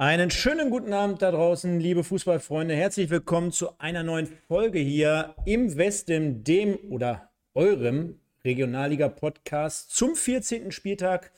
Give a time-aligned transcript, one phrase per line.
[0.00, 2.72] Einen schönen guten Abend da draußen, liebe Fußballfreunde.
[2.72, 10.70] Herzlich willkommen zu einer neuen Folge hier im Westen, dem oder eurem Regionalliga-Podcast zum 14.
[10.70, 11.32] Spieltag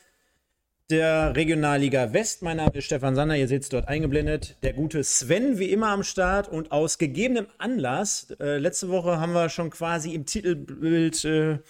[0.90, 2.42] der Regionalliga West.
[2.42, 4.58] Mein Name ist Stefan Sander, ihr seht es dort eingeblendet.
[4.62, 9.32] Der gute Sven wie immer am Start und aus gegebenem Anlass, äh, letzte Woche haben
[9.32, 11.60] wir schon quasi im Titelbild äh,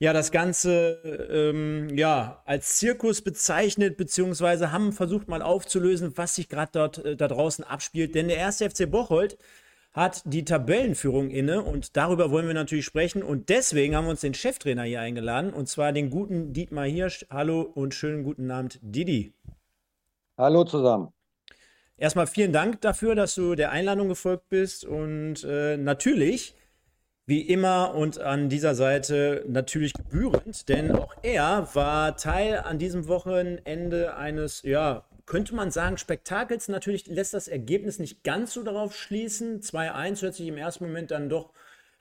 [0.00, 0.98] ja das Ganze
[1.30, 7.16] ähm, ja als Zirkus bezeichnet, beziehungsweise haben versucht mal aufzulösen, was sich gerade dort äh,
[7.16, 8.14] da draußen abspielt.
[8.14, 9.38] Denn der erste FC Bocholt
[9.92, 13.22] hat die Tabellenführung inne und darüber wollen wir natürlich sprechen.
[13.22, 17.26] Und deswegen haben wir uns den Cheftrainer hier eingeladen und zwar den guten Dietmar Hirsch.
[17.28, 19.34] Hallo und schönen guten Abend, Didi.
[20.38, 21.12] Hallo zusammen.
[21.98, 26.54] Erstmal vielen Dank dafür, dass du der Einladung gefolgt bist und äh, natürlich
[27.30, 33.06] wie immer und an dieser Seite natürlich gebührend, denn auch er war Teil an diesem
[33.06, 36.66] Wochenende eines, ja, könnte man sagen, Spektakels.
[36.66, 39.60] Natürlich lässt das Ergebnis nicht ganz so darauf schließen.
[39.60, 41.52] 2-1 hört sich im ersten Moment dann doch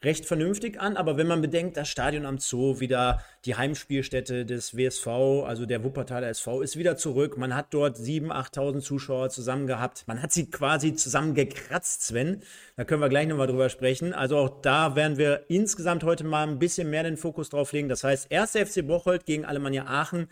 [0.04, 4.76] recht vernünftig an, aber wenn man bedenkt, das Stadion am Zoo, wieder die Heimspielstätte des
[4.76, 5.08] WSV,
[5.46, 7.38] also der Wuppertaler SV, ist wieder zurück.
[7.38, 10.06] Man hat dort 7.000, 8.000 Zuschauer zusammen gehabt.
[10.08, 12.42] Man hat sie quasi zusammengekratzt, Sven.
[12.78, 14.14] Da können wir gleich nochmal drüber sprechen.
[14.14, 17.90] Also auch da werden wir insgesamt heute mal ein bisschen mehr den Fokus drauf legen.
[17.90, 18.52] Das heißt, 1.
[18.52, 20.28] FC Bocholt gegen Alemannia Aachen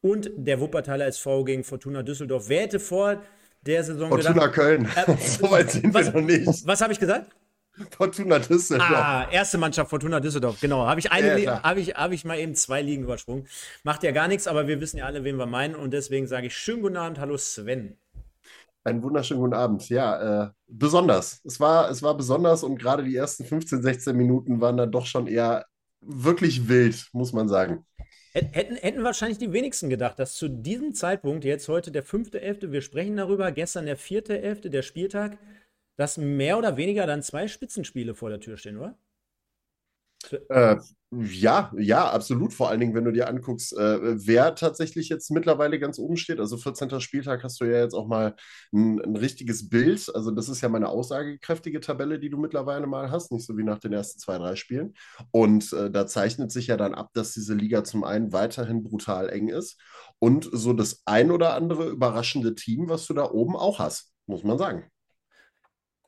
[0.00, 2.48] und der Wuppertaler SV gegen Fortuna Düsseldorf.
[2.48, 3.22] Wer hätte vor
[3.66, 4.88] der Saison Fortuna gedacht, Köln.
[4.96, 6.66] Äh, so weit sind was, wir noch nicht.
[6.66, 7.30] Was habe ich gesagt?
[7.96, 8.90] Fortuna Düsseldorf.
[8.90, 10.86] Ah, erste Mannschaft Fortuna Düsseldorf, genau.
[10.86, 13.46] Habe ich, eine, ja, habe ich, hab ich mal eben zwei Ligen übersprungen.
[13.82, 15.74] Macht ja gar nichts, aber wir wissen ja alle, wen wir meinen.
[15.74, 17.18] Und deswegen sage ich schönen guten Abend.
[17.18, 17.96] Hallo Sven.
[18.82, 19.88] Einen wunderschönen guten Abend.
[19.88, 21.40] Ja, äh, besonders.
[21.44, 25.06] Es war, es war besonders und gerade die ersten 15, 16 Minuten waren dann doch
[25.06, 25.66] schon eher
[26.00, 27.84] wirklich wild, muss man sagen.
[28.32, 32.80] Hätten, hätten wahrscheinlich die wenigsten gedacht, dass zu diesem Zeitpunkt, jetzt heute der 5.11., wir
[32.80, 35.36] sprechen darüber, gestern der 4.11., der Spieltag,
[36.00, 38.96] dass mehr oder weniger dann zwei Spitzenspiele vor der Tür stehen, oder?
[40.48, 40.76] Äh,
[41.10, 42.54] ja, ja, absolut.
[42.54, 46.40] Vor allen Dingen, wenn du dir anguckst, äh, wer tatsächlich jetzt mittlerweile ganz oben steht.
[46.40, 47.00] Also 14.
[47.02, 48.34] Spieltag hast du ja jetzt auch mal
[48.72, 50.10] ein, ein, richtiges Bild.
[50.14, 53.64] Also das ist ja meine aussagekräftige Tabelle, die du mittlerweile mal hast, nicht so wie
[53.64, 54.94] nach den ersten zwei, drei Spielen.
[55.32, 59.28] Und äh, da zeichnet sich ja dann ab, dass diese Liga zum einen weiterhin brutal
[59.28, 59.78] eng ist
[60.18, 64.44] und so das ein oder andere überraschende Team, was du da oben auch hast, muss
[64.44, 64.89] man sagen.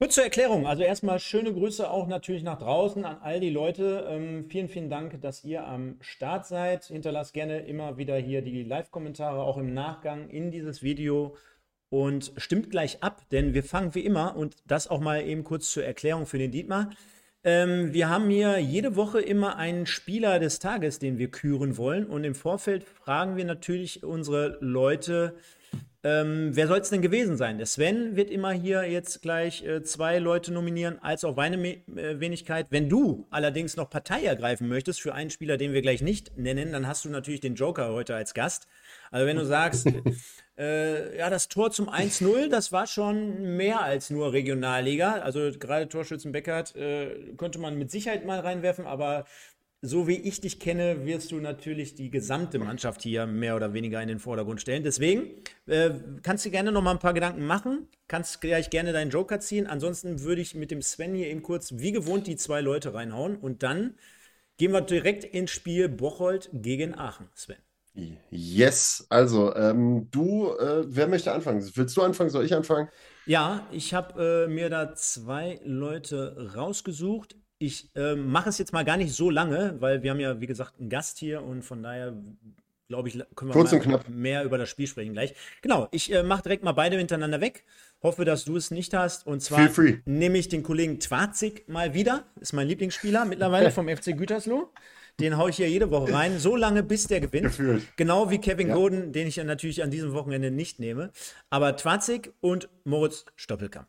[0.02, 0.66] Kurz zur Erklärung.
[0.66, 4.04] Also erstmal schöne Grüße auch natürlich nach draußen an all die Leute.
[4.10, 6.86] Ähm, vielen, vielen Dank, dass ihr am Start seid.
[6.86, 11.36] Hinterlasst gerne immer wieder hier die Live-Kommentare, auch im Nachgang in dieses Video.
[11.88, 15.70] Und stimmt gleich ab, denn wir fangen wie immer, und das auch mal eben kurz
[15.70, 16.91] zur Erklärung für den Dietmar.
[17.44, 22.06] Ähm, wir haben hier jede Woche immer einen Spieler des Tages, den wir küren wollen.
[22.06, 25.36] Und im Vorfeld fragen wir natürlich unsere Leute,
[26.05, 27.59] ähm, wer soll es denn gewesen sein?
[27.59, 31.77] Der Sven wird immer hier jetzt gleich äh, zwei Leute nominieren, als auch meine Me
[31.94, 32.66] äh, Wenigkeit.
[32.71, 36.72] Wenn du allerdings noch Partei ergreifen möchtest für einen Spieler, den wir gleich nicht nennen,
[36.72, 38.66] dann hast du natürlich den Joker heute als Gast.
[39.12, 39.87] Also wenn du sagst,
[40.59, 45.21] äh, ja, das Tor zum 1-0, das war schon mehr als nur Regionalliga.
[45.21, 49.25] Also gerade Torschützen Beckert äh, könnte man mit Sicherheit mal reinwerfen, aber
[49.84, 54.00] so wie ich dich kenne, wirst du natürlich die gesamte Mannschaft hier mehr oder weniger
[54.00, 54.84] in den Vordergrund stellen.
[54.84, 55.91] Deswegen äh,
[56.22, 59.66] kannst du gerne noch mal ein paar Gedanken machen, kannst gleich gerne deinen Joker ziehen.
[59.66, 63.37] Ansonsten würde ich mit dem Sven hier eben kurz wie gewohnt die zwei Leute reinhauen
[63.37, 63.97] und dann
[64.56, 67.59] gehen wir direkt ins Spiel Bocholt gegen Aachen, Sven.
[68.31, 71.69] Yes, also ähm, du, äh, wer möchte anfangen?
[71.75, 72.31] Willst du anfangen?
[72.31, 72.88] Soll ich anfangen?
[73.26, 77.36] Ja, ich habe äh, mir da zwei Leute rausgesucht.
[77.62, 80.48] Ich äh, mache es jetzt mal gar nicht so lange, weil wir haben ja, wie
[80.48, 82.12] gesagt, einen Gast hier und von daher
[82.88, 85.34] glaube ich, können wir mehr über das Spiel sprechen gleich.
[85.62, 87.64] Genau, ich äh, mache direkt mal beide hintereinander weg.
[88.03, 89.28] Hoffe, dass du es nicht hast.
[89.28, 89.70] Und zwar
[90.06, 92.24] nehme ich den Kollegen Twazig mal wieder.
[92.41, 94.72] Ist mein Lieblingsspieler mittlerweile vom FC Gütersloh.
[95.20, 97.47] Den haue ich hier jede Woche rein, so lange bis der gewinnt.
[97.47, 97.97] Gefühlt.
[97.97, 98.74] Genau wie Kevin ja.
[98.74, 101.12] Goden, den ich ja natürlich an diesem Wochenende nicht nehme.
[101.48, 103.88] Aber Twazig und Moritz Stoppelkamp.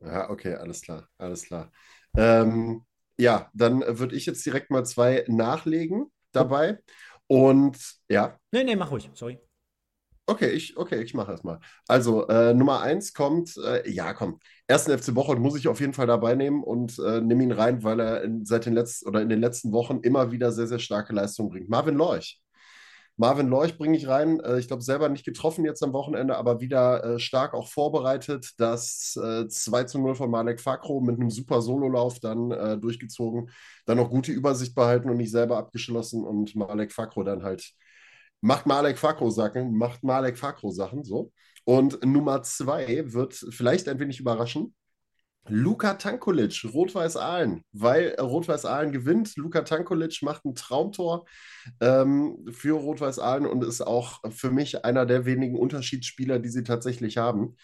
[0.00, 1.72] Ja, okay, alles klar, alles klar.
[2.16, 2.84] Ähm,
[3.18, 6.78] ja, dann würde ich jetzt direkt mal zwei nachlegen dabei.
[7.26, 7.76] Und
[8.08, 8.38] ja.
[8.52, 9.38] Nee, nee, mach ruhig, sorry.
[10.26, 11.58] Okay, ich, okay, ich mache erstmal.
[11.86, 14.38] Also, äh, Nummer eins kommt, äh, ja, komm.
[14.66, 17.82] Ersten FC Bocholt muss ich auf jeden Fall dabei nehmen und äh, nehme ihn rein,
[17.82, 20.78] weil er in, seit den letzten oder in den letzten Wochen immer wieder sehr, sehr
[20.80, 21.70] starke Leistungen bringt.
[21.70, 22.38] Marvin Lorch.
[23.18, 24.40] Marvin Lorch bringe ich rein.
[24.40, 28.52] Äh, ich glaube, selber nicht getroffen jetzt am Wochenende, aber wieder äh, stark auch vorbereitet.
[28.58, 33.50] Das äh, 2 zu 0 von Malek Fakro mit einem super Sololauf dann äh, durchgezogen.
[33.84, 37.74] Dann noch gute Übersicht behalten und nicht selber abgeschlossen und Malek Fakro dann halt
[38.40, 41.32] macht Malek Fakro Sachen, macht Malek Fakro Sachen so.
[41.64, 44.74] Und Nummer zwei wird vielleicht ein wenig überraschen.
[45.48, 49.36] Luka Tankulic, Rot-Weiß Aalen, weil Rot-Weiß Aalen gewinnt.
[49.36, 51.26] Luka Tankulic macht ein Traumtor
[51.80, 56.64] ähm, für Rot-Weiß Aalen und ist auch für mich einer der wenigen Unterschiedsspieler, die sie
[56.64, 57.56] tatsächlich haben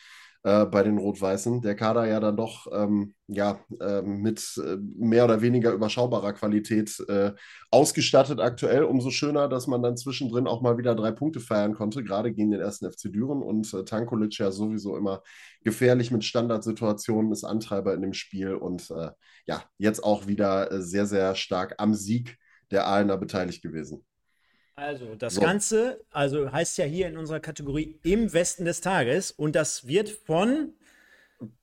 [0.44, 1.62] äh, bei den Rot-Weißen.
[1.62, 7.00] Der Kader ja dann doch ähm, ja, äh, mit äh, mehr oder weniger überschaubarer Qualität
[7.08, 7.32] äh,
[7.70, 8.84] ausgestattet aktuell.
[8.84, 12.50] Umso schöner, dass man dann zwischendrin auch mal wieder drei Punkte feiern konnte, gerade gegen
[12.50, 13.42] den ersten FC Düren.
[13.42, 15.22] Und äh, Tankulic ja sowieso immer
[15.64, 19.10] gefährlich mit Standardsituationen, ist Antreiber in dem Spiel und äh,
[19.46, 22.36] ja, jetzt auch wieder sehr, sehr stark am Sieg
[22.70, 24.04] der Aalener beteiligt gewesen.
[24.76, 25.40] Also, das so.
[25.40, 30.08] Ganze also heißt ja hier in unserer Kategorie im Westen des Tages und das wird
[30.08, 30.74] von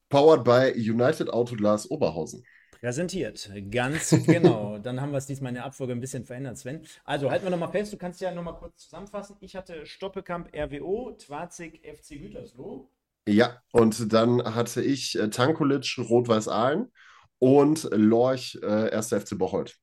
[0.10, 2.46] Powered by United Autoglas Oberhausen.
[2.80, 4.80] Präsentiert, ganz genau.
[4.80, 6.82] Dann haben wir es diesmal in der Abfolge ein bisschen verändert, Sven.
[7.04, 9.36] Also halten wir nochmal fest, du kannst ja nochmal kurz zusammenfassen.
[9.42, 12.90] Ich hatte Stoppekamp RWO, Twarzig FC Gütersloh.
[13.28, 16.92] Ja, und dann hatte ich äh, Tankulic Rot-Weiß Aalen
[17.38, 19.10] und Lorch äh, 1.
[19.10, 19.78] FC Bocholt.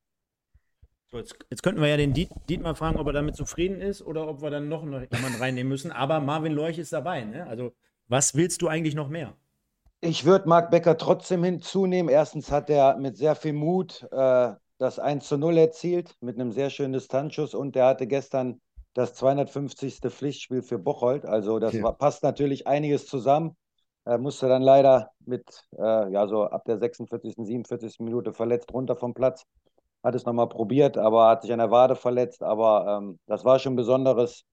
[1.10, 4.02] So, jetzt, jetzt, könnten wir ja den Diet, Dietmar fragen, ob er damit zufrieden ist
[4.02, 5.90] oder ob wir dann noch jemanden reinnehmen müssen.
[5.90, 7.25] Aber Marvin Leuch ist dabei.
[7.25, 7.46] Ne?
[7.46, 7.72] Also,
[8.08, 9.34] was willst du eigentlich noch mehr?
[10.00, 12.10] Ich würde Marc Becker trotzdem hinzunehmen.
[12.10, 16.52] Erstens hat er mit sehr viel Mut äh, das 1 zu 0 erzielt, mit einem
[16.52, 17.54] sehr schönen Distanzschuss.
[17.54, 18.61] Und er hatte gestern
[18.93, 20.00] das 250.
[20.00, 21.25] Pflichtspiel für Bocholt.
[21.25, 21.82] Also, das okay.
[21.82, 23.56] war, passt natürlich einiges zusammen.
[24.04, 28.00] Er musste dann leider mit, äh, ja, so ab der 46., 47.
[28.00, 29.46] Minute verletzt runter vom Platz
[30.03, 32.43] hat es nochmal probiert, aber hat sich an der Wade verletzt.
[32.43, 34.45] Aber ähm, das war schon ein besonderes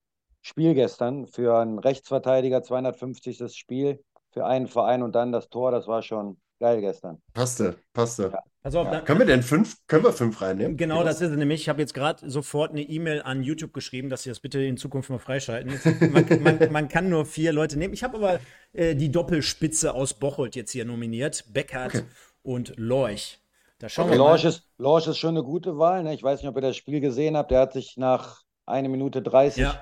[0.41, 3.55] Spiel gestern für einen Rechtsverteidiger, 250.
[3.55, 7.21] Spiel für einen Verein und dann das Tor, das war schon geil gestern.
[7.33, 8.31] Passte, passte.
[8.33, 8.43] Ja.
[8.63, 9.01] Also, ja.
[9.01, 10.75] Können wir denn fünf, können wir fünf reinnehmen?
[10.75, 11.61] Genau, das ist es nämlich.
[11.61, 14.75] Ich habe jetzt gerade sofort eine E-Mail an YouTube geschrieben, dass sie das bitte in
[14.75, 15.79] Zukunft mal freischalten.
[16.11, 17.93] Man, man, man kann nur vier Leute nehmen.
[17.93, 18.39] Ich habe aber
[18.73, 21.45] äh, die Doppelspitze aus Bocholt jetzt hier nominiert.
[21.53, 22.05] Beckert okay.
[22.41, 23.39] und Lorch.
[23.79, 24.45] Da schauen wir Lorsch.
[24.45, 26.03] Ist, Lorsch ist schon eine gute Wahl.
[26.03, 26.13] Ne?
[26.13, 27.51] Ich weiß nicht, ob ihr das Spiel gesehen habt.
[27.51, 29.79] Der hat sich nach eine Minute 30 ja.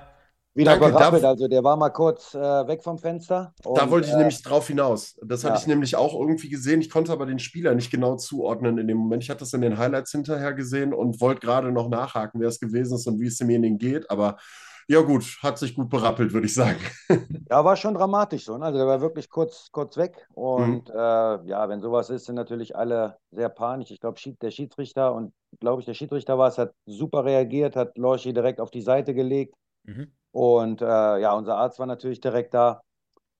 [0.53, 1.23] wieder Danke, berappelt.
[1.23, 3.53] Also der war mal kurz äh, weg vom Fenster.
[3.63, 5.15] Und, da wollte ich äh, nämlich drauf hinaus.
[5.23, 5.59] Das hatte ja.
[5.59, 6.81] ich nämlich auch irgendwie gesehen.
[6.81, 9.23] Ich konnte aber den Spieler nicht genau zuordnen in dem Moment.
[9.23, 12.59] Ich hatte das in den Highlights hinterher gesehen und wollte gerade noch nachhaken, wer es
[12.59, 14.09] gewesen ist und wie es demjenigen geht.
[14.09, 14.37] Aber
[14.87, 16.79] ja, gut, hat sich gut berappelt, würde ich sagen.
[17.49, 18.57] Ja, war schon dramatisch so.
[18.57, 18.65] Ne?
[18.65, 20.27] Also, der war wirklich kurz, kurz weg.
[20.33, 20.95] Und mhm.
[20.95, 23.91] äh, ja, wenn sowas ist, sind natürlich alle sehr panisch.
[23.91, 27.97] Ich glaube, der Schiedsrichter und glaube ich, der Schiedsrichter war es, hat super reagiert, hat
[27.97, 29.55] Lorchi direkt auf die Seite gelegt.
[29.83, 30.11] Mhm.
[30.31, 30.85] Und äh,
[31.19, 32.81] ja, unser Arzt war natürlich direkt da.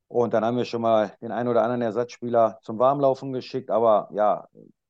[0.08, 3.72] Und dann haben wir schon mal den einen oder anderen Ersatzspieler zum Warmlaufen geschickt.
[3.72, 4.48] Aber ja,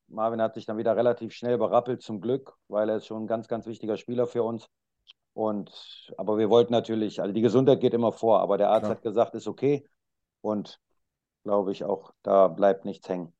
[0.08, 3.26] Marvin hat sich dann wieder relativ schnell berappelt, zum Glück, weil er ist schon ein
[3.26, 4.68] ganz, ganz wichtiger Spieler für uns.
[5.34, 5.70] Und,
[6.16, 8.96] aber wir wollten natürlich, also die Gesundheit geht immer vor, aber der Arzt Klar.
[8.96, 9.84] hat gesagt, ist okay.
[10.40, 10.80] Und
[11.42, 13.33] glaube ich auch, da bleibt nichts hängen.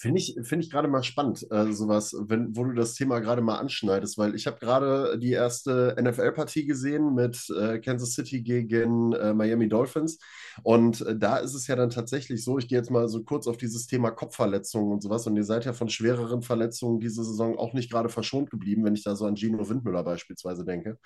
[0.00, 3.42] Finde ich, find ich gerade mal spannend, äh, sowas, wenn, wo du das Thema gerade
[3.42, 9.12] mal anschneidest, weil ich habe gerade die erste NFL-Partie gesehen mit äh, Kansas City gegen
[9.12, 10.18] äh, Miami Dolphins.
[10.62, 13.46] Und äh, da ist es ja dann tatsächlich so, ich gehe jetzt mal so kurz
[13.46, 15.26] auf dieses Thema Kopfverletzungen und sowas.
[15.26, 18.94] Und ihr seid ja von schwereren Verletzungen diese Saison auch nicht gerade verschont geblieben, wenn
[18.94, 20.98] ich da so an Gino Windmüller beispielsweise denke.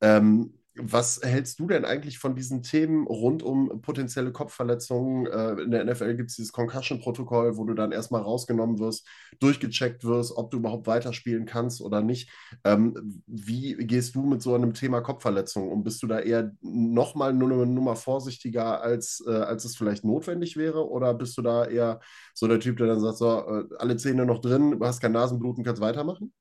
[0.00, 5.26] Ähm, was hältst du denn eigentlich von diesen Themen rund um potenzielle Kopfverletzungen?
[5.26, 9.06] Äh, in der NFL gibt es dieses Concussion-Protokoll, wo du dann erstmal rausgenommen wirst,
[9.40, 12.30] durchgecheckt wirst, ob du überhaupt weiterspielen kannst oder nicht.
[12.64, 15.82] Ähm, wie gehst du mit so einem Thema Kopfverletzung um?
[15.82, 20.56] Bist du da eher nochmal nur eine Nummer vorsichtiger, als, äh, als es vielleicht notwendig
[20.56, 20.88] wäre?
[20.88, 22.00] Oder bist du da eher
[22.34, 25.12] so der Typ, der dann sagt, so, äh, alle Zähne noch drin, du hast kein
[25.12, 26.32] Nasenbluten, kannst weitermachen?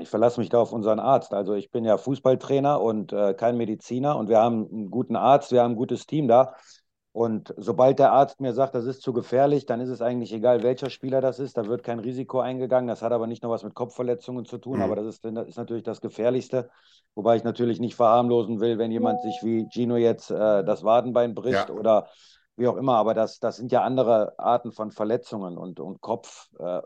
[0.00, 1.34] Ich verlasse mich da auf unseren Arzt.
[1.34, 5.52] Also ich bin ja Fußballtrainer und äh, kein Mediziner und wir haben einen guten Arzt,
[5.52, 6.54] wir haben ein gutes Team da.
[7.12, 10.64] Und sobald der Arzt mir sagt, das ist zu gefährlich, dann ist es eigentlich egal,
[10.64, 11.56] welcher Spieler das ist.
[11.56, 12.88] Da wird kein Risiko eingegangen.
[12.88, 14.82] Das hat aber nicht nur was mit Kopfverletzungen zu tun, mhm.
[14.82, 16.70] aber das ist, das ist, natürlich das Gefährlichste.
[17.14, 21.36] Wobei ich natürlich nicht verharmlosen will, wenn jemand sich wie Gino jetzt äh, das Wadenbein
[21.36, 21.74] bricht ja.
[21.74, 22.08] oder
[22.56, 22.96] wie auch immer.
[22.96, 26.48] Aber das, das sind ja andere Arten von Verletzungen und, und Kopf.
[26.58, 26.82] Äh,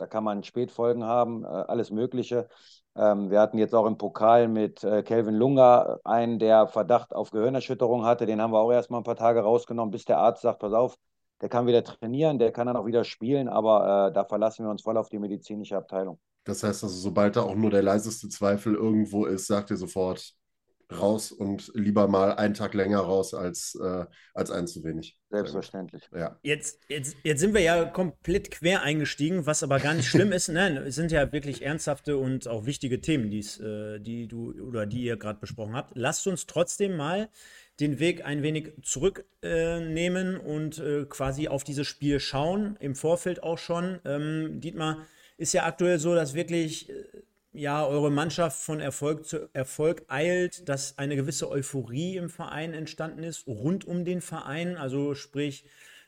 [0.00, 2.48] da kann man Spätfolgen haben, äh, alles Mögliche.
[2.96, 7.30] Ähm, wir hatten jetzt auch im Pokal mit äh, Kelvin Lunga einen, der Verdacht auf
[7.30, 8.26] Gehirnerschütterung hatte.
[8.26, 10.96] Den haben wir auch erstmal ein paar Tage rausgenommen, bis der Arzt sagt, pass auf,
[11.40, 14.70] der kann wieder trainieren, der kann dann auch wieder spielen, aber äh, da verlassen wir
[14.70, 16.18] uns voll auf die medizinische Abteilung.
[16.44, 20.34] Das heißt also, sobald da auch nur der leiseste Zweifel irgendwo ist, sagt ihr sofort,
[20.92, 24.04] raus und lieber mal einen Tag länger raus als, äh,
[24.34, 25.18] als einen zu wenig.
[25.30, 26.02] Selbstverständlich.
[26.14, 26.38] Ja.
[26.42, 30.48] Jetzt, jetzt, jetzt sind wir ja komplett quer eingestiegen, was aber gar nicht schlimm ist.
[30.48, 34.86] Nein, es sind ja wirklich ernsthafte und auch wichtige Themen, die's, äh, die du oder
[34.86, 35.92] die ihr gerade besprochen habt.
[35.96, 37.28] Lasst uns trotzdem mal
[37.78, 43.42] den Weg ein wenig zurücknehmen äh, und äh, quasi auf dieses Spiel schauen, im Vorfeld
[43.42, 44.00] auch schon.
[44.04, 45.06] Ähm, Dietmar,
[45.40, 47.04] ist ja aktuell so, dass wirklich äh,
[47.52, 53.24] ja, eure Mannschaft von Erfolg zu Erfolg eilt, dass eine gewisse Euphorie im Verein entstanden
[53.24, 54.76] ist, rund um den Verein.
[54.76, 55.64] Also sprich,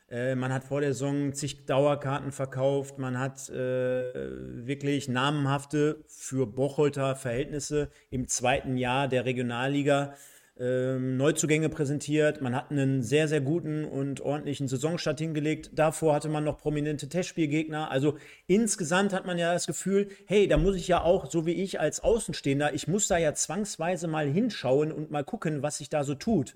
[0.09, 3.55] äh, man hat vor der Saison zig Dauerkarten verkauft, man hat äh,
[4.65, 10.13] wirklich namenhafte für Bocholter Verhältnisse im zweiten Jahr der Regionalliga
[10.63, 12.41] ähm, Neuzugänge präsentiert.
[12.41, 15.71] Man hat einen sehr, sehr guten und ordentlichen Saisonstart hingelegt.
[15.73, 17.91] Davor hatte man noch prominente Testspielgegner.
[17.91, 18.17] Also
[18.47, 21.81] insgesamt hat man ja das Gefühl, hey, da muss ich ja auch, so wie ich
[21.81, 26.05] als Außenstehender, ich muss da ja zwangsweise mal hinschauen und mal gucken, was sich da
[26.05, 26.55] so tut.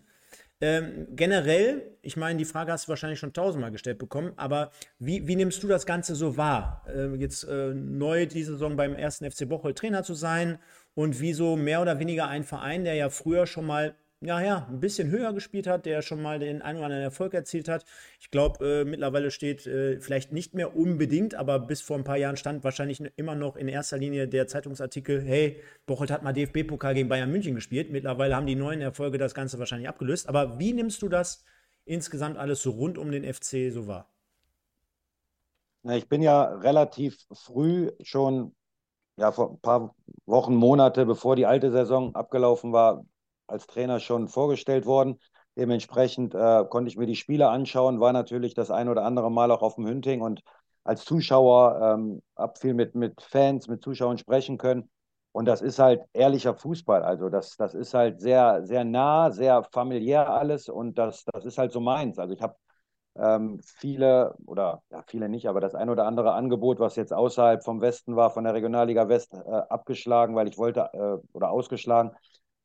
[0.59, 5.27] Ähm, generell, ich meine, die Frage hast du wahrscheinlich schon tausendmal gestellt bekommen, aber wie,
[5.27, 6.83] wie nimmst du das Ganze so wahr?
[6.87, 10.59] Äh, jetzt äh, neu diese Saison beim ersten FC Bocholt Trainer zu sein
[10.97, 14.67] und wie so mehr oder weniger ein Verein, der ja früher schon mal ja, ja,
[14.67, 17.85] ein bisschen höher gespielt hat, der schon mal den einen oder anderen Erfolg erzielt hat.
[18.19, 22.17] Ich glaube, äh, mittlerweile steht äh, vielleicht nicht mehr unbedingt, aber bis vor ein paar
[22.17, 26.95] Jahren stand wahrscheinlich immer noch in erster Linie der Zeitungsartikel, hey, Bocholt hat mal DFB-Pokal
[26.95, 27.91] gegen Bayern München gespielt.
[27.91, 30.27] Mittlerweile haben die neuen Erfolge das Ganze wahrscheinlich abgelöst.
[30.27, 31.45] Aber wie nimmst du das
[31.85, 34.11] insgesamt alles so rund um den FC so wahr?
[35.83, 38.55] Ich bin ja relativ früh schon
[39.17, 39.95] ja, vor ein paar
[40.25, 43.03] Wochen, Monate, bevor die alte Saison abgelaufen war,
[43.47, 45.19] als Trainer schon vorgestellt worden.
[45.57, 49.49] Dementsprechend äh, konnte ich mir die Spiele anschauen, war natürlich das ein oder andere Mal
[49.51, 50.41] auch auf dem Hünting und
[50.83, 54.89] als Zuschauer ähm, habe viel mit, mit Fans, mit Zuschauern sprechen können.
[55.31, 57.03] Und das ist halt ehrlicher Fußball.
[57.03, 61.57] Also das, das ist halt sehr, sehr nah, sehr familiär alles und das, das ist
[61.57, 62.17] halt so meins.
[62.19, 62.55] Also ich habe
[63.19, 67.63] ähm, viele, oder ja, viele nicht, aber das ein oder andere Angebot, was jetzt außerhalb
[67.63, 72.11] vom Westen war, von der Regionalliga West, äh, abgeschlagen, weil ich wollte, äh, oder ausgeschlagen.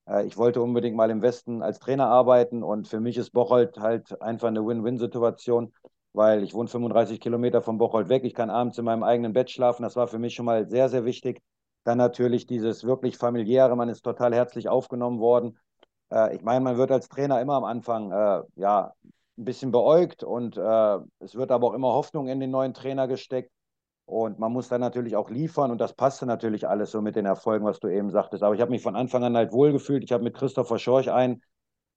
[0.09, 3.79] Äh, ich wollte unbedingt mal im Westen als Trainer arbeiten und für mich ist Bocholt
[3.79, 5.73] halt einfach eine Win-Win-Situation,
[6.13, 8.25] weil ich wohne 35 Kilometer von Bocholt weg.
[8.25, 9.83] Ich kann abends in meinem eigenen Bett schlafen.
[9.83, 11.41] Das war für mich schon mal sehr, sehr wichtig.
[11.85, 15.59] Dann natürlich dieses wirklich familiäre, man ist total herzlich aufgenommen worden.
[16.11, 18.93] Äh, ich meine, man wird als Trainer immer am Anfang äh, ja,
[19.43, 23.09] ein bisschen beäugt und äh, es wird aber auch immer Hoffnung in den neuen Trainer
[23.09, 23.51] gesteckt.
[24.05, 27.25] Und man muss dann natürlich auch liefern und das passte natürlich alles so mit den
[27.25, 28.43] Erfolgen, was du eben sagtest.
[28.43, 30.03] Aber ich habe mich von Anfang an halt wohlgefühlt.
[30.05, 31.43] Ich habe mit Christopher Schorch einen,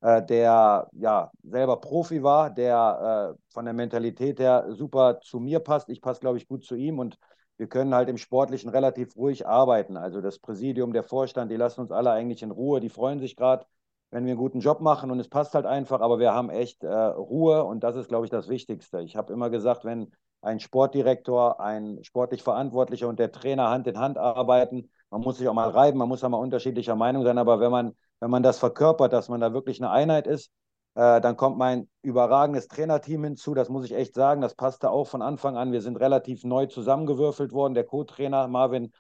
[0.02, 5.60] äh, der ja selber Profi war, der äh, von der Mentalität her super zu mir
[5.60, 5.90] passt.
[5.90, 7.18] Ich passe, glaube ich, gut zu ihm und
[7.58, 9.98] wir können halt im Sportlichen relativ ruhig arbeiten.
[9.98, 13.36] Also das Präsidium, der Vorstand, die lassen uns alle eigentlich in Ruhe, die freuen sich
[13.36, 13.66] gerade
[14.12, 16.84] wenn wir einen guten Job machen und es passt halt einfach, aber wir haben echt
[16.84, 19.02] äh, Ruhe und das ist, glaube ich, das Wichtigste.
[19.02, 24.00] Ich habe immer gesagt, wenn ein Sportdirektor, ein sportlich Verantwortlicher und der Trainer Hand in
[24.00, 27.38] Hand arbeiten, man muss sich auch mal reiben, man muss auch mal unterschiedlicher Meinung sein,
[27.38, 30.52] aber wenn man, wenn man das verkörpert, dass man da wirklich eine Einheit ist,
[30.96, 35.08] äh, dann kommt mein überragendes Trainerteam hinzu, das muss ich echt sagen, das passte auch
[35.08, 35.72] von Anfang an.
[35.72, 37.74] Wir sind relativ neu zusammengewürfelt worden.
[37.74, 38.92] Der Co-Trainer Marvin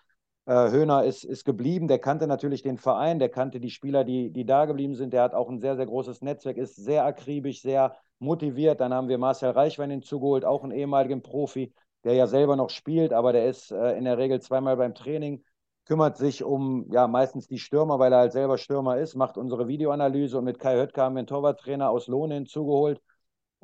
[0.45, 4.31] äh, Höhner ist, ist geblieben, der kannte natürlich den Verein, der kannte die Spieler, die,
[4.31, 5.13] die da geblieben sind.
[5.13, 8.79] Der hat auch ein sehr, sehr großes Netzwerk, ist sehr akribisch, sehr motiviert.
[8.81, 11.73] Dann haben wir Marcel Reichwein hinzugeholt, auch einen ehemaligen Profi,
[12.03, 15.43] der ja selber noch spielt, aber der ist äh, in der Regel zweimal beim Training,
[15.85, 19.67] kümmert sich um ja meistens die Stürmer, weil er halt selber Stürmer ist, macht unsere
[19.67, 23.01] Videoanalyse und mit Kai Höttke haben wir einen Torwarttrainer aus Lohne hinzugeholt.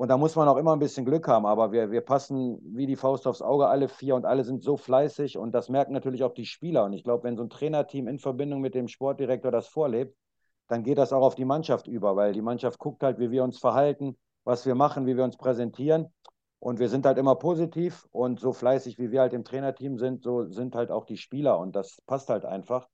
[0.01, 2.87] Und da muss man auch immer ein bisschen Glück haben, aber wir, wir passen wie
[2.87, 6.23] die Faust aufs Auge alle vier und alle sind so fleißig und das merken natürlich
[6.23, 6.85] auch die Spieler.
[6.85, 10.17] Und ich glaube, wenn so ein Trainerteam in Verbindung mit dem Sportdirektor das vorlebt,
[10.69, 13.43] dann geht das auch auf die Mannschaft über, weil die Mannschaft guckt halt, wie wir
[13.43, 16.07] uns verhalten, was wir machen, wie wir uns präsentieren.
[16.57, 20.23] Und wir sind halt immer positiv und so fleißig, wie wir halt im Trainerteam sind,
[20.23, 22.87] so sind halt auch die Spieler und das passt halt einfach.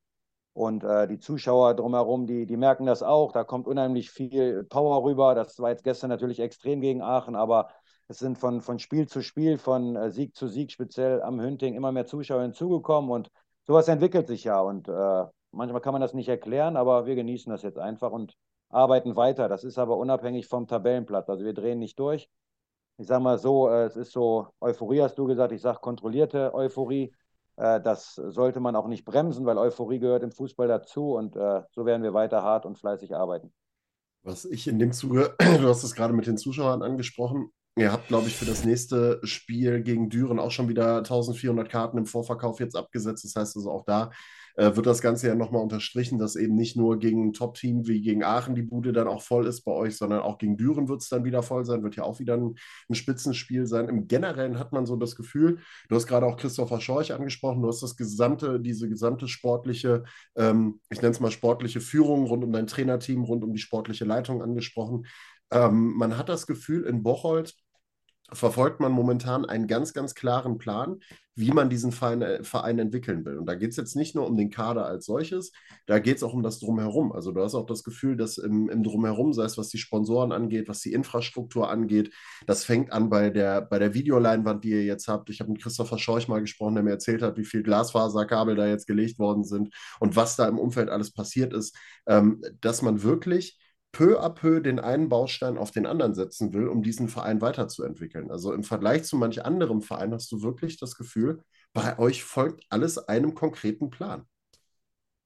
[0.57, 3.31] Und äh, die Zuschauer drumherum, die, die merken das auch.
[3.31, 5.35] Da kommt unheimlich viel Power rüber.
[5.35, 7.69] Das war jetzt gestern natürlich extrem gegen Aachen, aber
[8.07, 11.75] es sind von, von Spiel zu Spiel, von äh, Sieg zu Sieg, speziell am Hünting,
[11.75, 13.11] immer mehr Zuschauer hinzugekommen.
[13.11, 13.29] Und
[13.67, 14.59] sowas entwickelt sich ja.
[14.59, 18.33] Und äh, manchmal kann man das nicht erklären, aber wir genießen das jetzt einfach und
[18.69, 19.49] arbeiten weiter.
[19.49, 21.29] Das ist aber unabhängig vom Tabellenplatz.
[21.29, 22.31] Also wir drehen nicht durch.
[22.97, 26.55] Ich sage mal so, äh, es ist so, Euphorie hast du gesagt, ich sage kontrollierte
[26.55, 27.13] Euphorie.
[27.57, 31.63] Äh, das sollte man auch nicht bremsen, weil Euphorie gehört im Fußball dazu und äh,
[31.71, 33.51] so werden wir weiter hart und fleißig arbeiten.
[34.23, 38.07] Was ich in dem Zuge, du hast es gerade mit den Zuschauern angesprochen, ihr habt,
[38.07, 42.59] glaube ich, für das nächste Spiel gegen Düren auch schon wieder 1400 Karten im Vorverkauf
[42.59, 43.23] jetzt abgesetzt.
[43.23, 44.11] Das heißt also auch da
[44.57, 48.01] äh, wird das Ganze ja nochmal unterstrichen, dass eben nicht nur gegen ein Top-Team wie
[48.01, 51.01] gegen Aachen die Bude dann auch voll ist bei euch, sondern auch gegen Düren wird
[51.01, 52.55] es dann wieder voll sein, wird ja auch wieder ein,
[52.89, 53.87] ein Spitzenspiel sein.
[53.87, 55.59] Im Generellen hat man so das Gefühl,
[55.89, 60.03] du hast gerade auch Christopher Schorch angesprochen, du hast das gesamte, diese gesamte sportliche,
[60.35, 64.05] ähm, ich nenne es mal sportliche Führung rund um dein Trainerteam, rund um die sportliche
[64.05, 65.05] Leitung angesprochen.
[65.51, 67.53] Ähm, man hat das Gefühl, in Bocholt
[68.33, 70.99] verfolgt man momentan einen ganz, ganz klaren Plan,
[71.37, 73.37] wie man diesen Verein, äh, Verein entwickeln will.
[73.37, 75.51] Und da geht es jetzt nicht nur um den Kader als solches,
[75.85, 77.11] da geht es auch um das Drumherum.
[77.11, 80.31] Also du hast auch das Gefühl, dass im, im Drumherum, sei es was die Sponsoren
[80.31, 82.11] angeht, was die Infrastruktur angeht,
[82.47, 85.29] das fängt an bei der, bei der Videoleinwand, die ihr jetzt habt.
[85.29, 88.67] Ich habe mit Christopher Scheuch mal gesprochen, der mir erzählt hat, wie viel Glasfaserkabel da
[88.67, 91.77] jetzt gelegt worden sind und was da im Umfeld alles passiert ist,
[92.07, 93.59] ähm, dass man wirklich
[93.97, 98.29] peu à peu den einen Baustein auf den anderen setzen will, um diesen Verein weiterzuentwickeln.
[98.29, 101.41] Also im Vergleich zu manch anderem Verein hast du wirklich das Gefühl,
[101.73, 104.27] bei euch folgt alles einem konkreten Plan.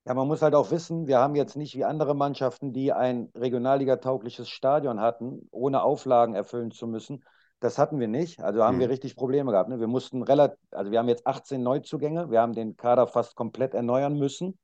[0.06, 3.30] Ja, man muss halt auch wissen, wir haben jetzt nicht wie andere Mannschaften, die ein
[3.36, 7.26] regionalligataugliches Stadion hatten, ohne Auflagen erfüllen zu müssen.
[7.60, 8.40] Das hatten wir nicht.
[8.40, 8.82] Also haben mhm.
[8.82, 9.70] wir richtig Probleme gehabt.
[9.70, 9.82] Ne?
[9.82, 12.32] Wir mussten relativ, also wir haben jetzt 18 Neuzugänge.
[12.32, 14.58] Wir haben den Kader fast komplett erneuern müssen.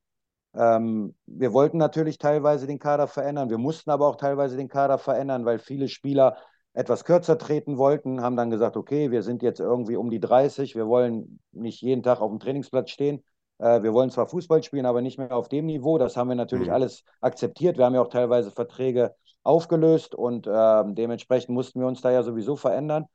[0.56, 4.98] Ähm, wir wollten natürlich teilweise den Kader verändern, wir mussten aber auch teilweise den Kader
[4.98, 6.38] verändern, weil viele Spieler
[6.74, 10.76] etwas kürzer treten wollten, haben dann gesagt, okay, wir sind jetzt irgendwie um die 30,
[10.76, 13.24] wir wollen nicht jeden Tag auf dem Trainingsplatz stehen.
[13.58, 15.98] Äh, wir wollen zwar Fußball spielen, aber nicht mehr auf dem Niveau.
[15.98, 16.74] Das haben wir natürlich mhm.
[16.74, 17.78] alles akzeptiert.
[17.78, 22.22] Wir haben ja auch teilweise Verträge aufgelöst und äh, dementsprechend mussten wir uns da ja
[22.22, 23.06] sowieso verändern.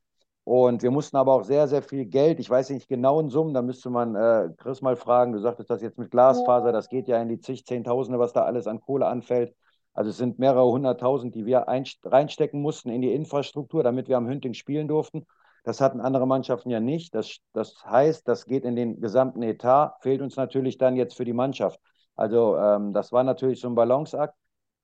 [0.44, 3.54] Und wir mussten aber auch sehr, sehr viel Geld, ich weiß nicht genau in Summen,
[3.54, 7.06] da müsste man äh, Chris mal fragen, du sagtest das jetzt mit Glasfaser, das geht
[7.06, 9.54] ja in die zig, Zehntausende, was da alles an Kohle anfällt.
[9.94, 14.26] Also es sind mehrere hunderttausend, die wir reinstecken mussten in die Infrastruktur, damit wir am
[14.26, 15.26] Hünting spielen durften.
[15.64, 17.14] Das hatten andere Mannschaften ja nicht.
[17.14, 21.24] Das, das heißt, das geht in den gesamten Etat, fehlt uns natürlich dann jetzt für
[21.24, 21.78] die Mannschaft.
[22.16, 24.34] Also ähm, das war natürlich so ein Balanceakt.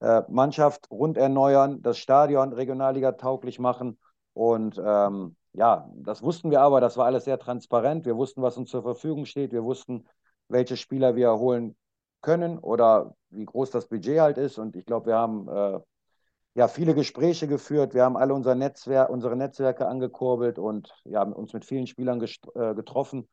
[0.01, 3.99] Äh, Mannschaft rund erneuern, das Stadion Regionalliga tauglich machen
[4.35, 8.05] und ähm, ja, das wussten wir aber, das war alles sehr transparent.
[8.07, 9.53] Wir wussten, was uns zur Verfügung steht.
[9.53, 10.07] Wir wussten,
[10.49, 11.77] welche Spieler wir holen
[12.21, 14.59] können oder wie groß das Budget halt ist.
[14.59, 15.81] Und ich glaube, wir haben äh,
[16.55, 17.95] ja viele Gespräche geführt.
[17.95, 22.75] Wir haben alle unser Netzwer unsere Netzwerke angekurbelt und ja, uns mit vielen Spielern äh,
[22.75, 23.29] getroffen.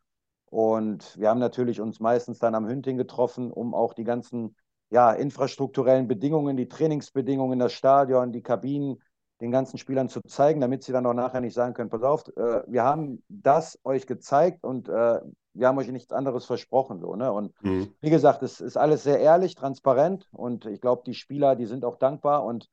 [0.50, 4.56] Und wir haben natürlich uns meistens dann am Hünting getroffen, um auch die ganzen
[4.90, 9.02] ja, infrastrukturellen Bedingungen, die Trainingsbedingungen, das Stadion, die Kabinen,
[9.42, 12.26] den ganzen Spielern zu zeigen, damit sie dann auch nachher nicht sagen können, pass auf,
[12.38, 15.20] äh, wir haben das euch gezeigt und äh,
[15.54, 17.00] wir haben euch nichts anderes versprochen.
[17.00, 17.32] So, ne?
[17.32, 17.94] Und mhm.
[18.02, 21.84] wie gesagt, es ist alles sehr ehrlich, transparent und ich glaube, die Spieler, die sind
[21.84, 22.70] auch dankbar und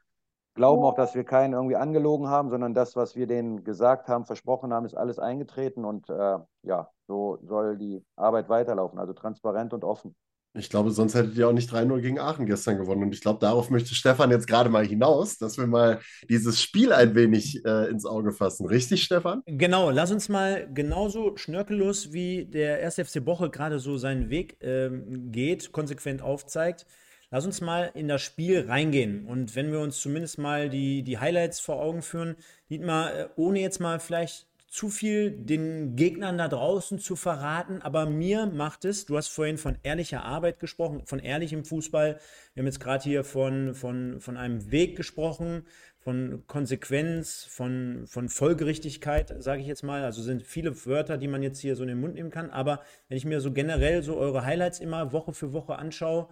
[0.55, 4.27] glauben auch, dass wir keinen irgendwie angelogen haben, sondern das, was wir denen gesagt haben,
[4.27, 9.73] versprochen haben, ist alles eingetreten und äh, ja, so soll die Arbeit weiterlaufen, also transparent
[9.73, 10.15] und offen.
[10.55, 13.05] Ich glaube, sonst hättet ihr auch nicht 3-0 gegen Aachen gestern gewonnen.
[13.05, 16.93] Und ich glaube, darauf möchte Stefan jetzt gerade mal hinaus, dass wir mal dieses Spiel
[16.93, 18.67] ein wenig äh, ins Auge fassen.
[18.67, 19.43] Richtig, Stefan?
[19.47, 22.97] Genau, lass uns mal genauso schnörkellos, wie der 1.
[22.97, 26.87] FC Boche gerade so seinen Weg ähm, geht, konsequent aufzeigt.
[27.31, 29.25] Lass uns mal in das Spiel reingehen.
[29.25, 32.37] Und wenn wir uns zumindest mal die, die Highlights vor Augen führen,
[32.69, 38.07] Dietmar, äh, ohne jetzt mal vielleicht zu viel den Gegnern da draußen zu verraten, aber
[38.07, 42.19] mir macht es, du hast vorhin von ehrlicher Arbeit gesprochen, von ehrlichem Fußball.
[42.55, 45.67] Wir haben jetzt gerade hier von, von, von einem Weg gesprochen,
[45.99, 50.05] von Konsequenz, von, von Folgerichtigkeit, sage ich jetzt mal.
[50.05, 52.49] Also sind viele Wörter, die man jetzt hier so in den Mund nehmen kann.
[52.49, 56.31] Aber wenn ich mir so generell so eure Highlights immer Woche für Woche anschaue,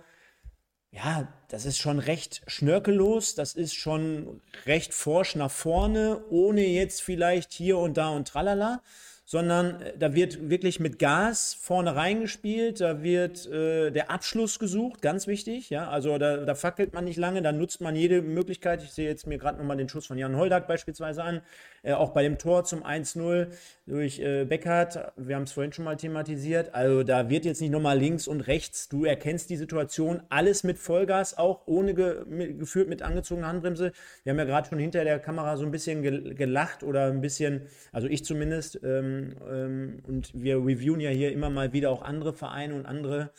[0.93, 7.03] ja, das ist schon recht schnörkellos, das ist schon recht forsch nach vorne, ohne jetzt
[7.03, 8.83] vielleicht hier und da und tralala,
[9.25, 15.03] sondern äh, da wird wirklich mit Gas vorne reingespielt, da wird äh, der Abschluss gesucht,
[15.03, 18.83] ganz wichtig, ja, also da, da fackelt man nicht lange, da nutzt man jede Möglichkeit.
[18.83, 21.43] Ich sehe jetzt mir gerade nochmal den Schuss von Jan Holdak beispielsweise an,
[21.83, 23.49] äh, auch bei dem Tor zum 1-0
[23.87, 27.71] durch äh, Beckert, wir haben es vorhin schon mal thematisiert, also da wird jetzt nicht
[27.71, 32.59] nochmal links und rechts, du erkennst die Situation, alles mit Vollgas, auch ohne ge mit,
[32.59, 33.93] geführt mit angezogener Handbremse.
[34.25, 37.21] Wir haben ja gerade schon hinter der Kamera so ein bisschen gel gelacht oder ein
[37.21, 37.63] bisschen,
[37.93, 42.33] also ich zumindest, ähm, ähm, und wir reviewen ja hier immer mal wieder auch andere
[42.33, 43.31] Vereine und andere,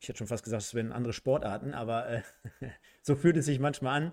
[0.00, 2.22] ich hätte schon fast gesagt, es wären andere Sportarten, aber äh,
[3.02, 4.12] so fühlt es sich manchmal an.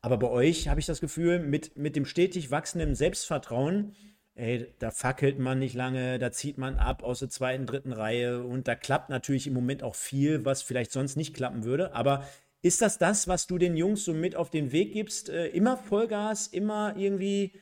[0.00, 3.96] Aber bei euch habe ich das Gefühl, mit, mit dem stetig wachsenden Selbstvertrauen,
[4.34, 8.42] ey, da fackelt man nicht lange, da zieht man ab aus der zweiten, dritten Reihe
[8.42, 11.94] und da klappt natürlich im Moment auch viel, was vielleicht sonst nicht klappen würde.
[11.94, 12.24] Aber
[12.62, 15.28] ist das das, was du den Jungs so mit auf den Weg gibst?
[15.28, 17.52] Äh, immer Vollgas, immer irgendwie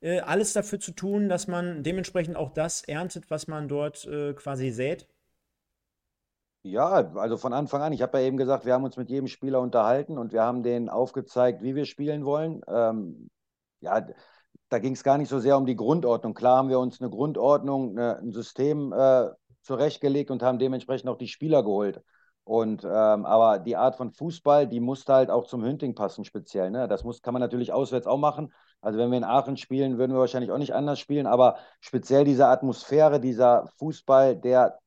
[0.00, 4.34] äh, alles dafür zu tun, dass man dementsprechend auch das erntet, was man dort äh,
[4.34, 5.06] quasi sät?
[6.68, 7.94] Ja, also von Anfang an.
[7.94, 10.62] Ich habe ja eben gesagt, wir haben uns mit jedem Spieler unterhalten und wir haben
[10.62, 12.60] denen aufgezeigt, wie wir spielen wollen.
[12.68, 13.30] Ähm,
[13.80, 14.06] ja,
[14.68, 16.34] da ging es gar nicht so sehr um die Grundordnung.
[16.34, 19.30] Klar haben wir uns eine Grundordnung, eine, ein System äh,
[19.62, 22.02] zurechtgelegt und haben dementsprechend auch die Spieler geholt.
[22.44, 26.70] Und ähm, aber die Art von Fußball, die musste halt auch zum Hünting passen, speziell.
[26.70, 26.86] Ne?
[26.86, 28.52] Das muss, kann man natürlich auswärts auch machen.
[28.82, 32.24] Also wenn wir in Aachen spielen, würden wir wahrscheinlich auch nicht anders spielen, aber speziell
[32.24, 34.78] diese Atmosphäre, dieser Fußball, der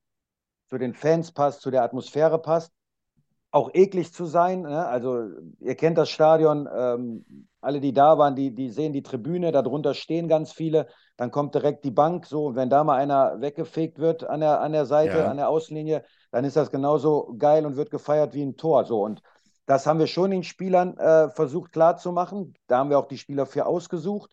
[0.72, 2.72] zu den Fans passt, zu der Atmosphäre passt,
[3.52, 4.62] auch eklig zu sein.
[4.62, 4.86] Ne?
[4.88, 5.28] Also
[5.60, 7.26] ihr kennt das Stadion, ähm,
[7.60, 11.56] alle, die da waren, die, die sehen die Tribüne, darunter stehen ganz viele, dann kommt
[11.56, 14.86] direkt die Bank, so, und wenn da mal einer weggefegt wird an der, an der
[14.86, 15.30] Seite, ja.
[15.30, 18.86] an der Außenlinie, dann ist das genauso geil und wird gefeiert wie ein Tor.
[18.86, 19.04] So.
[19.04, 19.22] Und
[19.66, 22.54] das haben wir schon den Spielern äh, versucht klarzumachen.
[22.68, 24.32] Da haben wir auch die Spieler für ausgesucht.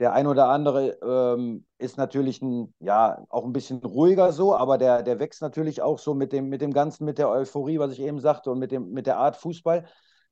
[0.00, 4.78] Der ein oder andere ähm, ist natürlich ein, ja, auch ein bisschen ruhiger so, aber
[4.78, 7.92] der, der wächst natürlich auch so mit dem, mit dem Ganzen, mit der Euphorie, was
[7.92, 9.84] ich eben sagte, und mit, dem, mit der Art Fußball.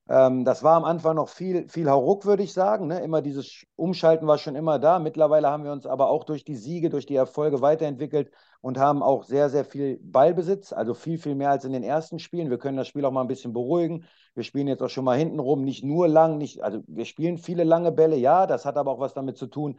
[0.09, 2.87] Ähm, das war am Anfang noch viel, viel Hauruck, würde ich sagen.
[2.87, 3.01] Ne?
[3.01, 4.99] Immer dieses Umschalten war schon immer da.
[4.99, 9.03] Mittlerweile haben wir uns aber auch durch die Siege, durch die Erfolge weiterentwickelt und haben
[9.03, 12.51] auch sehr, sehr viel Ballbesitz, also viel, viel mehr als in den ersten Spielen.
[12.51, 14.05] Wir können das Spiel auch mal ein bisschen beruhigen.
[14.35, 17.39] Wir spielen jetzt auch schon mal hinten rum, nicht nur lang, nicht, also wir spielen
[17.39, 19.79] viele lange Bälle, ja, das hat aber auch was damit zu tun.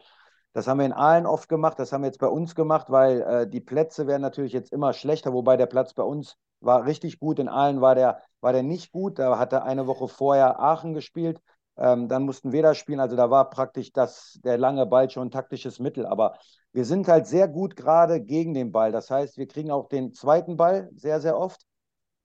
[0.53, 3.21] Das haben wir in Aalen oft gemacht, das haben wir jetzt bei uns gemacht, weil
[3.21, 7.19] äh, die Plätze werden natürlich jetzt immer schlechter, wobei der Platz bei uns war richtig
[7.19, 7.39] gut.
[7.39, 9.19] In Aalen war der, war der nicht gut.
[9.19, 11.41] Da hat er eine Woche vorher Aachen gespielt.
[11.77, 12.99] Ähm, dann mussten wir da spielen.
[12.99, 16.05] Also da war praktisch das, der lange Ball schon ein taktisches Mittel.
[16.05, 16.37] Aber
[16.73, 18.91] wir sind halt sehr gut gerade gegen den Ball.
[18.91, 21.61] Das heißt, wir kriegen auch den zweiten Ball sehr, sehr oft.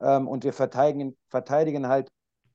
[0.00, 2.10] Ähm, und wir verteidigen, verteidigen halt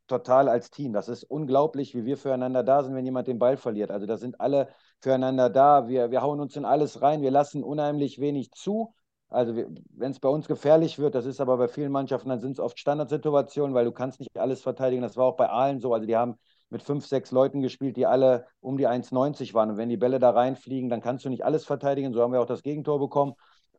[0.08, 0.92] total als Team.
[0.92, 3.92] Das ist unglaublich, wie wir füreinander da sind, wenn jemand den Ball verliert.
[3.92, 4.68] Also da sind alle
[5.02, 5.88] füreinander da.
[5.88, 7.22] Wir, wir hauen uns in alles rein.
[7.22, 8.94] Wir lassen unheimlich wenig zu.
[9.30, 12.54] Also wenn es bei uns gefährlich wird, das ist aber bei vielen Mannschaften, dann sind
[12.54, 15.04] es oft Standardsituationen, weil du kannst nicht alles verteidigen.
[15.04, 15.94] Das war auch bei Aalen so.
[15.94, 16.36] Also die haben
[16.70, 19.72] mit fünf, sechs Leuten gespielt, die alle um die 1,90 waren.
[19.72, 22.12] Und wenn die Bälle da reinfliegen, dann kannst du nicht alles verteidigen.
[22.14, 23.34] So haben wir auch das Gegentor bekommen.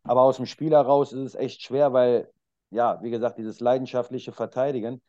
[0.05, 2.31] Aber aus dem Spiel heraus ist es echt schwer, weil,
[2.71, 5.03] ja, wie gesagt, dieses leidenschaftliche Verteidigen,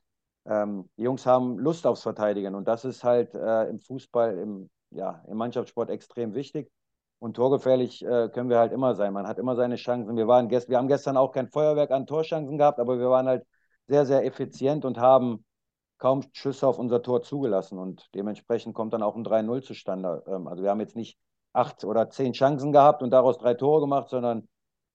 [0.46, 2.56] ähm, die Jungs haben Lust aufs Verteidigen.
[2.56, 6.72] Und das ist halt äh, im Fußball, im, ja, im Mannschaftssport extrem wichtig.
[7.22, 9.14] Und torgefährlich äh, können wir halt immer sein.
[9.14, 10.18] Man hat immer seine Chancen.
[10.18, 13.28] Wir, waren gest wir haben gestern auch kein Feuerwerk an Torchancen gehabt, aber wir waren
[13.28, 13.46] halt
[13.88, 15.46] sehr, sehr effizient und haben
[16.00, 17.78] kaum Schüsse auf unser Tor zugelassen.
[17.78, 20.24] Und dementsprechend kommt dann auch ein 3-0 zustande.
[20.26, 21.20] Ähm, also wir haben jetzt nicht
[21.54, 24.48] acht oder zehn Chancen gehabt und daraus drei Tore gemacht, sondern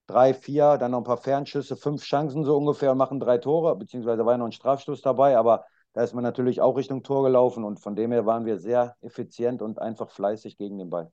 [0.09, 3.77] drei, vier, dann noch ein paar Fernschüsse, fünf Chancen so ungefähr und machen drei Tore,
[3.77, 7.23] beziehungsweise war ja noch ein Strafstoß dabei, aber da ist man natürlich auch Richtung Tor
[7.23, 11.13] gelaufen und von dem her waren wir sehr effizient und einfach fleißig gegen den Ball.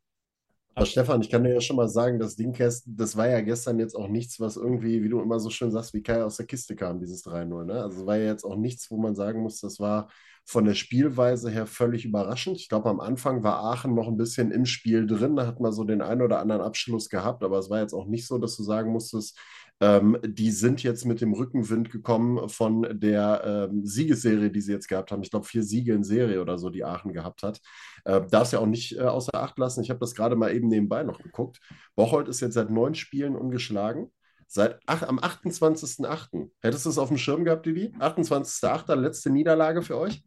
[0.76, 3.78] Aber Stefan, ich kann dir ja schon mal sagen, das Ding, das war ja gestern
[3.80, 6.48] jetzt auch nichts, was irgendwie, wie du immer so schön sagst, wie Kai aus der
[6.48, 7.66] Kiste kam, dieses 3-0.
[7.66, 7.74] Ne?
[7.82, 10.10] Also es war ja jetzt auch nichts, wo man sagen muss, das war
[10.46, 12.58] von der Spielweise her völlig überraschend.
[12.58, 15.72] Ich glaube, am Anfang war Aachen noch ein bisschen im Spiel drin, da hat man
[15.72, 18.58] so den einen oder anderen Abschluss gehabt, aber es war jetzt auch nicht so, dass
[18.58, 19.38] du sagen musstest,
[19.84, 24.88] ähm, die sind jetzt mit dem Rückenwind gekommen von der ähm, Siegesserie, die sie jetzt
[24.88, 25.22] gehabt haben.
[25.24, 27.60] Ich glaube, vier Siege in Serie oder so, die Aachen gehabt hat.
[28.06, 29.84] Äh, darfst ja auch nicht äh, außer Acht lassen.
[29.84, 31.60] Ich habe das gerade mal eben nebenbei noch geguckt.
[31.98, 34.10] Bocholt ist jetzt seit neun Spielen ungeschlagen.
[34.48, 36.50] Seit ach, am 28.08.
[36.62, 37.94] Hättest du es auf dem Schirm gehabt, Didi?
[38.00, 38.96] 28.08.
[38.96, 40.24] letzte Niederlage für euch?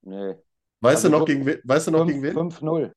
[0.00, 0.34] Nee.
[0.80, 2.36] Weißt also du noch, gegen, weißt du noch 5, gegen wen?
[2.50, 2.92] 5-0.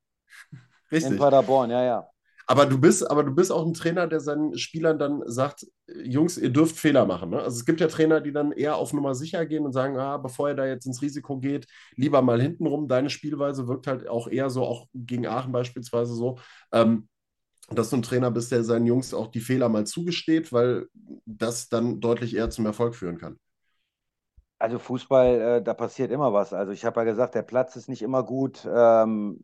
[0.92, 1.12] Richtig.
[1.12, 2.10] In Paderborn, ja, ja.
[2.48, 5.66] Aber du bist, aber du bist auch ein Trainer, der seinen Spielern dann sagt,
[6.04, 7.32] Jungs, ihr dürft Fehler machen.
[7.32, 7.42] Ne?
[7.42, 10.18] Also es gibt ja Trainer, die dann eher auf Nummer sicher gehen und sagen, ah,
[10.18, 12.88] bevor ihr da jetzt ins Risiko geht, lieber mal hintenrum.
[12.88, 16.38] Deine Spielweise wirkt halt auch eher so, auch gegen Aachen beispielsweise so,
[16.72, 17.08] ähm,
[17.70, 20.86] dass du ein Trainer bist, der seinen Jungs auch die Fehler mal zugesteht, weil
[21.26, 23.40] das dann deutlich eher zum Erfolg führen kann.
[24.66, 26.52] Also Fußball, äh, da passiert immer was.
[26.52, 28.68] Also ich habe ja gesagt, der Platz ist nicht immer gut.
[28.68, 29.40] Ähm,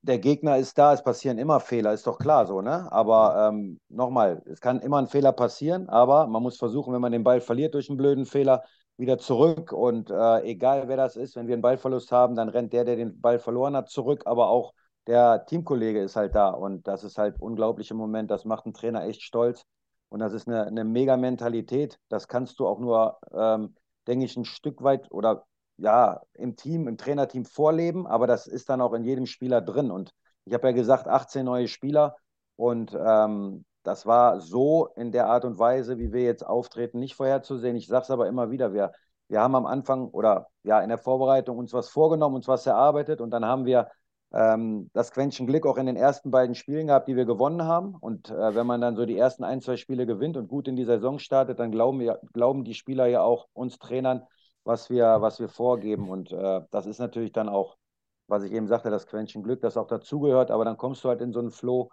[0.00, 2.90] der Gegner ist da, es passieren immer Fehler, ist doch klar so, ne?
[2.90, 7.12] Aber ähm, nochmal, es kann immer ein Fehler passieren, aber man muss versuchen, wenn man
[7.12, 8.62] den Ball verliert durch einen blöden Fehler,
[8.96, 9.70] wieder zurück.
[9.72, 12.96] Und äh, egal wer das ist, wenn wir einen Ballverlust haben, dann rennt der, der
[12.96, 14.72] den Ball verloren hat, zurück, aber auch
[15.06, 16.48] der Teamkollege ist halt da.
[16.48, 18.30] Und das ist halt unglaublich im Moment.
[18.30, 19.66] Das macht einen Trainer echt stolz.
[20.08, 21.98] Und das ist eine, eine mega Mentalität.
[22.08, 23.18] Das kannst du auch nur.
[23.30, 23.74] Ähm,
[24.06, 28.68] denke ich, ein Stück weit oder ja, im Team, im Trainerteam vorleben, aber das ist
[28.68, 29.90] dann auch in jedem Spieler drin.
[29.90, 30.12] Und
[30.44, 32.16] ich habe ja gesagt, 18 neue Spieler
[32.56, 37.16] und ähm, das war so in der Art und Weise, wie wir jetzt auftreten, nicht
[37.16, 37.76] vorherzusehen.
[37.76, 38.92] Ich sage es aber immer wieder, wir,
[39.28, 43.20] wir haben am Anfang oder ja in der Vorbereitung uns was vorgenommen, uns was erarbeitet
[43.20, 43.90] und dann haben wir
[44.34, 47.94] ähm, das Quäntchen Glück auch in den ersten beiden Spielen gehabt, die wir gewonnen haben.
[47.94, 50.74] Und äh, wenn man dann so die ersten ein, zwei Spiele gewinnt und gut in
[50.74, 54.26] die Saison startet, dann glauben, wir, glauben die Spieler ja auch uns Trainern,
[54.64, 56.08] was wir, was wir vorgeben.
[56.08, 57.76] Und äh, das ist natürlich dann auch,
[58.26, 60.50] was ich eben sagte, das Quäntchen Glück, das auch dazugehört.
[60.50, 61.90] Aber dann kommst du halt in so einen Flow.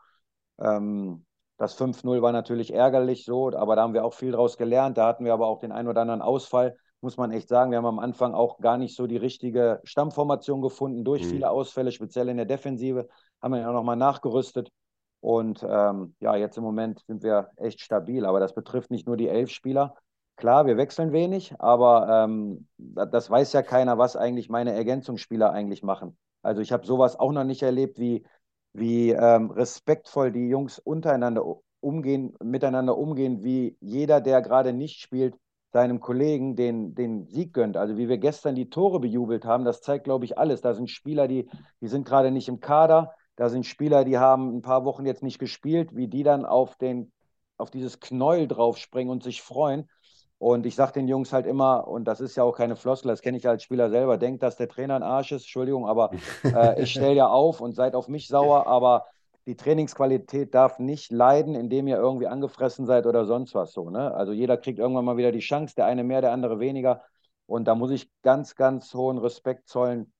[0.60, 1.26] Ähm,
[1.58, 4.98] das 5-0 war natürlich ärgerlich so, aber da haben wir auch viel draus gelernt.
[4.98, 7.72] Da hatten wir aber auch den einen oder anderen Ausfall muss man echt sagen.
[7.72, 11.30] Wir haben am Anfang auch gar nicht so die richtige Stammformation gefunden durch mhm.
[11.30, 13.08] viele Ausfälle, speziell in der Defensive.
[13.42, 14.72] Haben wir ja nochmal nachgerüstet.
[15.20, 18.26] Und ähm, ja, jetzt im Moment sind wir echt stabil.
[18.26, 19.96] Aber das betrifft nicht nur die elf Spieler.
[20.36, 25.84] Klar, wir wechseln wenig, aber ähm, das weiß ja keiner, was eigentlich meine Ergänzungsspieler eigentlich
[25.84, 26.18] machen.
[26.42, 28.26] Also ich habe sowas auch noch nicht erlebt, wie,
[28.74, 31.44] wie ähm, respektvoll die Jungs untereinander
[31.80, 35.36] umgehen, miteinander umgehen, wie jeder, der gerade nicht spielt,
[35.72, 37.78] seinem Kollegen den, den Sieg gönnt.
[37.78, 40.62] Also wie wir gestern die Tore bejubelt haben, das zeigt, glaube ich, alles.
[40.62, 43.14] Da sind Spieler, die, die sind gerade nicht im Kader.
[43.38, 46.76] Da sind Spieler, die haben ein paar Wochen jetzt nicht gespielt, wie die dann auf,
[46.76, 47.12] den,
[47.58, 49.90] auf dieses Knäuel draufspringen und sich freuen.
[50.38, 53.22] Und ich sage den Jungs halt immer, und das ist ja auch keine Floskel, das
[53.22, 56.12] kenne ich als Spieler selber, denkt, dass der Trainer ein Arsch ist, Entschuldigung, aber
[56.44, 59.06] äh, ich stelle ja auf und seid auf mich sauer, aber
[59.48, 63.90] die Trainingsqualität darf nicht leiden, indem ihr irgendwie angefressen seid oder sonst was so.
[63.90, 64.14] Ne?
[64.14, 67.04] Also jeder kriegt irgendwann mal wieder die Chance, der eine mehr, der andere weniger.
[67.48, 70.14] Und da muss ich ganz, ganz hohen Respekt zollen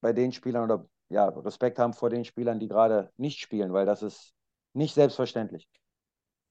[0.00, 3.86] bei den Spielern oder ja, Respekt haben vor den Spielern, die gerade nicht spielen, weil
[3.86, 4.32] das ist
[4.72, 5.68] nicht selbstverständlich.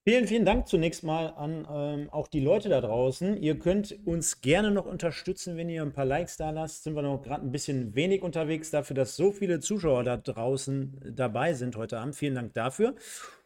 [0.10, 3.38] Vielen, vielen Dank zunächst mal an ähm, auch die Leute da draußen.
[3.38, 6.84] Ihr könnt uns gerne noch unterstützen, wenn ihr ein paar Likes da lasst.
[6.84, 11.14] Sind wir noch gerade ein bisschen wenig unterwegs dafür, dass so viele Zuschauer da draußen
[11.16, 12.16] dabei sind heute Abend.
[12.16, 12.96] Vielen Dank dafür.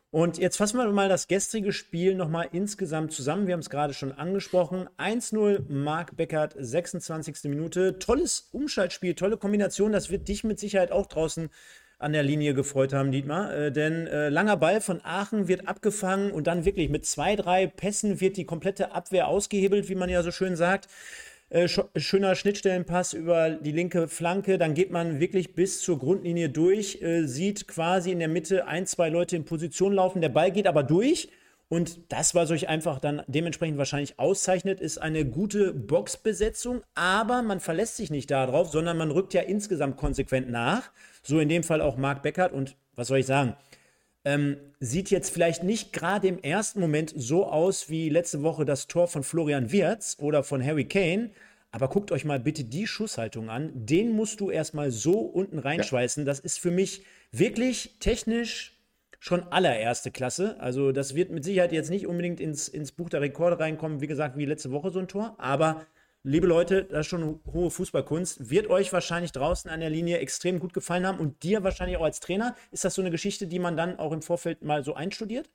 [0.10, 3.46] Und jetzt fassen wir mal das gestrige Spiel nochmal insgesamt zusammen.
[3.46, 4.88] Wir haben es gerade schon angesprochen.
[4.98, 7.44] 1-0 Marc Beckert, 26.
[7.50, 8.00] Minute.
[8.00, 9.92] Tolles Umschaltspiel, tolle Kombination.
[9.92, 11.50] Das wird dich mit Sicherheit auch draußen
[12.04, 13.54] an der Linie gefreut haben, Dietmar.
[13.54, 17.68] Äh, denn äh, langer Ball von Aachen wird abgefangen und dann wirklich mit zwei, drei
[17.68, 20.88] Pässen wird die komplette Abwehr ausgehebelt, wie man ja so schön sagt.
[21.50, 27.02] Äh, schöner Schnittstellenpass über die linke Flanke, dann geht man wirklich bis zur Grundlinie durch,
[27.02, 30.66] äh, sieht quasi in der Mitte ein, zwei Leute in Position laufen, der Ball geht
[30.66, 31.30] aber durch
[31.74, 37.60] und das, was euch einfach dann dementsprechend wahrscheinlich auszeichnet, ist eine gute Boxbesetzung, aber man
[37.60, 40.92] verlässt sich nicht darauf, sondern man rückt ja insgesamt konsequent nach.
[41.24, 43.56] So in dem Fall auch Marc Beckert und was soll ich sagen?
[44.24, 48.86] Ähm, sieht jetzt vielleicht nicht gerade im ersten Moment so aus wie letzte Woche das
[48.86, 51.32] Tor von Florian Wirz oder von Harry Kane.
[51.72, 53.72] Aber guckt euch mal bitte die Schusshaltung an.
[53.74, 56.22] Den musst du erstmal so unten reinschweißen.
[56.22, 56.26] Ja.
[56.26, 58.74] Das ist für mich wirklich technisch
[59.24, 60.60] schon allererste Klasse.
[60.60, 64.08] Also das wird mit Sicherheit jetzt nicht unbedingt ins, ins Buch der Rekorde reinkommen, wie
[64.08, 65.36] gesagt, wie letzte Woche so ein Tor.
[65.38, 65.86] Aber
[66.24, 68.50] liebe Leute, das ist schon hohe Fußballkunst.
[68.50, 72.04] Wird euch wahrscheinlich draußen an der Linie extrem gut gefallen haben und dir wahrscheinlich auch
[72.04, 72.54] als Trainer.
[72.72, 75.50] Ist das so eine Geschichte, die man dann auch im Vorfeld mal so einstudiert?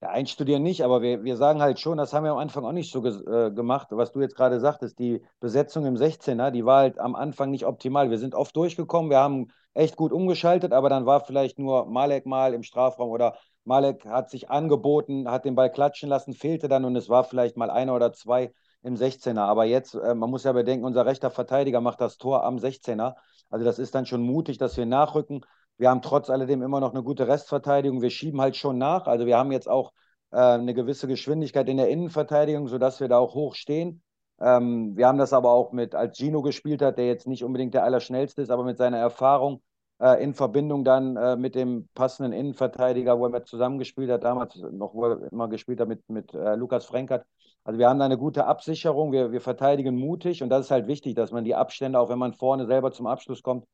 [0.00, 2.70] Ja, einstudieren nicht, aber wir, wir sagen halt schon, das haben wir am Anfang auch
[2.72, 6.78] nicht so äh, gemacht, was du jetzt gerade sagtest, die Besetzung im 16er, die war
[6.82, 8.08] halt am Anfang nicht optimal.
[8.08, 12.26] Wir sind oft durchgekommen, wir haben echt gut umgeschaltet, aber dann war vielleicht nur Malek
[12.26, 16.84] mal im Strafraum oder Malek hat sich angeboten, hat den Ball klatschen lassen, fehlte dann
[16.84, 19.46] und es war vielleicht mal einer oder zwei im 16er.
[19.46, 23.16] Aber jetzt, äh, man muss ja bedenken, unser rechter Verteidiger macht das Tor am 16er.
[23.50, 25.44] Also das ist dann schon mutig, dass wir nachrücken.
[25.78, 28.02] Wir haben trotz alledem immer noch eine gute Restverteidigung.
[28.02, 29.06] Wir schieben halt schon nach.
[29.06, 29.92] Also wir haben jetzt auch
[30.32, 34.02] äh, eine gewisse Geschwindigkeit in der Innenverteidigung, sodass wir da auch hoch stehen.
[34.40, 37.74] Ähm, wir haben das aber auch mit, als Gino gespielt hat, der jetzt nicht unbedingt
[37.74, 39.62] der Allerschnellste ist, aber mit seiner Erfahrung
[40.00, 44.94] äh, in Verbindung dann äh, mit dem passenden Innenverteidiger, wo er zusammengespielt hat, damals noch,
[44.94, 47.24] wo er immer gespielt hat mit, mit äh, Lukas Frenkert.
[47.64, 50.86] Also wir haben da eine gute Absicherung, wir, wir verteidigen mutig und das ist halt
[50.86, 53.64] wichtig, dass man die Abstände, auch wenn man vorne selber zum Abschluss kommt,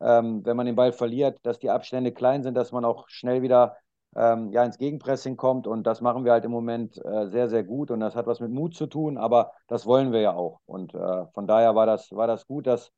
[0.00, 3.42] ähm, wenn man den Ball verliert, dass die Abstände klein sind, dass man auch schnell
[3.42, 3.76] wieder
[4.16, 7.64] ähm, ja, ins Gegenpressing kommt und das machen wir halt im Moment äh, sehr, sehr
[7.64, 10.60] gut und das hat was mit Mut zu tun, aber das wollen wir ja auch
[10.66, 12.92] und äh, von daher war das, war das gut, dass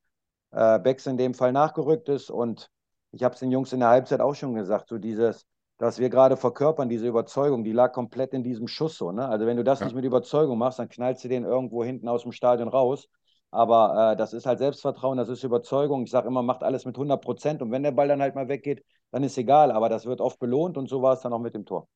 [0.52, 2.30] äh, Becks in dem Fall nachgerückt ist.
[2.30, 2.70] Und
[3.10, 5.46] ich habe es den Jungs in der Halbzeit auch schon gesagt, so dieses,
[5.78, 9.10] dass wir gerade verkörpern, diese Überzeugung, die lag komplett in diesem Schuss so.
[9.10, 9.28] Ne?
[9.28, 9.86] Also wenn du das ja.
[9.86, 13.08] nicht mit Überzeugung machst, dann knallst du den irgendwo hinten aus dem Stadion raus.
[13.52, 16.04] Aber äh, das ist halt Selbstvertrauen, das ist Überzeugung.
[16.04, 17.62] Ich sage immer, macht alles mit 100 Prozent.
[17.62, 19.72] Und wenn der Ball dann halt mal weggeht, dann ist egal.
[19.72, 21.88] Aber das wird oft belohnt und so war es dann auch mit dem Tor.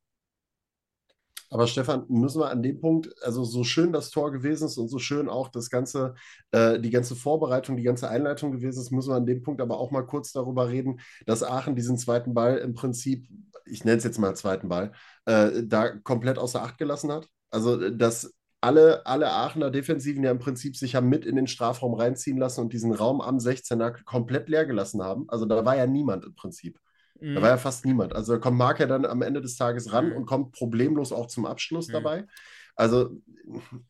[1.50, 4.88] Aber Stefan, müssen wir an dem Punkt, also so schön das Tor gewesen ist und
[4.88, 6.14] so schön auch das ganze,
[6.50, 9.78] äh, die ganze Vorbereitung, die ganze Einleitung gewesen ist, müssen wir an dem Punkt aber
[9.78, 13.28] auch mal kurz darüber reden, dass Aachen diesen zweiten Ball im Prinzip,
[13.64, 14.92] ich nenne es jetzt mal zweiten Ball,
[15.26, 17.28] äh, da komplett außer Acht gelassen hat.
[17.50, 21.94] Also das alle, alle Aachener Defensiven ja im Prinzip sich haben mit in den Strafraum
[21.94, 25.26] reinziehen lassen und diesen Raum am 16er komplett leer gelassen haben.
[25.28, 26.78] Also da war ja niemand im Prinzip.
[27.20, 27.34] Mhm.
[27.34, 28.14] Da war ja fast niemand.
[28.14, 30.16] Also da kommt Mark ja dann am Ende des Tages ran mhm.
[30.16, 31.92] und kommt problemlos auch zum Abschluss mhm.
[31.92, 32.26] dabei.
[32.76, 33.22] Also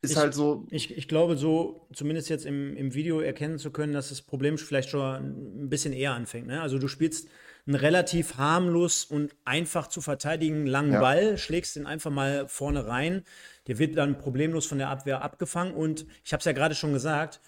[0.00, 0.66] ist ich, halt so.
[0.70, 4.58] Ich, ich glaube, so zumindest jetzt im, im Video erkennen zu können, dass das Problem
[4.58, 6.46] vielleicht schon ein bisschen eher anfängt.
[6.46, 6.62] Ne?
[6.62, 7.28] Also du spielst
[7.66, 11.00] einen relativ harmlos und einfach zu verteidigen langen ja.
[11.00, 13.24] Ball, schlägst den einfach mal vorne rein.
[13.66, 15.74] Der wird dann problemlos von der Abwehr abgefangen.
[15.74, 17.40] Und ich habe es ja gerade schon gesagt,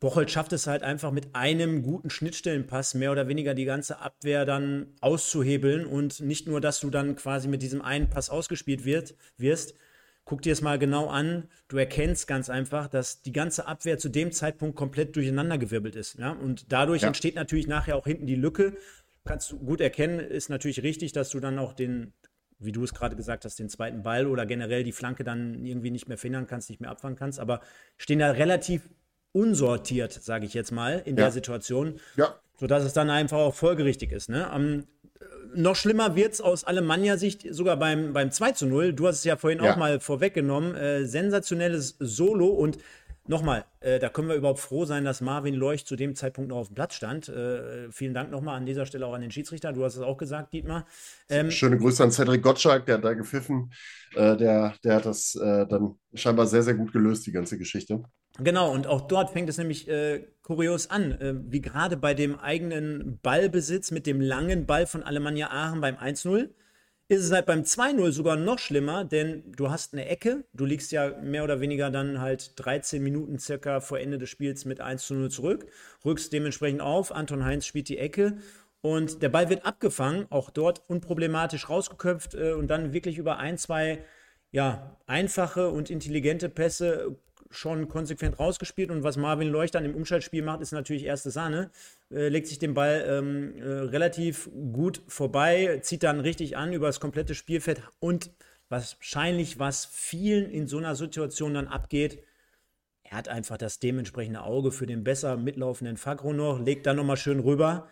[0.00, 4.44] Bocholt schafft es halt einfach mit einem guten Schnittstellenpass mehr oder weniger die ganze Abwehr
[4.44, 9.16] dann auszuhebeln und nicht nur, dass du dann quasi mit diesem einen Pass ausgespielt wird,
[9.38, 9.74] wirst,
[10.24, 11.48] guck dir es mal genau an.
[11.66, 16.18] Du erkennst ganz einfach, dass die ganze Abwehr zu dem Zeitpunkt komplett durcheinandergewirbelt ist.
[16.18, 16.30] Ja?
[16.30, 17.08] Und dadurch ja.
[17.08, 18.76] entsteht natürlich nachher auch hinten die Lücke.
[19.24, 22.12] Kannst du gut erkennen, ist natürlich richtig, dass du dann auch den,
[22.58, 25.90] wie du es gerade gesagt hast, den zweiten Ball oder generell die Flanke dann irgendwie
[25.90, 27.38] nicht mehr verhindern kannst, nicht mehr abfangen kannst.
[27.38, 27.60] Aber
[27.96, 28.88] stehen da relativ
[29.32, 31.24] unsortiert, sage ich jetzt mal, in ja.
[31.24, 32.00] der Situation.
[32.16, 32.34] Ja.
[32.58, 34.28] Sodass es dann einfach auch folgerichtig ist.
[34.28, 34.50] Ne?
[34.52, 34.84] Um,
[35.54, 38.92] noch schlimmer wird es aus Alemannia-Sicht sogar beim, beim 2 zu 0.
[38.92, 39.72] Du hast es ja vorhin ja.
[39.72, 40.74] auch mal vorweggenommen.
[40.74, 42.78] Äh, sensationelles Solo und
[43.28, 46.56] nochmal, äh, da können wir überhaupt froh sein, dass Marvin Leucht zu dem Zeitpunkt noch
[46.56, 47.28] auf dem Platz stand.
[47.28, 49.72] Äh, vielen Dank nochmal an dieser Stelle auch an den Schiedsrichter.
[49.72, 50.86] Du hast es auch gesagt, Dietmar.
[51.28, 53.72] Ähm, Schöne Grüße an Cedric Gottschalk, der hat da gepfiffen.
[54.14, 58.02] Äh, der, der hat das äh, dann scheinbar sehr, sehr gut gelöst, die ganze Geschichte.
[58.38, 62.38] Genau, und auch dort fängt es nämlich äh, kurios an, äh, wie gerade bei dem
[62.38, 66.50] eigenen Ballbesitz mit dem langen Ball von Alemannia Aachen beim 1-0
[67.08, 70.92] ist es halt beim 2-0 sogar noch schlimmer, denn du hast eine Ecke, du liegst
[70.92, 75.08] ja mehr oder weniger dann halt 13 Minuten circa vor Ende des Spiels mit 1
[75.10, 75.66] 0 zurück,
[76.04, 78.36] rückst dementsprechend auf, Anton Heinz spielt die Ecke
[78.82, 83.56] und der Ball wird abgefangen, auch dort unproblematisch rausgeköpft äh, und dann wirklich über ein,
[83.58, 84.04] zwei
[84.50, 87.16] ja, einfache und intelligente Pässe
[87.50, 88.90] schon konsequent rausgespielt.
[88.90, 91.70] Und was Marvin Leuch dann im Umschaltspiel macht, ist natürlich erste Sahne.
[92.10, 96.86] Äh, legt sich den Ball ähm, äh, relativ gut vorbei, zieht dann richtig an über
[96.86, 98.30] das komplette Spielfeld und
[98.70, 102.22] wahrscheinlich, was vielen in so einer Situation dann abgeht,
[103.02, 107.16] er hat einfach das dementsprechende Auge für den besser mitlaufenden Fagro noch, legt dann nochmal
[107.16, 107.90] schön rüber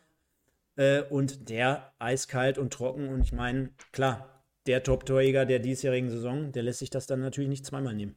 [0.76, 3.09] äh, und der eiskalt und trocken.
[3.09, 7.48] Und ich meine, klar, der Top-Torjäger der diesjährigen Saison, der lässt sich das dann natürlich
[7.48, 8.16] nicht zweimal nehmen.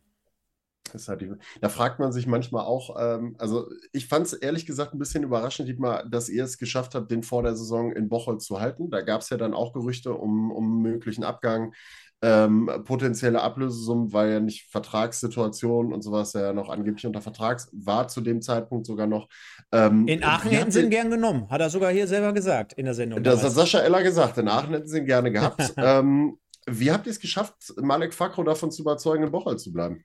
[0.94, 4.94] Halt die, da fragt man sich manchmal auch, ähm, also ich fand es ehrlich gesagt
[4.94, 8.42] ein bisschen überraschend, Dietmar, dass ihr es geschafft habt, den vor der Saison in Bocholt
[8.42, 8.90] zu halten.
[8.90, 11.74] Da gab es ja dann auch Gerüchte um, um möglichen Abgang,
[12.22, 18.08] ähm, potenzielle Ablösesummen, weil ja nicht Vertragssituation und sowas ja noch angeblich unter Vertrags war
[18.08, 19.30] zu dem Zeitpunkt sogar noch.
[19.72, 22.86] Ähm, in Aachen hätten sie ihn gern genommen, hat er sogar hier selber gesagt in
[22.86, 23.24] der Sendung.
[23.24, 25.74] Das hat Sascha Eller gesagt, in Aachen hätten sie ihn gerne gehabt.
[25.78, 30.04] ähm, wie habt ihr es geschafft, Malek Fakro davon zu überzeugen, in Bocholt zu bleiben?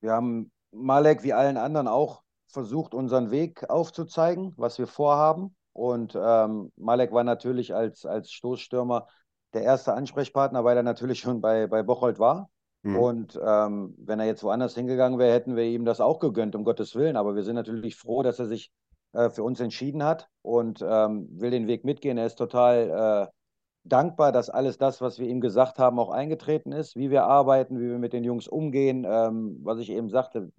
[0.00, 5.54] Wir haben Malek wie allen anderen auch versucht, unseren Weg aufzuzeigen, was wir vorhaben.
[5.72, 9.06] Und ähm, Malek war natürlich als, als Stoßstürmer
[9.54, 12.50] der erste Ansprechpartner, weil er natürlich schon bei, bei Bocholt war.
[12.82, 12.96] Mhm.
[12.96, 16.64] Und ähm, wenn er jetzt woanders hingegangen wäre, hätten wir ihm das auch gegönnt, um
[16.64, 17.16] Gottes Willen.
[17.16, 18.72] Aber wir sind natürlich froh, dass er sich
[19.12, 22.18] äh, für uns entschieden hat und ähm, will den Weg mitgehen.
[22.18, 23.37] Er ist total äh,
[23.88, 27.78] dankbar, dass alles das, was wir ihm gesagt haben, auch eingetreten ist, wie wir arbeiten,
[27.78, 29.06] wie wir mit den Jungs umgehen.
[29.08, 30.52] Ähm, was ich eben sagte,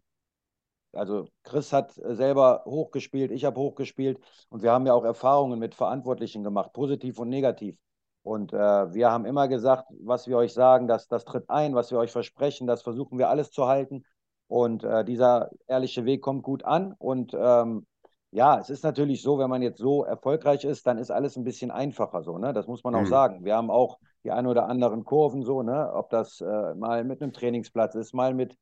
[0.93, 5.75] also Chris hat selber hochgespielt, ich habe hochgespielt und wir haben ja auch Erfahrungen mit
[5.75, 7.77] Verantwortlichen gemacht, positiv und negativ.
[8.23, 11.91] Und äh, wir haben immer gesagt, was wir euch sagen, das, das tritt ein, was
[11.91, 14.03] wir euch versprechen, das versuchen wir alles zu halten.
[14.47, 16.93] Und äh, dieser ehrliche Weg kommt gut an.
[16.97, 17.85] Und ähm,
[18.31, 21.43] ja, es ist natürlich so, wenn man jetzt so erfolgreich ist, dann ist alles ein
[21.43, 22.53] bisschen einfacher so, ne?
[22.53, 23.07] Das muss man auch mhm.
[23.07, 23.45] sagen.
[23.45, 25.91] Wir haben auch die ein oder anderen Kurven so, ne?
[25.93, 28.55] Ob das äh, mal mit einem Trainingsplatz ist, mal mit,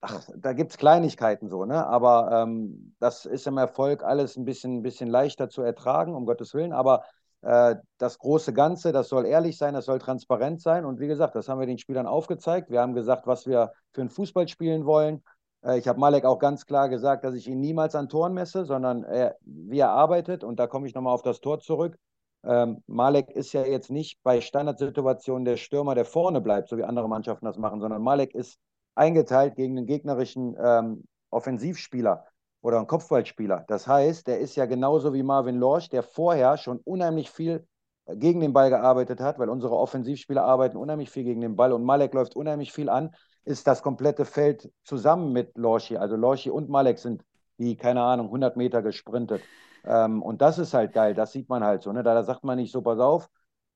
[0.00, 1.86] ach, da gibt es Kleinigkeiten so, ne?
[1.86, 6.26] Aber ähm, das ist im Erfolg alles ein bisschen, ein bisschen leichter zu ertragen, um
[6.26, 6.72] Gottes Willen.
[6.72, 7.04] Aber
[7.42, 10.84] äh, das große Ganze, das soll ehrlich sein, das soll transparent sein.
[10.84, 12.70] Und wie gesagt, das haben wir den Spielern aufgezeigt.
[12.70, 15.22] Wir haben gesagt, was wir für einen Fußball spielen wollen.
[15.64, 18.64] Äh, ich habe Malek auch ganz klar gesagt, dass ich ihn niemals an Toren messe,
[18.64, 20.44] sondern er, wie er arbeitet.
[20.44, 21.98] Und da komme ich nochmal auf das Tor zurück.
[22.44, 26.84] Ähm, Malek ist ja jetzt nicht bei Standardsituationen der Stürmer, der vorne bleibt, so wie
[26.84, 28.58] andere Mannschaften das machen, sondern Malek ist
[28.94, 32.24] eingeteilt gegen den gegnerischen ähm, Offensivspieler
[32.62, 33.64] oder einen Kopfballspieler.
[33.68, 37.66] Das heißt, der ist ja genauso wie Marvin Lorsch, der vorher schon unheimlich viel
[38.06, 41.84] gegen den Ball gearbeitet hat, weil unsere Offensivspieler arbeiten unheimlich viel gegen den Ball und
[41.84, 43.14] Malek läuft unheimlich viel an
[43.46, 45.96] ist das komplette Feld zusammen mit Lorchi.
[45.96, 47.24] Also Lorchi und Malek sind
[47.58, 49.40] die, keine Ahnung, 100 Meter gesprintet.
[49.84, 51.92] Ähm, und das ist halt geil, das sieht man halt so.
[51.92, 52.02] Ne?
[52.02, 53.30] Da, da sagt man nicht so, pass auf,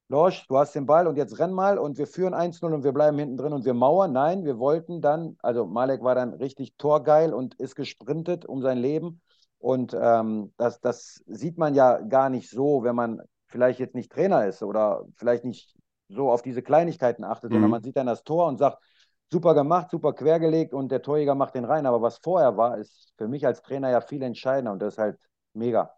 [0.08, 2.90] Lorsch, du hast den Ball und jetzt renn mal und wir führen 1-0 und wir
[2.90, 4.12] bleiben hinten drin und wir mauern.
[4.12, 8.78] Nein, wir wollten dann, also Malek war dann richtig torgeil und ist gesprintet um sein
[8.78, 9.20] Leben.
[9.60, 14.10] Und ähm, das, das sieht man ja gar nicht so, wenn man vielleicht jetzt nicht
[14.10, 15.76] Trainer ist oder vielleicht nicht
[16.08, 17.54] so auf diese Kleinigkeiten achtet, mhm.
[17.54, 18.78] sondern man sieht dann das Tor und sagt,
[19.30, 21.86] super gemacht, super quergelegt und der Torjäger macht den rein.
[21.86, 24.98] Aber was vorher war, ist für mich als Trainer ja viel entscheidender und das ist
[24.98, 25.18] halt
[25.54, 25.94] mega.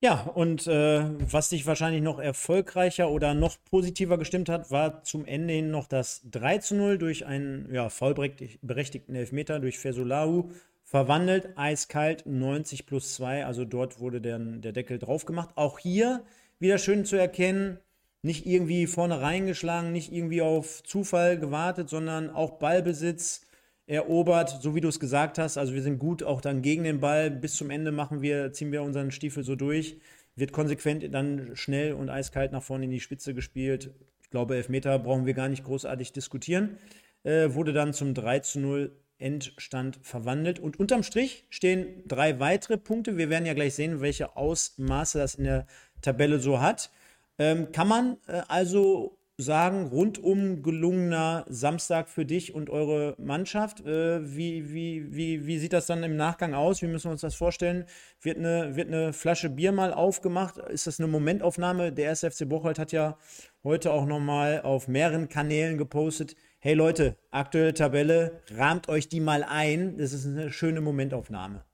[0.00, 5.24] Ja, und äh, was dich wahrscheinlich noch erfolgreicher oder noch positiver gestimmt hat, war zum
[5.24, 10.50] Ende hin noch das 3 zu 0 durch einen ja, vollberechtigten Elfmeter durch Fesulahu
[10.84, 15.50] verwandelt, eiskalt 90 plus 2, also dort wurde der, der Deckel drauf gemacht.
[15.54, 16.22] Auch hier
[16.58, 17.78] wieder schön zu erkennen,
[18.24, 23.42] nicht irgendwie vorne reingeschlagen, nicht irgendwie auf Zufall gewartet, sondern auch Ballbesitz
[23.86, 25.58] erobert, so wie du es gesagt hast.
[25.58, 27.30] Also wir sind gut auch dann gegen den Ball.
[27.30, 29.98] Bis zum Ende machen wir, ziehen wir unseren Stiefel so durch.
[30.36, 33.90] Wird konsequent dann schnell und eiskalt nach vorne in die Spitze gespielt.
[34.22, 36.78] Ich glaube, Elfmeter brauchen wir gar nicht großartig diskutieren.
[37.24, 40.58] Äh, wurde dann zum 3 zu 0 Endstand verwandelt.
[40.58, 43.18] Und unterm Strich stehen drei weitere Punkte.
[43.18, 45.66] Wir werden ja gleich sehen, welche Ausmaße das in der
[46.00, 46.90] Tabelle so hat.
[47.38, 53.80] Ähm, kann man äh, also sagen, rundum gelungener Samstag für dich und eure Mannschaft.
[53.84, 56.82] Äh, wie, wie, wie, wie sieht das dann im Nachgang aus?
[56.82, 57.86] Wie müssen wir uns das vorstellen?
[58.20, 60.58] Wird eine, wird eine Flasche Bier mal aufgemacht?
[60.58, 61.92] Ist das eine Momentaufnahme?
[61.92, 63.16] Der SFC Bocholt hat ja
[63.64, 66.36] heute auch nochmal auf mehreren Kanälen gepostet.
[66.60, 69.98] Hey Leute, aktuelle Tabelle, rahmt euch die mal ein.
[69.98, 71.64] Das ist eine schöne Momentaufnahme.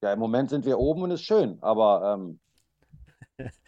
[0.00, 2.38] Ja, im Moment sind wir oben und ist schön, aber ähm,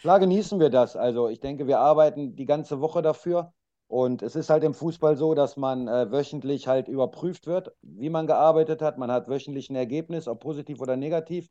[0.00, 0.96] Klar genießen wir das.
[0.96, 3.52] Also ich denke, wir arbeiten die ganze Woche dafür.
[3.86, 8.08] Und es ist halt im Fußball so, dass man äh, wöchentlich halt überprüft wird, wie
[8.08, 8.98] man gearbeitet hat.
[8.98, 11.48] Man hat wöchentlich ein Ergebnis, ob positiv oder negativ.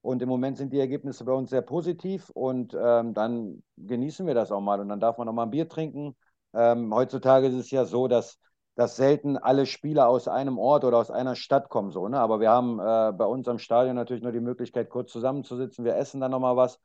[0.00, 2.30] Und im Moment sind die Ergebnisse bei uns sehr positiv.
[2.30, 4.80] Und ähm, dann genießen wir das auch mal.
[4.80, 6.14] Und dann darf man auch mal ein Bier trinken.
[6.54, 8.38] Ähm, heutzutage ist es ja so, dass,
[8.76, 11.90] dass selten alle Spieler aus einem Ort oder aus einer Stadt kommen.
[11.90, 12.18] So, ne?
[12.20, 15.84] Aber wir haben äh, bei uns am Stadion natürlich nur die Möglichkeit, kurz zusammenzusitzen.
[15.84, 16.78] Wir essen dann nochmal was.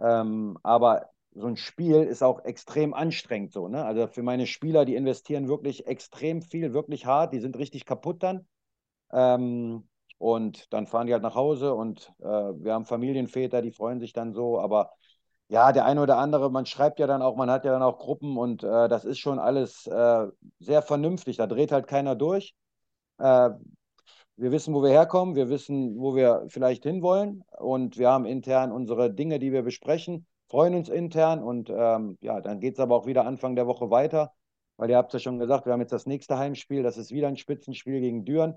[0.00, 3.68] Ähm, aber so ein Spiel ist auch extrem anstrengend so.
[3.68, 3.84] Ne?
[3.84, 8.22] Also für meine Spieler, die investieren wirklich extrem viel, wirklich hart, die sind richtig kaputt
[8.22, 8.46] dann.
[9.12, 9.88] Ähm,
[10.18, 14.12] und dann fahren die halt nach Hause und äh, wir haben Familienväter, die freuen sich
[14.12, 14.92] dann so, aber
[15.48, 17.98] ja, der eine oder andere, man schreibt ja dann auch, man hat ja dann auch
[17.98, 20.26] Gruppen und äh, das ist schon alles äh,
[20.60, 21.36] sehr vernünftig.
[21.38, 22.54] Da dreht halt keiner durch.
[24.40, 28.72] Wir wissen, wo wir herkommen, wir wissen, wo wir vielleicht hinwollen und wir haben intern
[28.72, 32.96] unsere Dinge, die wir besprechen, freuen uns intern und ähm, ja, dann geht es aber
[32.96, 34.32] auch wieder Anfang der Woche weiter,
[34.78, 37.28] weil ihr habt ja schon gesagt, wir haben jetzt das nächste Heimspiel, das ist wieder
[37.28, 38.54] ein Spitzenspiel gegen Düren.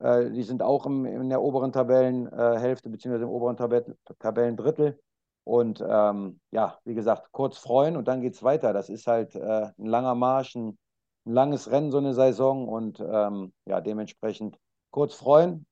[0.00, 5.00] Äh, die sind auch im, in der oberen Tabellenhälfte äh, beziehungsweise im oberen Tabell Tabellendrittel.
[5.44, 8.72] Und ähm, ja, wie gesagt, kurz freuen und dann geht es weiter.
[8.72, 10.78] Das ist halt äh, ein langer Marsch, ein,
[11.26, 14.58] ein, langes Rennen, so eine Saison und ähm, ja, dementsprechend
[14.92, 15.66] kurz freuen,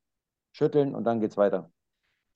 [0.50, 1.70] schütteln und dann geht's weiter.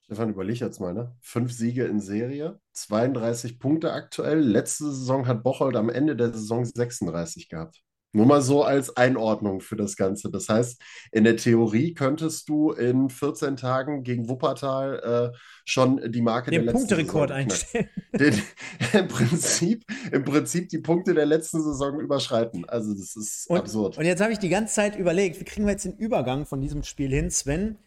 [0.03, 1.15] Stefan, überleg jetzt mal, ne?
[1.19, 4.39] Fünf Siege in Serie, 32 Punkte aktuell.
[4.39, 7.83] Letzte Saison hat Bocholt am Ende der Saison 36 gehabt.
[8.15, 10.31] Nur mal so als Einordnung für das Ganze.
[10.31, 16.21] Das heißt, in der Theorie könntest du in 14 Tagen gegen Wuppertal äh, schon die
[16.21, 17.89] Marke den der letzten Punkterekord einstellen.
[18.13, 18.41] Den,
[18.93, 22.63] im, Prinzip, Im Prinzip die Punkte der letzten Saison überschreiten.
[22.63, 23.97] Also das ist und, absurd.
[23.97, 26.61] Und jetzt habe ich die ganze Zeit überlegt, wie kriegen wir jetzt den Übergang von
[26.61, 27.77] diesem Spiel hin, Sven?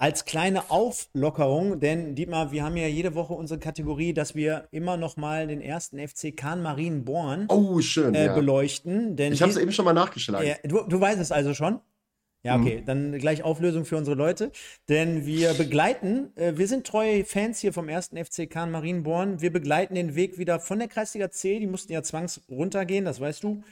[0.00, 4.96] Als kleine Auflockerung, denn Dietmar, wir haben ja jede Woche unsere Kategorie, dass wir immer
[4.96, 8.34] noch mal den ersten FC Kahn Marienborn oh, schön, äh, ja.
[8.34, 9.14] beleuchten.
[9.16, 10.46] Denn ich habe es eben schon mal nachgeschlagen.
[10.46, 11.80] Äh, du, du weißt es also schon?
[12.42, 12.86] Ja, okay, mhm.
[12.86, 14.52] dann gleich Auflösung für unsere Leute.
[14.88, 19.42] Denn wir begleiten, äh, wir sind treue Fans hier vom ersten FC Kahn Marienborn.
[19.42, 23.20] Wir begleiten den Weg wieder von der Kreisliga C, die mussten ja zwangs runtergehen, das
[23.20, 23.62] weißt du,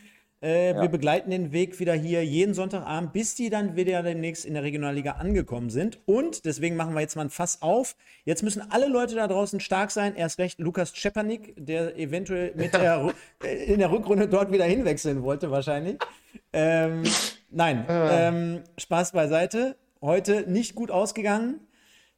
[0.40, 0.82] äh, ja.
[0.82, 4.62] Wir begleiten den Weg wieder hier jeden Sonntagabend, bis die dann wieder demnächst in der
[4.62, 5.98] Regionalliga angekommen sind.
[6.06, 7.96] Und deswegen machen wir jetzt mal ein Fass auf.
[8.24, 10.14] Jetzt müssen alle Leute da draußen stark sein.
[10.14, 13.12] Erst recht Lukas Czepanik, der eventuell mit der,
[13.44, 15.98] äh, in der Rückrunde dort wieder hinwechseln wollte, wahrscheinlich.
[16.52, 17.02] Ähm,
[17.50, 19.76] nein, ähm, Spaß beiseite.
[20.00, 21.60] Heute nicht gut ausgegangen.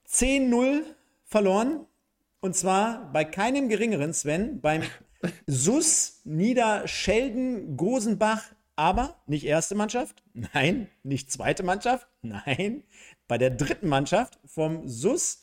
[0.06, 0.82] 10-0
[1.24, 1.86] verloren.
[2.40, 4.82] Und zwar bei keinem geringeren, Sven, beim
[5.46, 8.44] Sus, Niederschelden, Gosenbach,
[8.76, 12.84] aber nicht erste Mannschaft, nein, nicht zweite Mannschaft, nein,
[13.28, 15.40] bei der dritten Mannschaft vom Sus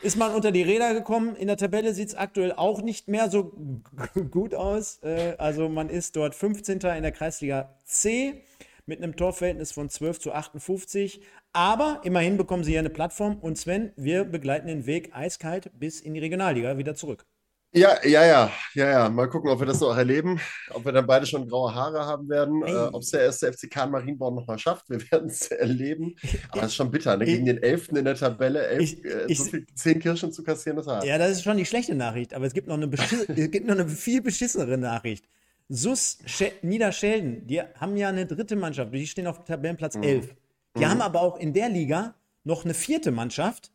[0.00, 1.36] ist man unter die Räder gekommen.
[1.36, 3.52] In der Tabelle sieht es aktuell auch nicht mehr so
[4.30, 4.98] gut aus.
[5.02, 6.80] Äh, also man ist dort 15.
[6.80, 8.42] in der Kreisliga C
[8.86, 11.22] mit einem Torverhältnis von 12 zu 58.
[11.52, 13.38] Aber immerhin bekommen sie hier eine Plattform.
[13.38, 17.26] Und Sven, wir begleiten den Weg eiskalt bis in die Regionalliga wieder zurück.
[17.74, 19.08] Ja, ja, ja, ja, ja.
[19.08, 20.38] Mal gucken, ob wir das noch erleben,
[20.74, 23.70] ob wir dann beide schon graue Haare haben werden, äh, ob es der erste FC
[23.70, 24.90] Kahn Marienborn nochmal schafft.
[24.90, 26.14] Wir werden es erleben.
[26.50, 27.24] Aber das ist schon bitter, ne?
[27.24, 30.32] Gegen Ich- den Elften in der Tabelle elf, Ich- äh, ich- so viel, zehn Kirschen
[30.32, 31.04] zu kassieren, das hart.
[31.04, 33.66] Ja, das ist schon die schlechte Nachricht, aber es gibt noch eine, beschiss- es gibt
[33.66, 35.24] noch eine viel beschissenere Nachricht.
[35.70, 40.34] SUS Sche Niederschelden, die haben ja eine dritte Mannschaft, die stehen auf Tabellenplatz 11.
[40.78, 42.14] Die haben aber auch in der Liga
[42.44, 43.70] noch eine vierte Mannschaft,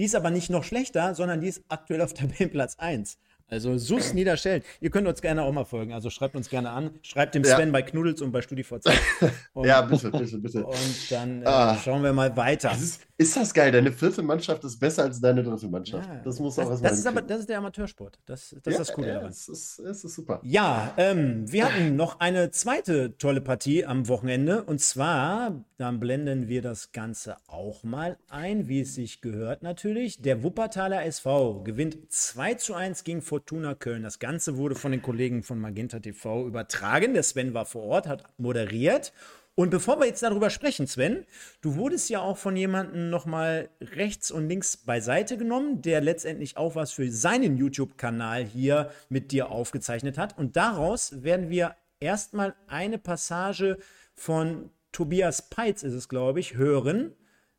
[0.00, 3.18] die ist aber nicht noch schlechter, sondern die ist aktuell auf Tabellenplatz 1.
[3.48, 4.66] Also SUS Niederschelden.
[4.80, 6.98] Ihr könnt uns gerne auch mal folgen, also schreibt uns gerne an.
[7.02, 7.56] Schreibt dem Ja.
[7.56, 8.86] Sven bei Knuddels und bei StudiVZ.
[9.52, 10.64] Und, Ja, bitte, bitte, bitte.
[10.64, 11.76] und dann äh, Ah.
[11.76, 12.70] schauen wir mal weiter.
[12.70, 13.70] Das ist, ist das geil?
[13.70, 16.08] Deine vierte Mannschaft ist besser als deine dritte Mannschaft.
[16.08, 18.18] Ja, das muss auch erstmal das ist aber das ist der Amateursport.
[18.24, 19.30] Das, das ist das Coole ja, daran.
[19.30, 20.40] Es ist, es ist super.
[20.42, 24.62] Ja, ähm, wir hatten noch eine zweite tolle Partie am Wochenende.
[24.62, 30.22] Und zwar, dann blenden wir das Ganze auch mal ein, wie es sich gehört natürlich.
[30.22, 34.02] Der Wuppertaler SV gewinnt 2 zu 1 gegen Fortuna Köln.
[34.02, 37.12] Das Ganze wurde von den Kollegen von Magenta TV übertragen.
[37.12, 39.12] Der Sven war vor Ort, hat moderiert.
[39.56, 41.26] Und bevor wir jetzt darüber sprechen, Sven,
[41.60, 46.76] du wurdest ja auch von jemandem nochmal rechts und links beiseite genommen, der letztendlich auch
[46.76, 50.38] was für seinen YouTube-Kanal hier mit dir aufgezeichnet hat.
[50.38, 53.78] Und daraus werden wir erstmal eine Passage
[54.14, 57.12] von Tobias Peitz, ist es, glaube ich, hören.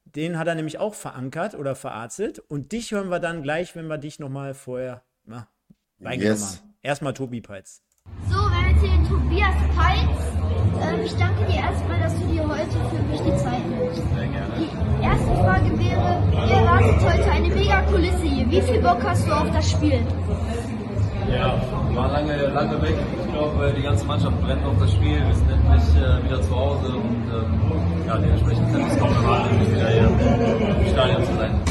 [0.06, 2.40] Den hat er nämlich auch verankert oder verarzelt.
[2.40, 5.48] Und dich hören wir dann gleich, wenn wir dich nochmal vorher na,
[6.00, 6.58] reingenommen Yes.
[6.58, 6.74] haben.
[6.82, 7.84] Erstmal Tobi Peitz.
[8.28, 10.61] So, wir haben jetzt hier den Tobias Peitz.
[10.82, 14.02] Ähm, ich danke dir erstmal, dass du dir heute für mich die Zeit nimmst.
[14.58, 18.50] Die erste Frage wäre, ihr erwartet heute eine mega Kulisse hier.
[18.50, 20.00] Wie viel Bock hast du auf das Spiel?
[21.32, 21.56] Ja,
[21.94, 22.96] war lange, lange weg.
[23.26, 25.26] Ich glaube, die ganze Mannschaft brennt auf das Spiel.
[25.26, 29.60] Wir sind endlich äh, wieder zu Hause und ähm, ja, dementsprechend wir es kaum erwarten,
[29.62, 31.62] wieder hier im Stadion zu sein.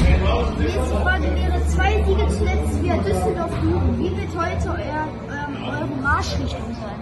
[0.57, 3.99] Die nächste Frage wäre, zwei Siege zuletzt via Düsseldorf-Jugend.
[3.99, 7.00] Wie wird heute euer, ähm, eure Marschrichtung sein?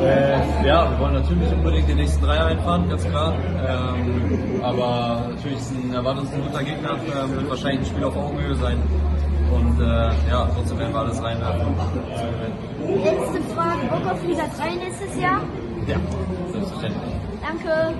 [0.00, 3.34] Äh, ja, wir wollen natürlich unbedingt den nächsten Dreier einfahren, ganz klar.
[3.66, 8.04] Ähm, aber natürlich ist ein, erwartet uns ein guter Gegner, ähm, wird wahrscheinlich ein Spiel
[8.04, 8.82] auf Augenhöhe sein.
[9.52, 9.84] Und äh,
[10.28, 13.04] ja, trotzdem werden wir alles reinwerfen, um zu gewinnen.
[13.04, 15.40] Letzte Frage, Bock auf Liga 3 nächstes Jahr?
[15.86, 15.96] Ja,
[16.52, 17.12] selbstverständlich.
[17.42, 17.94] Danke.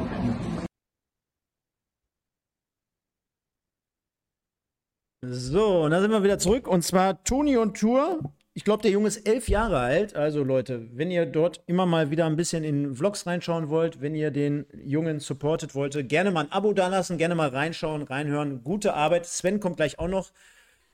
[5.29, 6.69] So, und dann sind wir wieder zurück.
[6.69, 8.21] Und zwar Toni und Tour.
[8.57, 10.17] Ich glaube, der Junge ist elf Jahre alt.
[10.17, 14.15] Also Leute, wenn ihr dort immer mal wieder ein bisschen in Vlogs reinschauen wollt, wenn
[14.15, 18.65] ihr den Jungen supportet wollte, gerne mal ein Abo dalassen, gerne mal reinschauen, reinhören.
[18.65, 19.27] Gute Arbeit.
[19.27, 20.31] Sven kommt gleich auch noch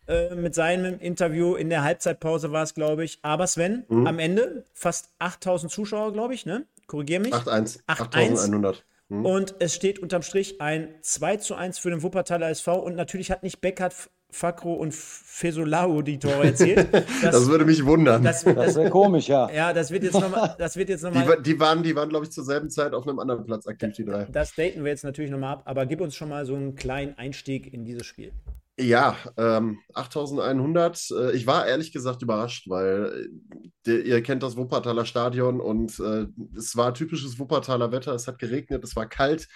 [0.09, 1.55] äh, mit seinem Interview.
[1.55, 3.21] In der Halbzeitpause war es, glaube ich.
[3.23, 6.67] Aber Sven, am Ende fast 8000 Zuschauer, glaube ich, ne?
[6.89, 7.33] Korrigier mich.
[7.33, 7.79] 8-1.
[7.87, 7.87] 8-1.
[7.87, 8.85] 8100.
[9.09, 9.25] Hm?
[9.25, 12.81] Und es steht unterm Strich ein 2 zu 1 für den Wuppertaler SV.
[12.81, 16.89] Und natürlich hat nicht Beckert, Fakro und Fesolau die Tore erzielt.
[17.23, 18.25] Das, Das würde mich wundern.
[18.25, 19.51] das, Das das, wäre komisch, ja.
[19.51, 22.09] ja, das wird jetzt nochmal, das wird jetzt noch die, mal, die waren, die waren
[22.09, 24.25] glaube ich, zur selben Zeit auf einem anderen Platz aktiv, die drei.
[24.25, 25.63] das daten wir jetzt natürlich nochmal ab.
[25.67, 28.33] Aber gib uns schon mal so einen kleinen Einstieg in dieses Spiel.
[28.81, 31.11] Ja, ähm, 8100.
[31.11, 36.01] Äh, ich war ehrlich gesagt überrascht, weil äh, der, ihr kennt das Wuppertaler Stadion und
[36.01, 36.27] äh,
[36.57, 38.15] es war typisches Wuppertaler Wetter.
[38.15, 39.47] Es hat geregnet, es war kalt,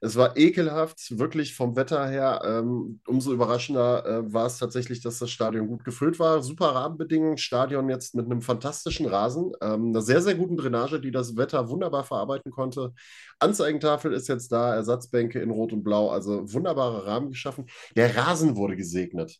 [0.00, 2.42] es war ekelhaft, wirklich vom Wetter her.
[2.44, 6.42] Ähm, umso überraschender äh, war es tatsächlich, dass das Stadion gut gefüllt war.
[6.42, 11.10] Super Rahmenbedingungen, Stadion jetzt mit einem fantastischen Rasen, ähm, einer sehr, sehr guten Drainage, die
[11.10, 12.92] das Wetter wunderbar verarbeiten konnte.
[13.38, 17.66] Anzeigentafel ist jetzt da, Ersatzbänke in Rot und Blau, also wunderbare Rahmen geschaffen.
[17.96, 19.38] Der Rasen wurde gesegnet.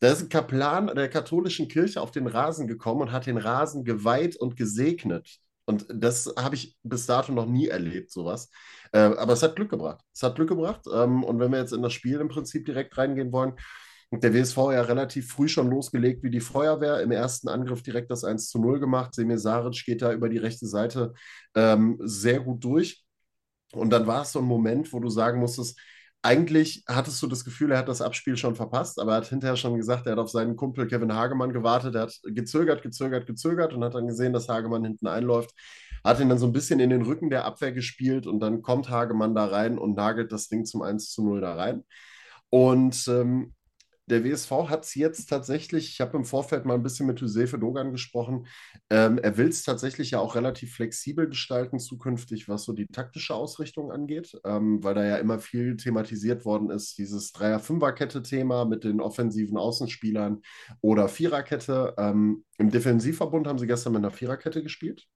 [0.00, 3.84] Da ist ein Kaplan der katholischen Kirche auf den Rasen gekommen und hat den Rasen
[3.84, 5.38] geweiht und gesegnet.
[5.66, 8.50] Und das habe ich bis dato noch nie erlebt, sowas.
[8.92, 10.02] Äh, aber es hat Glück gebracht.
[10.14, 10.82] Es hat Glück gebracht.
[10.92, 13.54] Ähm, und wenn wir jetzt in das Spiel im Prinzip direkt reingehen wollen,
[14.12, 17.00] der WSV ja relativ früh schon losgelegt wie die Feuerwehr.
[17.00, 19.14] Im ersten Angriff direkt das 1 zu 0 gemacht.
[19.14, 21.14] Semir Saric geht da über die rechte Seite
[21.54, 23.04] ähm, sehr gut durch.
[23.72, 25.78] Und dann war es so ein Moment, wo du sagen musstest,
[26.24, 29.56] eigentlich hattest du das Gefühl, er hat das Abspiel schon verpasst, aber er hat hinterher
[29.56, 31.94] schon gesagt, er hat auf seinen Kumpel Kevin Hagemann gewartet.
[31.94, 35.50] Er hat gezögert, gezögert, gezögert und hat dann gesehen, dass Hagemann hinten einläuft.
[36.02, 38.88] Hat ihn dann so ein bisschen in den Rücken der Abwehr gespielt und dann kommt
[38.88, 41.84] Hagemann da rein und nagelt das Ding zum 1 zu 0 da rein.
[42.48, 43.54] Und ähm,
[44.06, 47.58] der WSV hat es jetzt tatsächlich, ich habe im Vorfeld mal ein bisschen mit Josefe
[47.58, 48.46] Dogan gesprochen,
[48.90, 53.34] ähm, er will es tatsächlich ja auch relativ flexibel gestalten zukünftig, was so die taktische
[53.34, 59.00] Ausrichtung angeht, ähm, weil da ja immer viel thematisiert worden ist, dieses Dreier-Fünfer-Kette-Thema mit den
[59.00, 60.42] offensiven Außenspielern
[60.80, 61.94] oder Viererkette.
[61.96, 65.06] Ähm, Im Defensivverbund haben sie gestern mit einer Viererkette gespielt.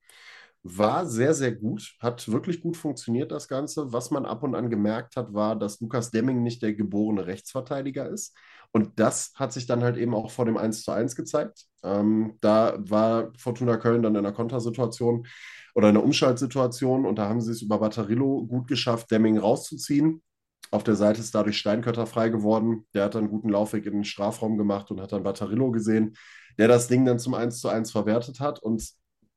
[0.64, 3.92] War sehr, sehr gut, hat wirklich gut funktioniert, das Ganze.
[3.92, 8.09] Was man ab und an gemerkt hat, war, dass Lukas Demming nicht der geborene Rechtsverteidiger
[8.09, 8.36] ist.
[8.72, 11.64] Und das hat sich dann halt eben auch vor dem 1 zu 1 gezeigt.
[11.82, 15.26] Ähm, da war Fortuna Köln dann in einer Kontersituation
[15.74, 20.22] oder in einer Umschaltsituation und da haben sie es über Batterillo gut geschafft, Demming rauszuziehen.
[20.70, 22.86] Auf der Seite ist dadurch Steinkötter frei geworden.
[22.92, 26.14] Der hat dann einen guten Laufweg in den Strafraum gemacht und hat dann Batterillo gesehen,
[26.59, 28.82] der das Ding dann zum 1 zu 1 verwertet hat und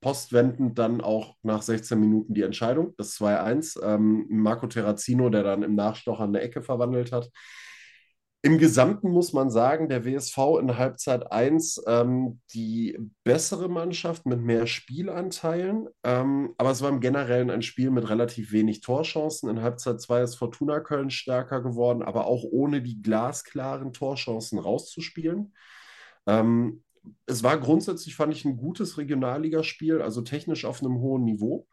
[0.01, 3.79] postwendend dann auch nach 16 Minuten die Entscheidung, das 2-1.
[3.83, 7.29] Ähm, Marco Terrazino, der dann im Nachstocher eine Ecke verwandelt hat.
[8.43, 14.41] Im Gesamten muss man sagen, der WSV in Halbzeit 1 ähm, die bessere Mannschaft mit
[14.41, 19.47] mehr Spielanteilen, ähm, aber es war im Generellen ein Spiel mit relativ wenig Torchancen.
[19.47, 25.53] In Halbzeit 2 ist Fortuna Köln stärker geworden, aber auch ohne die glasklaren Torchancen rauszuspielen.
[26.25, 26.81] Ähm,
[27.25, 31.67] es war grundsätzlich, fand ich, ein gutes Regionalligaspiel, also technisch auf einem hohen Niveau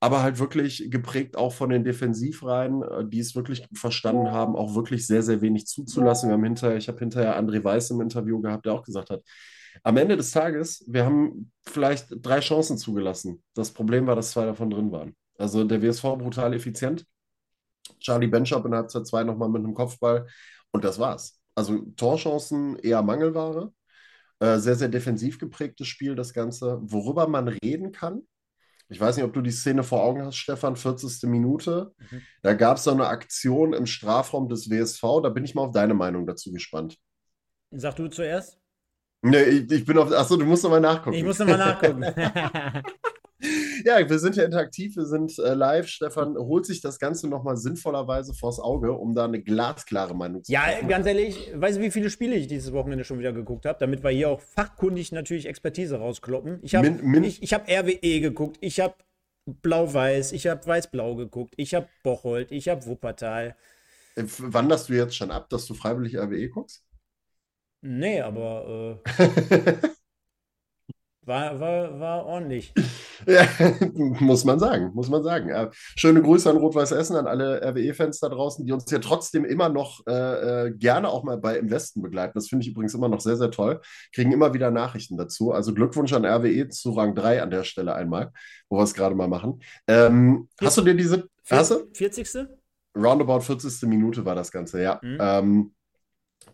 [0.00, 4.74] aber halt wirklich geprägt auch von den Defensivreihen, äh, die es wirklich verstanden haben, auch
[4.74, 6.28] wirklich sehr, sehr wenig zuzulassen.
[6.28, 9.22] Wir haben hinterher, ich habe hinterher André Weiß im Interview gehabt, der auch gesagt hat,
[9.82, 13.42] am Ende des Tages, wir haben vielleicht drei Chancen zugelassen.
[13.54, 15.14] Das Problem war, dass zwei davon drin waren.
[15.38, 17.04] Also der WSV brutal effizient.
[18.00, 20.26] Charlie Benchop in Halbzeit 2 nochmal mit einem Kopfball
[20.72, 21.40] und das war's.
[21.54, 23.72] Also Torchancen eher Mangelware.
[24.38, 26.78] Äh, sehr, sehr defensiv geprägtes Spiel, das Ganze.
[26.82, 28.22] Worüber man reden kann,
[28.88, 31.28] ich weiß nicht, ob du die Szene vor Augen hast, Stefan, 40.
[31.28, 31.92] Minute.
[31.98, 32.22] Mhm.
[32.42, 35.22] Da gab es so eine Aktion im Strafraum des WSV.
[35.22, 36.96] Da bin ich mal auf deine Meinung dazu gespannt.
[37.72, 38.58] Sag du zuerst.
[39.22, 40.12] Nee, ich, ich bin auf.
[40.12, 41.16] Achso, du musst nochmal nachgucken.
[41.16, 42.04] Ich muss nochmal nachgucken.
[43.84, 45.88] ja, wir sind ja interaktiv, wir sind äh, live.
[45.88, 50.56] Stefan holt sich das Ganze nochmal sinnvollerweise vors Auge, um da eine glasklare Meinung zu
[50.56, 50.82] haben.
[50.82, 53.78] Ja, ganz ehrlich, weißt du, wie viele Spiele ich dieses Wochenende schon wieder geguckt habe,
[53.78, 56.60] damit wir hier auch fachkundig natürlich Expertise rauskloppen.
[56.62, 56.88] Ich habe
[57.24, 58.94] ich, ich hab RWE geguckt, ich habe
[59.46, 63.56] Blau-Weiß, ich habe Weiß-Blau geguckt, ich habe Bocholt, ich habe Wuppertal.
[64.16, 66.84] Äh, wanderst du jetzt schon ab, dass du freiwillig RWE guckst?
[67.82, 69.74] Nee, aber äh,
[71.26, 72.72] war, war, war ordentlich.
[73.26, 73.46] Ja,
[73.94, 75.48] muss man sagen, muss man sagen.
[75.48, 75.70] Ja.
[75.96, 79.68] Schöne Grüße an Rot-Weiß Essen, an alle RWE-Fans da draußen, die uns ja trotzdem immer
[79.68, 82.32] noch äh, äh, gerne auch mal bei Im Westen begleiten.
[82.34, 83.80] Das finde ich übrigens immer noch sehr, sehr toll.
[84.14, 85.52] Kriegen immer wieder Nachrichten dazu.
[85.52, 88.32] Also Glückwunsch an RWE zu Rang 3 an der Stelle einmal,
[88.68, 89.60] wo wir es gerade mal machen.
[89.88, 91.28] Ähm, hast du dir diese.
[91.42, 92.48] 40.
[92.96, 93.88] Roundabout 40.
[93.88, 95.00] Minute war das Ganze, ja.
[95.02, 95.18] Mhm.
[95.20, 95.74] Ähm,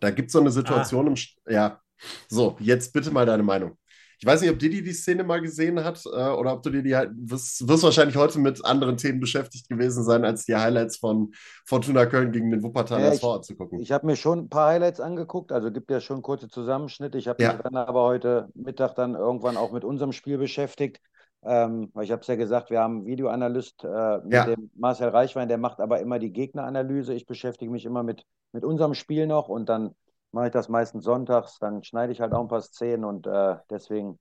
[0.00, 1.10] da gibt es so eine Situation ah.
[1.10, 1.52] im.
[1.52, 1.80] Ja.
[2.28, 3.76] So, jetzt bitte mal deine Meinung.
[4.22, 6.84] Ich weiß nicht, ob Didi die Szene mal gesehen hat äh, oder ob du dir
[6.84, 10.98] die halt, wirst, wirst wahrscheinlich heute mit anderen Themen beschäftigt gewesen sein, als die Highlights
[10.98, 11.32] von
[11.66, 13.80] Fortuna Köln gegen den Wuppertal ja, SV anzugucken.
[13.80, 17.18] Ich habe mir schon ein paar Highlights angeguckt, also gibt ja schon kurze Zusammenschnitte.
[17.18, 17.54] Ich habe ja.
[17.54, 21.00] mich dann aber heute Mittag dann irgendwann auch mit unserem Spiel beschäftigt.
[21.42, 24.46] Ähm, ich habe es ja gesagt, wir haben einen Videoanalyst äh, mit ja.
[24.46, 27.12] dem Marcel Reichwein, der macht aber immer die Gegneranalyse.
[27.12, 29.96] Ich beschäftige mich immer mit, mit unserem Spiel noch und dann
[30.32, 33.56] mache ich das meistens sonntags, dann schneide ich halt auch ein paar Szenen und äh,
[33.70, 34.18] deswegen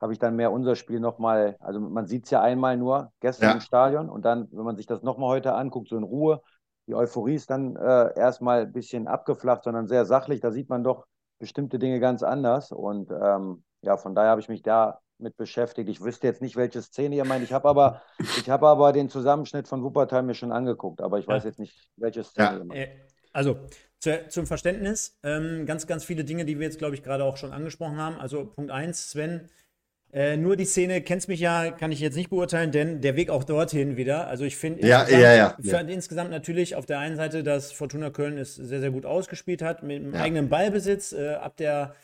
[0.00, 3.50] habe ich dann mehr unser Spiel nochmal, also man sieht es ja einmal nur gestern
[3.50, 3.54] ja.
[3.54, 6.42] im Stadion und dann, wenn man sich das nochmal heute anguckt, so in Ruhe,
[6.88, 10.82] die Euphorie ist dann äh, erstmal ein bisschen abgeflacht, sondern sehr sachlich, da sieht man
[10.82, 11.06] doch
[11.38, 15.88] bestimmte Dinge ganz anders und ähm, ja, von daher habe ich mich da mit beschäftigt.
[15.88, 17.44] Ich wüsste jetzt nicht, welche Szene ihr meint.
[17.44, 21.26] Ich habe aber, ich habe aber den Zusammenschnitt von Wuppertal mir schon angeguckt, aber ich
[21.26, 22.58] weiß jetzt nicht, welche Szene ja.
[22.58, 22.90] ihr meint.
[23.32, 23.58] Also
[23.98, 27.36] zu, zum Verständnis, ähm, ganz, ganz viele Dinge, die wir jetzt, glaube ich, gerade auch
[27.36, 28.16] schon angesprochen haben.
[28.18, 29.48] Also Punkt 1, Sven,
[30.12, 33.30] äh, nur die Szene, kennst mich ja, kann ich jetzt nicht beurteilen, denn der Weg
[33.30, 34.26] auch dorthin wieder.
[34.26, 35.80] Also ich finde ja, ja, ja, ja.
[35.80, 39.82] insgesamt natürlich auf der einen Seite, dass Fortuna Köln es sehr, sehr gut ausgespielt hat,
[39.82, 40.20] mit einem ja.
[40.20, 41.94] eigenen Ballbesitz äh, ab der,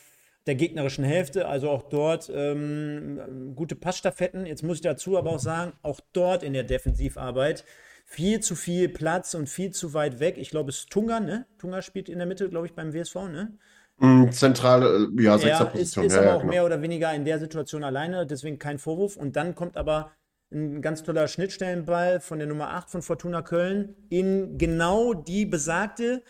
[0.47, 1.49] der gegnerischen Hälfte.
[1.49, 4.47] Also auch dort ähm, gute Passstaffetten.
[4.47, 7.66] Jetzt muss ich dazu aber auch sagen, auch dort in der Defensivarbeit
[8.11, 10.38] viel zu viel Platz und viel zu weit weg.
[10.38, 11.46] Ich glaube, es ist Tunga, ne?
[11.59, 13.52] Tunga spielt in der Mitte, glaube ich, beim WSV, ne?
[13.98, 16.06] Mm, zentrale, äh, ja, Sechserposition.
[16.06, 16.52] Ist, ist ja, aber auch genau.
[16.52, 19.16] mehr oder weniger in der Situation alleine, deswegen kein Vorwurf.
[19.18, 20.12] Und dann kommt aber
[20.50, 26.22] ein ganz toller Schnittstellenball von der Nummer 8 von Fortuna Köln in genau die besagte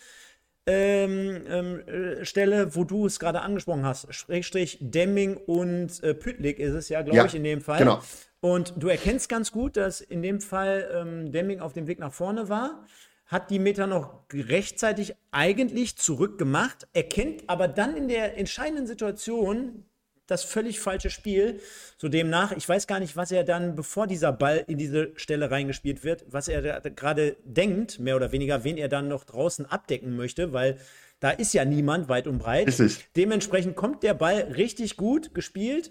[0.68, 4.12] ähm, ähm, äh, Stelle, wo du es gerade angesprochen hast.
[4.12, 7.78] Schrägstrich Demming und äh, Pütlik ist es ja, glaube ja, ich, in dem Fall.
[7.78, 8.00] Genau.
[8.40, 12.12] Und du erkennst ganz gut, dass in dem Fall ähm, Demming auf dem Weg nach
[12.12, 12.84] vorne war
[13.28, 19.84] hat die Meter noch rechtzeitig eigentlich zurückgemacht, erkennt aber dann in der entscheidenden Situation
[20.28, 21.60] das völlig falsche Spiel.
[21.96, 25.50] So demnach, ich weiß gar nicht, was er dann, bevor dieser Ball in diese Stelle
[25.50, 30.14] reingespielt wird, was er gerade denkt, mehr oder weniger, wen er dann noch draußen abdecken
[30.16, 30.78] möchte, weil
[31.20, 32.68] da ist ja niemand weit und breit.
[33.16, 35.90] Dementsprechend kommt der Ball richtig gut gespielt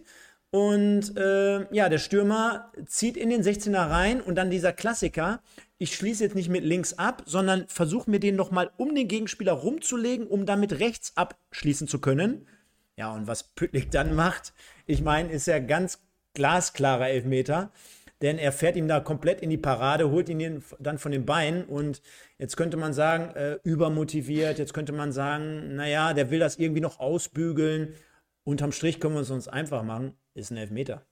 [0.50, 5.42] Und äh, ja, der Stürmer zieht in den 16er rein und dann dieser Klassiker.
[5.78, 9.52] Ich schließe jetzt nicht mit links ab, sondern versuche mir den nochmal um den Gegenspieler
[9.52, 12.48] rumzulegen, um damit rechts abschließen zu können.
[12.98, 14.54] Ja, und was Püttlik dann macht,
[14.88, 16.00] ich meine, ist ja ganz
[16.34, 17.72] glasklarer Elfmeter,
[18.24, 21.66] denn er fährt ihm da komplett in die Parade, holt ihn dann von den Beinen
[21.66, 22.02] und
[22.40, 26.82] jetzt könnte man sagen, äh, übermotiviert, jetzt könnte man sagen, naja, der will das irgendwie
[26.82, 27.94] noch ausbügeln.
[28.44, 31.06] Unterm Strich können wir es uns einfach machen, ist ein Elfmeter.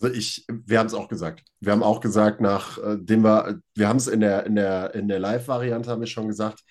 [0.00, 1.44] Also ich, wir haben es auch gesagt.
[1.60, 5.06] Wir haben auch gesagt, nachdem äh, wir, wir haben es in der, in der, in
[5.06, 6.64] der Live-Variante, haben wir schon gesagt,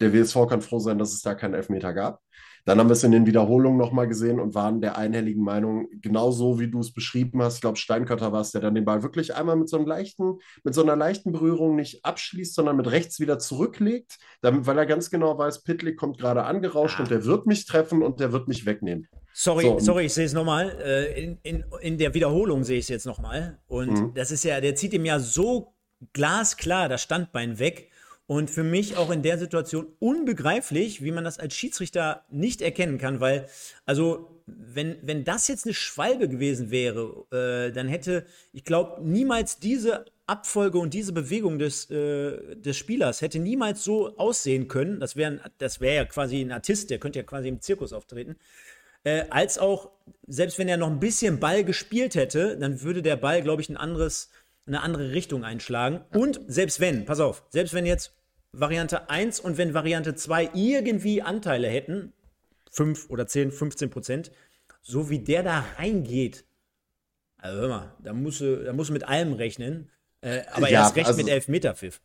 [0.00, 2.22] der WSV kann froh sein, dass es da keinen Elfmeter gab.
[2.64, 6.60] Dann haben wir es in den Wiederholungen nochmal gesehen und waren der einhelligen Meinung, genauso
[6.60, 7.56] wie du es beschrieben hast.
[7.56, 10.38] Ich glaube, Steinkötter war es, der dann den Ball wirklich einmal mit so, einem leichten,
[10.64, 14.86] mit so einer leichten Berührung nicht abschließt, sondern mit rechts wieder zurücklegt, damit, weil er
[14.86, 17.02] ganz genau weiß, Pitlick kommt gerade angerauscht ah.
[17.02, 19.08] und der wird mich treffen und der wird mich wegnehmen.
[19.32, 20.76] Sorry, so, sorry, ich sehe es nochmal.
[20.84, 23.58] Äh, in, in, in der Wiederholung sehe ich es jetzt nochmal.
[23.68, 24.14] Und mhm.
[24.14, 25.74] das ist ja, der zieht ihm ja so
[26.12, 27.89] glasklar das Standbein weg.
[28.30, 32.96] Und für mich auch in der Situation unbegreiflich, wie man das als Schiedsrichter nicht erkennen
[32.96, 33.48] kann, weil,
[33.86, 39.58] also, wenn, wenn das jetzt eine Schwalbe gewesen wäre, äh, dann hätte, ich glaube, niemals
[39.58, 45.00] diese Abfolge und diese Bewegung des, äh, des Spielers hätte niemals so aussehen können.
[45.00, 48.36] Das wäre das wär ja quasi ein Artist, der könnte ja quasi im Zirkus auftreten.
[49.02, 49.90] Äh, als auch,
[50.28, 53.68] selbst wenn er noch ein bisschen Ball gespielt hätte, dann würde der Ball, glaube ich,
[53.68, 54.30] ein anderes,
[54.66, 56.02] eine andere Richtung einschlagen.
[56.12, 58.19] Und selbst wenn, pass auf, selbst wenn jetzt
[58.52, 62.12] Variante 1 und wenn Variante 2 irgendwie Anteile hätten,
[62.70, 64.32] 5 oder 10, 15 Prozent,
[64.82, 66.44] so wie der da reingeht,
[67.38, 69.90] also hör mal, da musst du, da musst du mit allem rechnen.
[70.20, 72.00] Äh, aber ja, erst recht also, mit Elfmeterpfiff.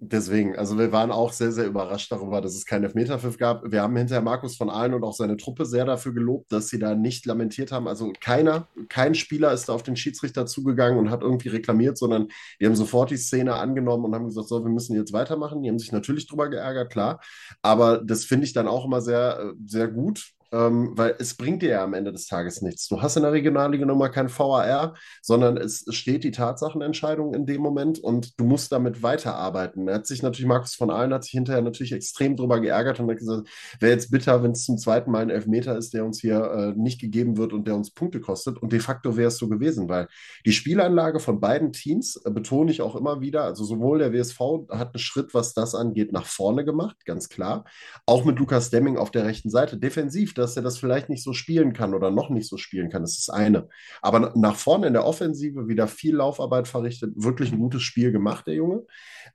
[0.00, 3.68] Deswegen, also wir waren auch sehr, sehr überrascht darüber, dass es keinen Elfmeterpfiff gab.
[3.68, 6.78] Wir haben hinterher Markus von Ahlen und auch seine Truppe sehr dafür gelobt, dass sie
[6.78, 7.88] da nicht lamentiert haben.
[7.88, 12.28] Also keiner, kein Spieler ist da auf den Schiedsrichter zugegangen und hat irgendwie reklamiert, sondern
[12.60, 15.62] die haben sofort die Szene angenommen und haben gesagt, so, wir müssen jetzt weitermachen.
[15.64, 17.20] Die haben sich natürlich drüber geärgert, klar.
[17.62, 21.70] Aber das finde ich dann auch immer sehr, sehr gut, ähm, weil es bringt dir
[21.70, 22.88] ja am Ende des Tages nichts.
[22.88, 27.60] Du hast in der Regionalliga nochmal kein VAR, sondern es steht die Tatsachenentscheidung in dem
[27.60, 29.88] Moment und du musst damit weiterarbeiten.
[29.88, 33.10] Er hat sich natürlich, Markus von Ahlen hat sich hinterher natürlich extrem drüber geärgert und
[33.10, 33.48] hat gesagt,
[33.80, 36.78] wäre jetzt bitter, wenn es zum zweiten Mal ein Elfmeter ist, der uns hier äh,
[36.80, 38.58] nicht gegeben wird und der uns Punkte kostet.
[38.58, 40.08] Und de facto wäre es so gewesen, weil
[40.46, 44.40] die Spielanlage von beiden Teams, äh, betone ich auch immer wieder, also sowohl der WSV
[44.70, 47.64] hat einen Schritt, was das angeht, nach vorne gemacht, ganz klar.
[48.06, 49.76] Auch mit Lukas Demming auf der rechten Seite.
[49.76, 53.02] Defensiv dass er das vielleicht nicht so spielen kann oder noch nicht so spielen kann.
[53.02, 53.68] Das ist eine.
[54.00, 58.46] Aber nach vorne in der Offensive wieder viel Laufarbeit verrichtet, wirklich ein gutes Spiel gemacht,
[58.46, 58.84] der Junge.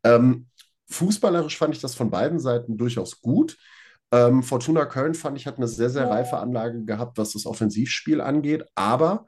[0.03, 0.47] Ähm,
[0.89, 3.57] fußballerisch fand ich das von beiden Seiten durchaus gut.
[4.11, 8.21] Ähm, Fortuna Köln fand ich hat eine sehr, sehr reife Anlage gehabt, was das Offensivspiel
[8.21, 8.63] angeht.
[8.75, 9.25] Aber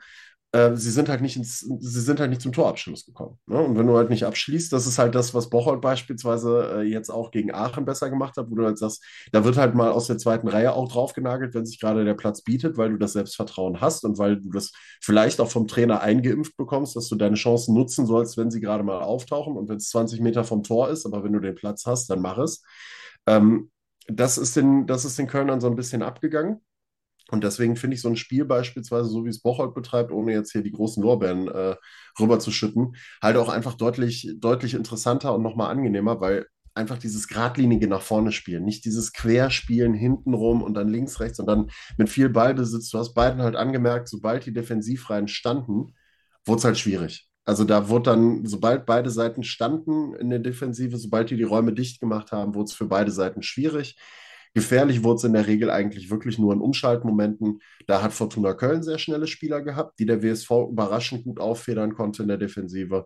[0.56, 3.38] äh, sie sind halt nicht ins, sie sind halt nicht zum Torabschluss gekommen.
[3.46, 3.60] Ne?
[3.60, 7.10] Und wenn du halt nicht abschließt, das ist halt das, was Bocholt beispielsweise äh, jetzt
[7.10, 9.04] auch gegen Aachen besser gemacht hat, wo du halt sagst,
[9.34, 12.42] da wird halt mal aus der zweiten Reihe auch draufgenagelt, wenn sich gerade der Platz
[12.42, 16.56] bietet, weil du das Selbstvertrauen hast und weil du das vielleicht auch vom Trainer eingeimpft
[16.56, 19.90] bekommst, dass du deine Chancen nutzen sollst, wenn sie gerade mal auftauchen und wenn es
[19.90, 22.64] 20 Meter vom Tor ist, aber wenn du den Platz hast, dann mach es.
[23.28, 23.72] Ähm,
[24.08, 26.62] das ist den, das ist den Kölnern so ein bisschen abgegangen.
[27.32, 30.52] Und deswegen finde ich so ein Spiel beispielsweise, so wie es Bocholt betreibt, ohne jetzt
[30.52, 31.76] hier die großen Lorbeeren äh,
[32.20, 36.46] rüberzuschütten, halt auch einfach deutlich, deutlich interessanter und nochmal angenehmer, weil
[36.76, 41.48] einfach dieses geradlinige nach vorne spielen, nicht dieses Querspielen hintenrum und dann links, rechts und
[41.48, 42.90] dann mit viel Ballbesitz.
[42.90, 45.96] Du hast beiden halt angemerkt, sobald die Defensivreihen standen,
[46.46, 47.30] wurde es halt schwierig.
[47.46, 51.74] Also da wurde dann, sobald beide Seiten standen in der Defensive, sobald die die Räume
[51.74, 53.98] dicht gemacht haben, wurde es für beide Seiten schwierig.
[54.56, 57.60] Gefährlich wurde es in der Regel eigentlich wirklich nur in Umschaltmomenten.
[57.88, 62.24] Da hat Fortuna Köln sehr schnelle Spieler gehabt, die der WSV überraschend gut auffedern konnte
[62.24, 63.06] in der Defensive.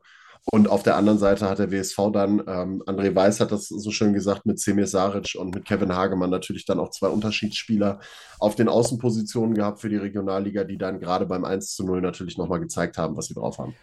[0.51, 3.89] Und auf der anderen Seite hat der WSV dann, ähm, André Weiß hat das so
[3.89, 7.99] schön gesagt, mit Semir Saric und mit Kevin Hagemann natürlich dann auch zwei Unterschiedsspieler
[8.37, 12.37] auf den Außenpositionen gehabt für die Regionalliga, die dann gerade beim 1 zu 0 natürlich
[12.37, 13.73] nochmal gezeigt haben, was sie drauf haben.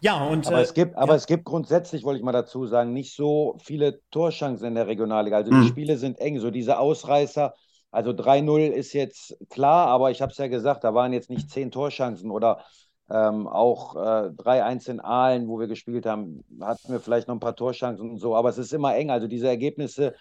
[0.00, 0.46] Ja, und.
[0.46, 1.16] Aber, äh, es, gibt, aber ja.
[1.16, 5.36] es gibt grundsätzlich, wollte ich mal dazu sagen, nicht so viele Torchancen in der Regionalliga.
[5.36, 5.68] Also die mhm.
[5.68, 7.54] Spiele sind eng, so diese Ausreißer.
[7.90, 11.50] Also 3-0 ist jetzt klar, aber ich habe es ja gesagt, da waren jetzt nicht
[11.50, 12.62] zehn Torchancen oder
[13.08, 17.40] ähm, auch äh, 3-1 in Aalen, wo wir gespielt haben, hatten wir vielleicht noch ein
[17.40, 19.10] paar Torchancen und so, aber es ist immer eng.
[19.10, 20.14] Also diese Ergebnisse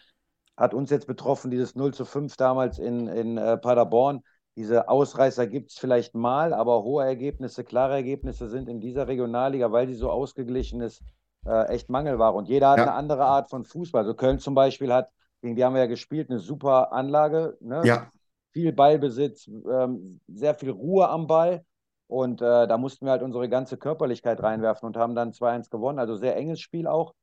[0.55, 4.21] hat uns jetzt betroffen, dieses 0 zu 5 damals in, in äh, Paderborn
[4.55, 9.71] diese Ausreißer gibt es vielleicht mal, aber hohe Ergebnisse, klare Ergebnisse sind in dieser Regionalliga,
[9.71, 11.03] weil sie so ausgeglichen ist,
[11.45, 12.33] äh, echt Mangelware.
[12.33, 12.83] Und jeder hat ja.
[12.83, 14.01] eine andere Art von Fußball.
[14.01, 15.09] Also Köln zum Beispiel hat,
[15.41, 17.57] gegen die haben wir ja gespielt, eine super Anlage.
[17.59, 17.81] Ne?
[17.83, 18.09] Ja.
[18.53, 21.65] Viel Ballbesitz, ähm, sehr viel Ruhe am Ball.
[22.07, 25.99] Und äh, da mussten wir halt unsere ganze Körperlichkeit reinwerfen und haben dann 2-1 gewonnen.
[25.99, 27.13] Also sehr enges Spiel auch.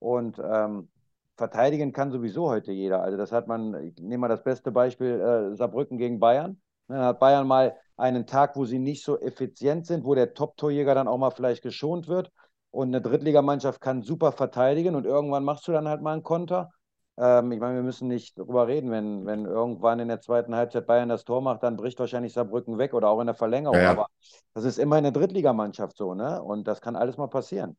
[0.00, 0.88] Und ähm,
[1.36, 3.02] verteidigen kann sowieso heute jeder.
[3.02, 6.60] Also das hat man, ich nehme mal das beste Beispiel, äh, Saarbrücken gegen Bayern.
[6.90, 10.94] Dann hat Bayern mal einen Tag, wo sie nicht so effizient sind, wo der Top-Torjäger
[10.94, 12.30] dann auch mal vielleicht geschont wird.
[12.70, 16.70] Und eine Drittligamannschaft kann super verteidigen und irgendwann machst du dann halt mal einen Konter.
[17.16, 20.86] Ähm, ich meine, wir müssen nicht drüber reden, wenn, wenn irgendwann in der zweiten Halbzeit
[20.86, 23.76] Bayern das Tor macht, dann bricht wahrscheinlich Saarbrücken weg oder auch in der Verlängerung.
[23.76, 23.90] Ja, ja.
[23.90, 24.06] Aber
[24.54, 26.42] das ist immer eine Drittligamannschaft so, ne?
[26.42, 27.76] Und das kann alles mal passieren.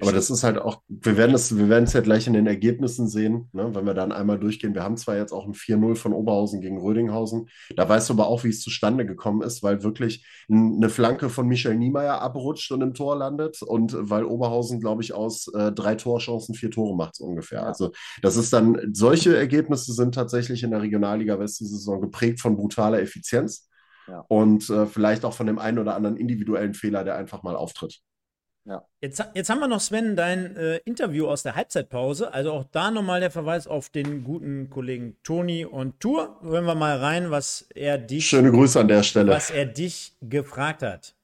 [0.00, 2.46] Aber das ist halt auch, wir werden es, wir werden es ja gleich in den
[2.46, 4.74] Ergebnissen sehen, ne, wenn wir dann einmal durchgehen.
[4.74, 7.48] Wir haben zwar jetzt auch ein 4-0 von Oberhausen gegen Rödinghausen.
[7.76, 11.46] Da weißt du aber auch, wie es zustande gekommen ist, weil wirklich eine Flanke von
[11.46, 15.94] Michael Niemeyer abrutscht und im Tor landet und weil Oberhausen, glaube ich, aus äh, drei
[15.94, 17.66] Torchancen vier Tore macht, so ungefähr.
[17.66, 22.40] Also, das ist dann, solche Ergebnisse sind tatsächlich in der Regionalliga West die Saison geprägt
[22.40, 23.68] von brutaler Effizienz.
[24.08, 24.24] Ja.
[24.28, 28.00] Und äh, vielleicht auch von dem einen oder anderen individuellen Fehler, der einfach mal auftritt.
[28.68, 28.82] Ja.
[29.00, 32.34] Jetzt, jetzt haben wir noch, Sven, dein äh, Interview aus der Halbzeitpause.
[32.34, 36.40] Also auch da nochmal der Verweis auf den guten Kollegen Toni und Tour.
[36.42, 38.26] Hören wir mal rein, was er dich.
[38.26, 39.30] Schöne Grüße an der Stelle.
[39.30, 41.14] Was er dich gefragt hat.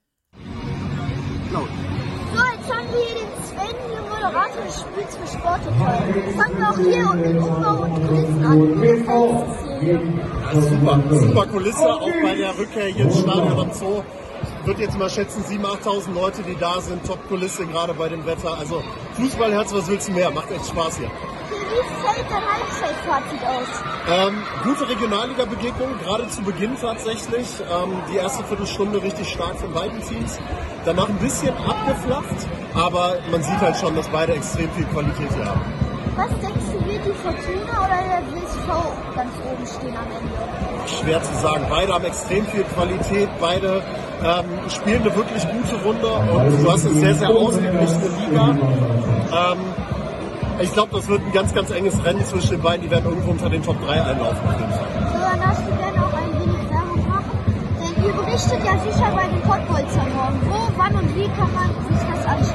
[1.51, 6.33] So, jetzt haben wir hier den Sven, den Moderator des Spiels für Sporthotel.
[6.37, 8.83] Fangen wir auch hier um den Umbau und Kulissen an.
[9.83, 14.01] Ja, super, super Kulisse, auch bei der Rückkehr hier ins Stadion am Zoo
[14.65, 17.05] würde jetzt mal schätzen, 7.000, 8.000 Leute, die da sind.
[17.05, 18.57] Top-Kulisse, gerade bei dem Wetter.
[18.57, 18.83] Also
[19.15, 20.31] Fußballherz, was willst du mehr?
[20.31, 21.11] Macht echt Spaß hier.
[21.49, 23.67] Wie fällt dein Halbzeitfazit aus?
[24.09, 27.47] Ähm, gute Regionalliga-Begegnung, gerade zu Beginn tatsächlich.
[27.61, 30.39] Ähm, die erste Viertelstunde richtig stark von beiden Teams.
[30.85, 35.45] Danach ein bisschen abgeflacht, aber man sieht halt schon, dass beide extrem viel Qualität hier
[35.45, 35.61] haben.
[36.15, 38.67] Was denkst du, die Fortuna oder der WSV
[39.15, 40.87] ganz oben stehen am Ende?
[40.87, 41.65] Schwer zu sagen.
[41.69, 43.81] Beide haben extrem viel Qualität, beide
[44.23, 48.49] ähm, spielen eine wirklich gute Runde und du hast eine sehr, sehr ausgeglichene Liga.
[48.51, 49.59] Ähm,
[50.59, 52.83] ich glaube, das wird ein ganz, ganz enges Rennen zwischen den beiden.
[52.83, 54.47] Die werden irgendwo unter den Top 3 einlaufen.
[54.47, 54.87] Auf jeden Fall.
[55.11, 57.31] So, dann darfst du gerne auch ein wenig Werbung machen.
[57.81, 60.39] Denn ihr berichtet ja sicher bei den Pottbolzer morgen.
[60.47, 62.52] Wo, wann und wie kann man sich das anschauen?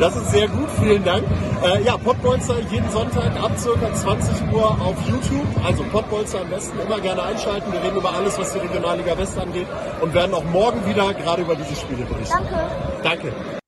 [0.00, 1.24] Das ist sehr gut, vielen Dank.
[1.62, 3.94] Äh, ja, Pottbolzer jeden Sonntag ab ca.
[3.94, 5.46] 20 Uhr auf YouTube.
[5.64, 7.72] Also Pottbolzer am besten immer gerne einschalten.
[7.72, 9.66] Wir reden über alles, was die Regionalliga West angeht
[10.00, 12.34] und werden auch morgen wieder gerade über diese Spiele berichten.
[12.34, 12.66] Danke.
[13.02, 13.61] Danke.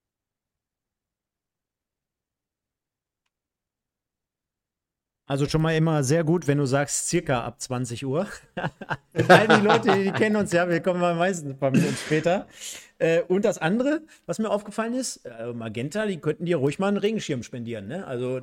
[5.34, 8.28] Also schon mal immer sehr gut, wenn du sagst, circa ab 20 Uhr.
[9.26, 12.46] All die Leute, die kennen uns ja, wir kommen mal meistens ein paar Minuten später.
[12.98, 16.86] Äh, und das andere, was mir aufgefallen ist, äh, Magenta, die könnten dir ruhig mal
[16.86, 17.88] einen Regenschirm spendieren.
[17.88, 18.06] Ne?
[18.06, 18.42] Also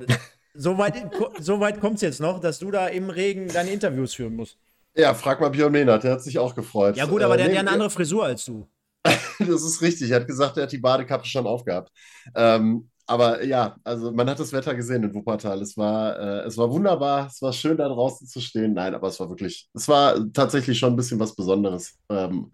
[0.52, 4.12] so weit, so weit kommt es jetzt noch, dass du da im Regen deine Interviews
[4.12, 4.58] führen musst.
[4.94, 6.98] Ja, frag mal Björn Mehnert, der hat sich auch gefreut.
[6.98, 8.68] Ja gut, aber äh, der nee, hat ja eine andere Frisur als du.
[9.04, 11.90] das ist richtig, er hat gesagt, er hat die Badekappe schon aufgehabt.
[12.34, 15.60] Ähm, aber ja, also man hat das Wetter gesehen in Wuppertal.
[15.60, 18.72] Es war, äh, es war wunderbar, es war schön da draußen zu stehen.
[18.72, 22.50] Nein, aber es war wirklich, es war tatsächlich schon ein bisschen was Besonderes, ähm,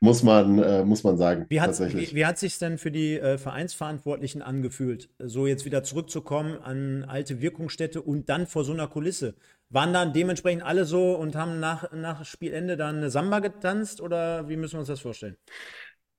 [0.00, 1.46] muss, man, äh, muss man sagen.
[1.48, 5.82] Wie hat wie, wie hat sich denn für die äh, Vereinsverantwortlichen angefühlt, so jetzt wieder
[5.82, 9.34] zurückzukommen an alte Wirkungsstätte und dann vor so einer Kulisse?
[9.70, 14.48] Waren dann dementsprechend alle so und haben nach, nach Spielende dann eine Samba getanzt oder
[14.48, 15.36] wie müssen wir uns das vorstellen?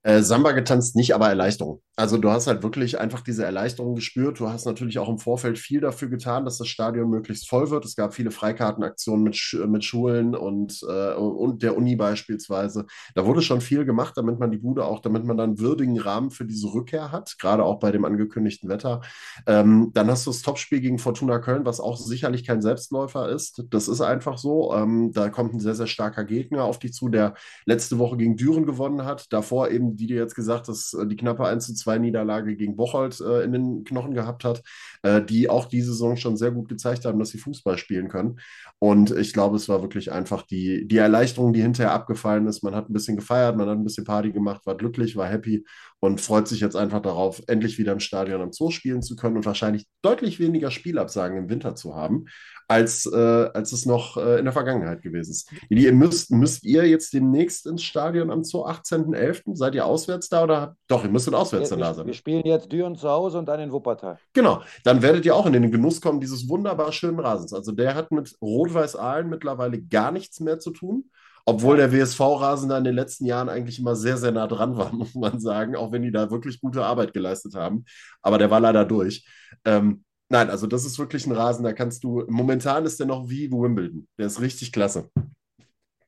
[0.08, 1.82] Äh, Samba getanzt nicht, aber Erleichterung.
[1.98, 4.40] Also du hast halt wirklich einfach diese Erleichterung gespürt.
[4.40, 7.84] Du hast natürlich auch im Vorfeld viel dafür getan, dass das Stadion möglichst voll wird.
[7.84, 9.38] Es gab viele Freikartenaktionen mit,
[9.68, 12.86] mit Schulen und, äh, und der Uni beispielsweise.
[13.16, 16.32] Da wurde schon viel gemacht, damit man die Bude auch, damit man dann würdigen Rahmen
[16.32, 19.02] für diese Rückkehr hat, gerade auch bei dem angekündigten Wetter.
[19.46, 23.66] Ähm, dann hast du das Topspiel gegen Fortuna Köln, was auch sicherlich kein Selbstläufer ist.
[23.72, 24.74] Das ist einfach so.
[24.74, 27.34] Ähm, da kommt ein sehr, sehr starker Gegner auf dich zu, der
[27.66, 29.34] letzte Woche gegen Düren gewonnen hat.
[29.34, 33.20] Davor eben, die dir jetzt gesagt hast, die knappe 1 zu 2 2-Niederlage gegen Bocholt
[33.22, 34.62] äh, in den Knochen gehabt hat,
[35.04, 38.40] äh, die auch diese Saison schon sehr gut gezeigt haben, dass sie Fußball spielen können.
[38.80, 42.64] Und ich glaube, es war wirklich einfach die, die Erleichterung, die hinterher abgefallen ist.
[42.64, 45.66] Man hat ein bisschen gefeiert, man hat ein bisschen Party gemacht, war glücklich, war happy
[46.00, 49.38] und freut sich jetzt einfach darauf, endlich wieder im Stadion am Zoo spielen zu können
[49.38, 52.26] und wahrscheinlich deutlich weniger Spielabsagen im Winter zu haben
[52.68, 55.52] als, äh, als es noch äh, in der Vergangenheit gewesen ist.
[55.70, 59.56] Ihr müsst, müsst ihr jetzt demnächst ins Stadion am 18.11.?
[59.56, 60.76] Seid ihr auswärts da oder?
[60.88, 62.08] Doch, ihr müsstet auswärts wir, da sein.
[62.08, 64.20] Wir spielen jetzt Düren zu Hause und dann in Wuppertal.
[64.34, 67.54] Genau, dann werdet ihr auch in den Genuss kommen dieses wunderbar schönen Rasens.
[67.54, 71.10] Also der hat mit Rot-Weiß-Aalen mittlerweile gar nichts mehr zu tun.
[71.50, 74.92] Obwohl der WSV-Rasen da in den letzten Jahren eigentlich immer sehr, sehr nah dran war,
[74.94, 77.86] muss man sagen, auch wenn die da wirklich gute Arbeit geleistet haben.
[78.22, 79.26] Aber der war leider durch.
[79.66, 83.30] Ähm, Nein, also das ist wirklich ein Rasen, da kannst du, momentan ist der noch
[83.30, 84.08] wie Wimbledon.
[84.18, 85.10] Der ist richtig klasse.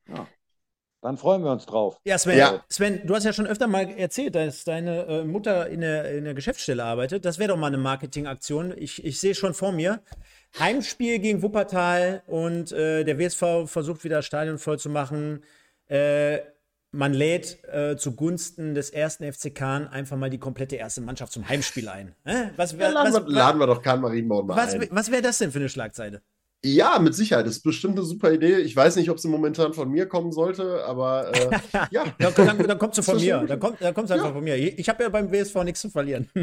[0.08, 0.26] Ja.
[1.02, 1.98] Dann freuen wir uns drauf.
[2.04, 2.62] Ja, Sven, Ja.
[2.68, 6.24] Sven, du hast ja schon öfter mal erzählt, dass deine äh, Mutter in der, in
[6.24, 7.24] der Geschäftsstelle arbeitet.
[7.24, 8.74] Das wäre doch mal eine Marketingaktion.
[8.76, 10.02] Ich, ich sehe schon vor mir.
[10.58, 15.42] Heimspiel gegen Wuppertal und äh, der WSV versucht wieder das Stadion voll zu machen.
[15.88, 16.40] Äh,
[16.92, 21.48] man lädt äh, zugunsten des ersten FC Kahn einfach mal die komplette erste Mannschaft zum
[21.48, 22.16] Heimspiel ein.
[22.24, 22.50] Hä?
[22.56, 24.88] Was Ja, wäre laden, was, wir, laden wir doch Kahn Marienborn mal was, ein.
[24.90, 26.20] was wär das denn für eine Schlagzeile?
[26.62, 27.46] Ja, mit Sicherheit.
[27.46, 28.58] Das ist bestimmt eine super Idee.
[28.58, 31.50] Ich weiß nicht, ob sie momentan von mir kommen sollte, aber äh,
[31.90, 32.04] ja.
[32.18, 33.44] Dann, dann, dann kommt sie von mir.
[33.48, 34.32] Dann kommt dann kommt's einfach Ja.
[34.34, 34.56] von mir.
[34.56, 36.28] Ich habe ja beim WSV nichts zu verlieren.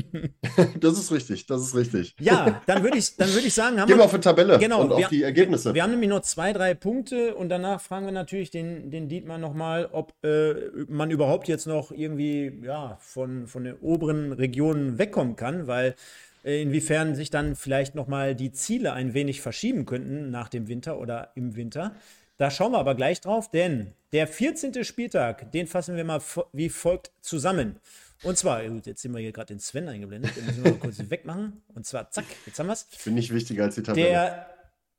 [0.80, 2.16] Das ist richtig, das ist richtig.
[2.20, 4.82] Ja, dann würde ich, dann würd ich sagen, haben Gehen wir auf die Tabelle Genau,
[4.82, 5.74] und auf die Ergebnisse.
[5.74, 9.38] wir haben nämlich noch zwei, drei Punkte und danach fragen wir natürlich den, den Dietmar
[9.38, 10.54] nochmal, ob äh,
[10.88, 15.96] man überhaupt jetzt noch irgendwie ja, von, von den oberen Regionen wegkommen kann, weil
[16.44, 21.32] inwiefern sich dann vielleicht nochmal die Ziele ein wenig verschieben könnten nach dem Winter oder
[21.36, 21.96] im Winter.
[22.38, 24.84] Da schauen wir aber gleich drauf, denn der 14.
[24.84, 26.22] Spieltag, den fassen wir mal
[26.54, 27.80] wie folgt zusammen.
[28.24, 30.98] Und zwar, jetzt sind wir hier gerade den Sven eingeblendet, den müssen wir mal kurz
[31.10, 31.62] wegmachen.
[31.74, 32.88] Und zwar, zack, jetzt haben wir es.
[33.04, 34.08] Bin nicht wichtiger als die Tabelle.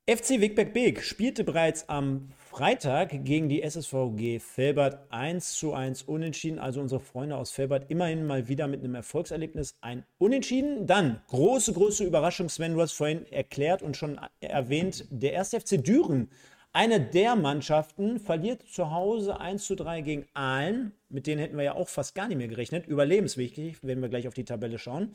[0.06, 6.04] Der FC Wigberg Beek spielte bereits am Freitag gegen die SSVG Felbert 1 zu 1
[6.04, 6.58] unentschieden.
[6.58, 10.86] Also unsere Freunde aus Felbert immerhin mal wieder mit einem Erfolgserlebnis ein Unentschieden.
[10.86, 15.50] Dann große, große Überraschung, Sven, du hast vorhin erklärt und schon erwähnt, der 1.
[15.50, 16.30] FC Düren,
[16.72, 20.92] eine der Mannschaften, verliert zu Hause 1 zu 3 gegen Aalen.
[21.08, 22.86] Mit denen hätten wir ja auch fast gar nicht mehr gerechnet.
[22.86, 25.14] Überlebenswichtig, wenn wir gleich auf die Tabelle schauen.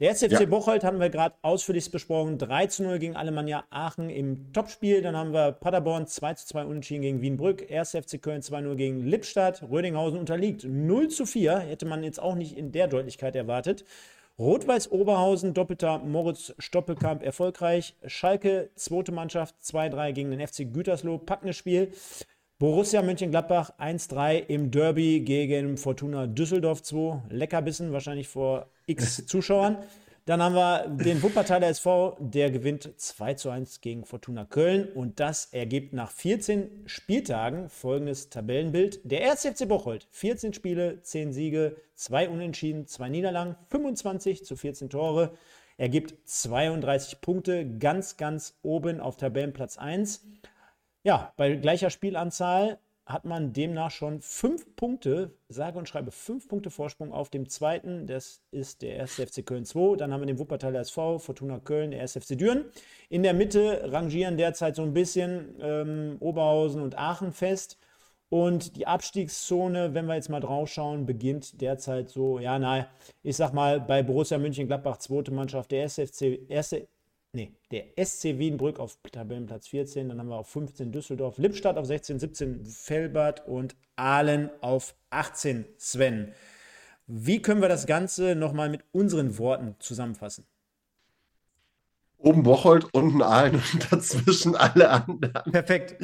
[0.00, 0.46] Der SFC Ja.
[0.46, 2.38] Bocholt haben wir gerade ausführlich besprochen.
[2.38, 5.02] 3 zu 0 gegen Alemannia Aachen im Topspiel.
[5.02, 7.70] Dann haben wir Paderborn 2 zu 2 unentschieden gegen Wienbrück.
[7.70, 7.90] 1.
[7.90, 9.62] FC Köln 2-0 gegen Lippstadt.
[9.62, 11.58] Rödinghausen unterliegt 0 zu 4.
[11.58, 13.84] Hätte man jetzt auch nicht in der Deutlichkeit erwartet.
[14.36, 17.94] Rot-Weiß Oberhausen, doppelter Moritz Stoppelkamp erfolgreich.
[18.04, 21.92] Schalke, zweite Mannschaft, 2-3 gegen den FC Gütersloh, packendes Spiel.
[22.58, 27.22] Borussia Mönchengladbach 1-3 im Derby gegen Fortuna Düsseldorf 2.
[27.28, 29.78] Leckerbissen, wahrscheinlich vor x Zuschauern.
[30.26, 34.88] Dann haben wir den Wuppertaler SV, der gewinnt 2 zu 1 gegen Fortuna Köln.
[34.94, 39.00] Und das ergibt nach 14 Spieltagen folgendes Tabellenbild.
[39.04, 39.44] Der 1.
[39.44, 45.34] FC Bocholt, 14 Spiele, 10 Siege, 2 Unentschieden, 2 Niederlagen, 25 zu 14 Tore.
[45.76, 50.24] Ergibt 32 Punkte, ganz, ganz oben auf Tabellenplatz 1.
[51.02, 56.70] Ja, bei gleicher Spielanzahl hat man demnach schon fünf Punkte, sage und schreibe fünf Punkte
[56.70, 58.06] Vorsprung auf dem zweiten.
[58.06, 59.14] Das ist der 1.
[59.16, 59.96] FC Köln 2.
[59.96, 62.14] Dann haben wir den Wuppertaler SV, Fortuna Köln, der 1.
[62.14, 62.64] FC Düren.
[63.10, 67.78] In der Mitte rangieren derzeit so ein bisschen ähm, Oberhausen und Aachen fest.
[68.30, 72.86] Und die Abstiegszone, wenn wir jetzt mal drauf schauen, beginnt derzeit so, ja, nein,
[73.22, 76.88] ich sag mal, bei Borussia Mönchengladbach, zweite Mannschaft, der SFC, erste,
[77.34, 81.86] nee, der SC Wienbrück auf Tabellenplatz 14, dann haben wir auf 15 Düsseldorf, Lippstadt auf
[81.86, 86.32] 16, 17 Felbert und Aalen auf 18, Sven.
[87.06, 90.46] Wie können wir das Ganze nochmal mit unseren Worten zusammenfassen?
[92.24, 95.52] Oben Bocholt, unten Aalen und dazwischen alle anderen.
[95.52, 95.96] Perfekt.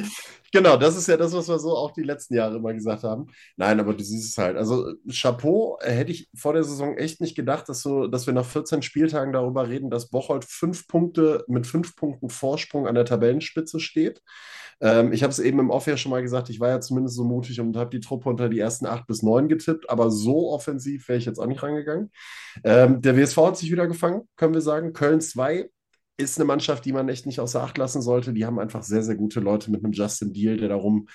[0.53, 3.27] Genau, das ist ja das, was wir so auch die letzten Jahre immer gesagt haben.
[3.57, 4.55] Nein, aber du siehst es halt.
[4.55, 8.33] Also Chapeau, äh, hätte ich vor der Saison echt nicht gedacht, dass, so, dass wir
[8.33, 13.05] nach 14 Spieltagen darüber reden, dass Bocholt fünf Punkte mit fünf Punkten Vorsprung an der
[13.05, 14.21] Tabellenspitze steht.
[14.79, 17.15] Ähm, ich habe es eben im Off ja schon mal gesagt, ich war ja zumindest
[17.15, 20.51] so mutig und habe die Truppe unter die ersten acht bis neun getippt, aber so
[20.51, 22.11] offensiv wäre ich jetzt auch nicht rangegangen.
[22.63, 24.93] Ähm, der WSV hat sich wieder gefangen, können wir sagen.
[24.93, 25.69] Köln 2
[26.17, 28.33] ist eine Mannschaft, die man echt nicht außer Acht lassen sollte.
[28.33, 31.07] Die haben einfach sehr, sehr gute Leute mit einem Justin Deal, der da, rum,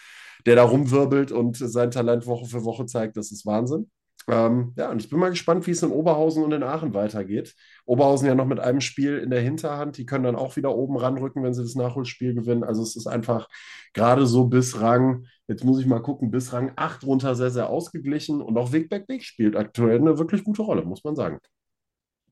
[0.46, 3.16] der da rumwirbelt und sein Talent Woche für Woche zeigt.
[3.16, 3.90] Das ist Wahnsinn.
[4.28, 7.54] Ähm, ja, und ich bin mal gespannt, wie es in Oberhausen und in Aachen weitergeht.
[7.84, 9.98] Oberhausen ja noch mit einem Spiel in der Hinterhand.
[9.98, 12.64] Die können dann auch wieder oben ranrücken, wenn sie das Nachholspiel gewinnen.
[12.64, 13.48] Also es ist einfach
[13.92, 17.70] gerade so bis Rang, jetzt muss ich mal gucken, bis Rang 8 runter sehr, sehr
[17.70, 18.42] ausgeglichen.
[18.42, 21.38] Und auch Wegback Weg spielt aktuell eine wirklich gute Rolle, muss man sagen.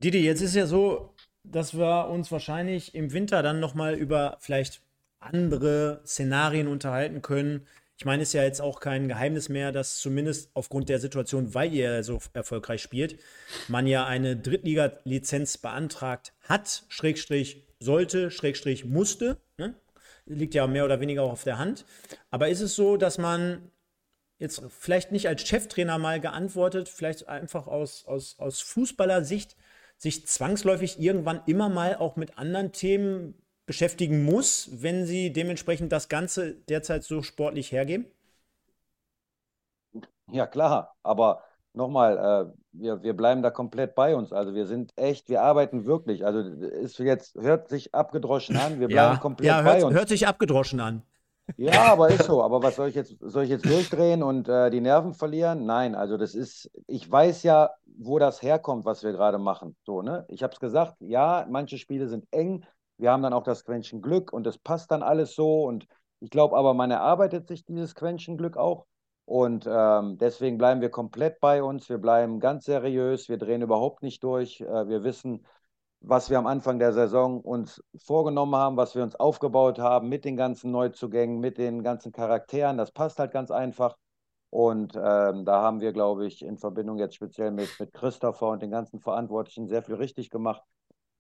[0.03, 1.14] Didi, jetzt ist ja so,
[1.45, 4.81] dass wir uns wahrscheinlich im Winter dann nochmal über vielleicht
[5.21, 7.67] andere Szenarien unterhalten können.
[7.97, 11.55] Ich meine, es ist ja jetzt auch kein Geheimnis mehr, dass zumindest aufgrund der Situation,
[11.55, 13.21] weil ihr so erfolgreich spielt,
[13.69, 19.37] man ja eine Drittliga-Lizenz beantragt hat, Schrägstrich sollte, Schrägstrich musste.
[19.59, 19.75] Ne?
[20.27, 21.85] Liegt ja mehr oder weniger auch auf der Hand.
[22.31, 23.71] Aber ist es so, dass man
[24.39, 29.57] jetzt vielleicht nicht als Cheftrainer mal geantwortet, vielleicht einfach aus, aus, aus Fußballersicht
[30.05, 33.35] sich zwangsläufig irgendwann immer mal auch mit anderen Themen
[33.67, 38.05] beschäftigen muss, wenn sie dementsprechend das Ganze derzeit so sportlich hergeben?
[40.31, 41.43] Ja, klar, aber
[41.73, 44.33] nochmal, äh, wir, wir bleiben da komplett bei uns.
[44.33, 46.27] Also wir sind echt, wir arbeiten wirklich.
[46.27, 49.95] Also ist jetzt, hört sich abgedroschen an, wir bleiben komplett ja bei hört, uns.
[49.95, 51.03] hört sich abgedroschen an.
[51.57, 52.43] Ja, aber ist so.
[52.43, 55.67] Aber was soll ich jetzt, soll ich jetzt durchdrehen und äh, die Nerven verlieren?
[55.67, 59.77] Nein, also das ist, ich weiß ja, wo das herkommt, was wir gerade machen.
[59.85, 60.25] So, ne?
[60.29, 62.65] Ich habe es gesagt, ja, manche Spiele sind eng.
[62.97, 65.65] Wir haben dann auch das Quäntchen Glück und es passt dann alles so.
[65.65, 65.87] Und
[66.21, 68.87] ich glaube aber, man erarbeitet sich dieses Quäntchen Glück auch.
[69.27, 71.89] Und ähm, deswegen bleiben wir komplett bei uns.
[71.89, 73.29] Wir bleiben ganz seriös.
[73.29, 74.61] Wir drehen überhaupt nicht durch.
[74.61, 75.47] Äh, wir wissen,
[76.07, 80.25] was wir am Anfang der Saison uns vorgenommen haben, was wir uns aufgebaut haben mit
[80.25, 82.77] den ganzen Neuzugängen, mit den ganzen Charakteren.
[82.77, 83.97] Das passt halt ganz einfach.
[84.51, 88.63] Und ähm, da haben wir, glaube ich, in Verbindung jetzt speziell mit, mit Christopher und
[88.63, 90.63] den ganzen Verantwortlichen sehr viel richtig gemacht.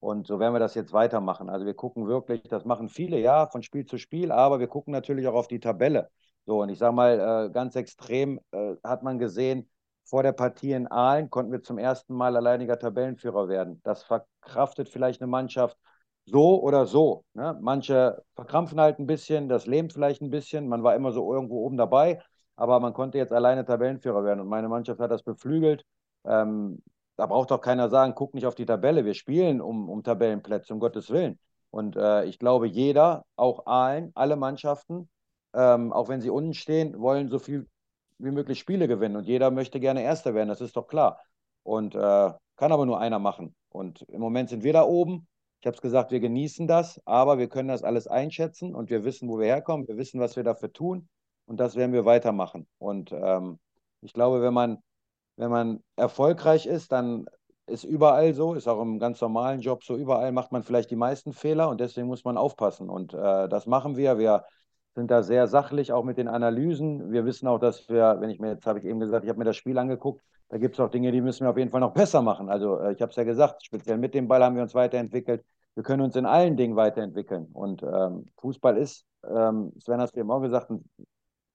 [0.01, 1.49] Und so werden wir das jetzt weitermachen.
[1.49, 4.93] Also wir gucken wirklich, das machen viele, ja, von Spiel zu Spiel, aber wir gucken
[4.93, 6.11] natürlich auch auf die Tabelle.
[6.47, 9.69] So, und ich sage mal, äh, ganz extrem äh, hat man gesehen,
[10.05, 13.81] vor der Partie in Aalen konnten wir zum ersten Mal alleiniger Tabellenführer werden.
[13.85, 15.79] Das verkraftet vielleicht eine Mannschaft
[16.27, 17.25] so oder so.
[17.35, 17.59] Ne?
[17.61, 20.69] Manche verkrampfen halt ein bisschen, das lähmt vielleicht ein bisschen.
[20.69, 22.23] Man war immer so irgendwo oben dabei,
[22.57, 24.41] aber man konnte jetzt alleine Tabellenführer werden.
[24.41, 25.85] Und meine Mannschaft hat das beflügelt.
[26.25, 26.83] Ähm,
[27.17, 29.05] da braucht doch keiner sagen, guck nicht auf die Tabelle.
[29.05, 31.39] Wir spielen um, um Tabellenplätze, um Gottes Willen.
[31.71, 35.09] Und äh, ich glaube, jeder, auch Aalen, alle Mannschaften,
[35.55, 37.69] ähm, auch wenn sie unten stehen, wollen so viel
[38.25, 41.21] wie möglich Spiele gewinnen und jeder möchte gerne Erster werden, das ist doch klar.
[41.63, 43.55] Und äh, kann aber nur einer machen.
[43.71, 45.27] Und im Moment sind wir da oben.
[45.61, 49.05] Ich habe es gesagt, wir genießen das, aber wir können das alles einschätzen und wir
[49.05, 49.89] wissen, wo wir herkommen.
[49.89, 51.09] Wir wissen, was wir dafür tun
[51.47, 52.67] und das werden wir weitermachen.
[52.79, 53.59] Und ähm,
[54.01, 54.79] ich glaube, wenn man,
[55.37, 57.27] wenn man erfolgreich ist, dann
[57.67, 60.97] ist überall so, ist auch im ganz normalen Job so, überall macht man vielleicht die
[60.97, 62.91] meisten Fehler und deswegen muss man aufpassen.
[62.91, 64.19] Und äh, das machen wir.
[64.19, 64.45] Wir
[64.95, 67.11] sind da sehr sachlich, auch mit den Analysen.
[67.13, 69.39] Wir wissen auch, dass wir, wenn ich mir jetzt habe ich eben gesagt, ich habe
[69.39, 71.81] mir das Spiel angeguckt, da gibt es auch Dinge, die müssen wir auf jeden Fall
[71.81, 72.49] noch besser machen.
[72.49, 75.45] Also äh, ich habe es ja gesagt, speziell mit dem Ball haben wir uns weiterentwickelt.
[75.75, 77.47] Wir können uns in allen Dingen weiterentwickeln.
[77.53, 80.71] Und ähm, Fußball ist, ähm, Sven hat es eben auch gesagt,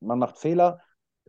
[0.02, 0.82] man macht Fehler.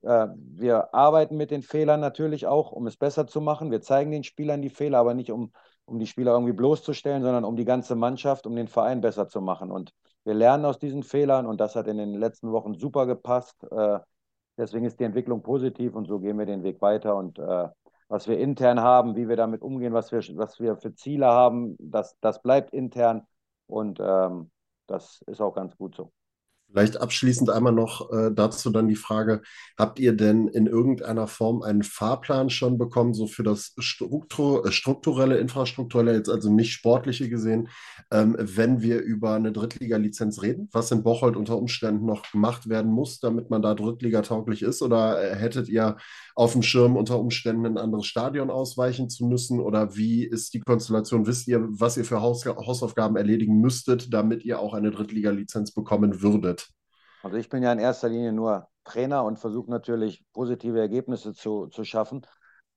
[0.03, 3.71] Äh, wir arbeiten mit den Fehlern natürlich auch, um es besser zu machen.
[3.71, 5.53] Wir zeigen den Spielern die Fehler, aber nicht um,
[5.87, 9.41] um die Spieler irgendwie bloßzustellen, sondern um die ganze Mannschaft, um den Verein besser zu
[9.41, 9.71] machen.
[9.71, 9.93] Und
[10.25, 13.57] wir lernen aus diesen Fehlern und das hat in den letzten Wochen super gepasst.
[13.71, 13.99] Äh,
[14.57, 17.17] deswegen ist die Entwicklung positiv und so gehen wir den Weg weiter.
[17.17, 17.69] Und äh,
[18.09, 21.77] was wir intern haben, wie wir damit umgehen, was wir, was wir für Ziele haben,
[21.79, 23.27] das, das bleibt intern
[23.67, 24.51] und ähm,
[24.87, 26.13] das ist auch ganz gut so.
[26.71, 29.43] Vielleicht abschließend einmal noch äh, dazu dann die Frage,
[29.77, 34.73] habt ihr denn in irgendeiner Form einen Fahrplan schon bekommen, so für das Struktur, äh,
[34.73, 37.69] strukturelle, infrastrukturelle, jetzt also nicht sportliche gesehen,
[38.13, 42.93] ähm, wenn wir über eine Drittliga-Lizenz reden, was in Bocholt unter Umständen noch gemacht werden
[42.93, 44.81] muss, damit man da Drittliga-tauglich ist?
[44.83, 45.97] Oder äh, hättet ihr
[46.41, 49.61] auf dem Schirm unter Umständen ein anderes Stadion ausweichen zu müssen?
[49.61, 51.27] Oder wie ist die Konstellation?
[51.27, 56.23] Wisst ihr, was ihr für Haus Hausaufgaben erledigen müsstet, damit ihr auch eine Drittliga-Lizenz bekommen
[56.23, 56.71] würdet?
[57.23, 61.67] Also ich bin ja in erster Linie nur Trainer und versuche natürlich positive Ergebnisse zu,
[61.67, 62.23] zu schaffen.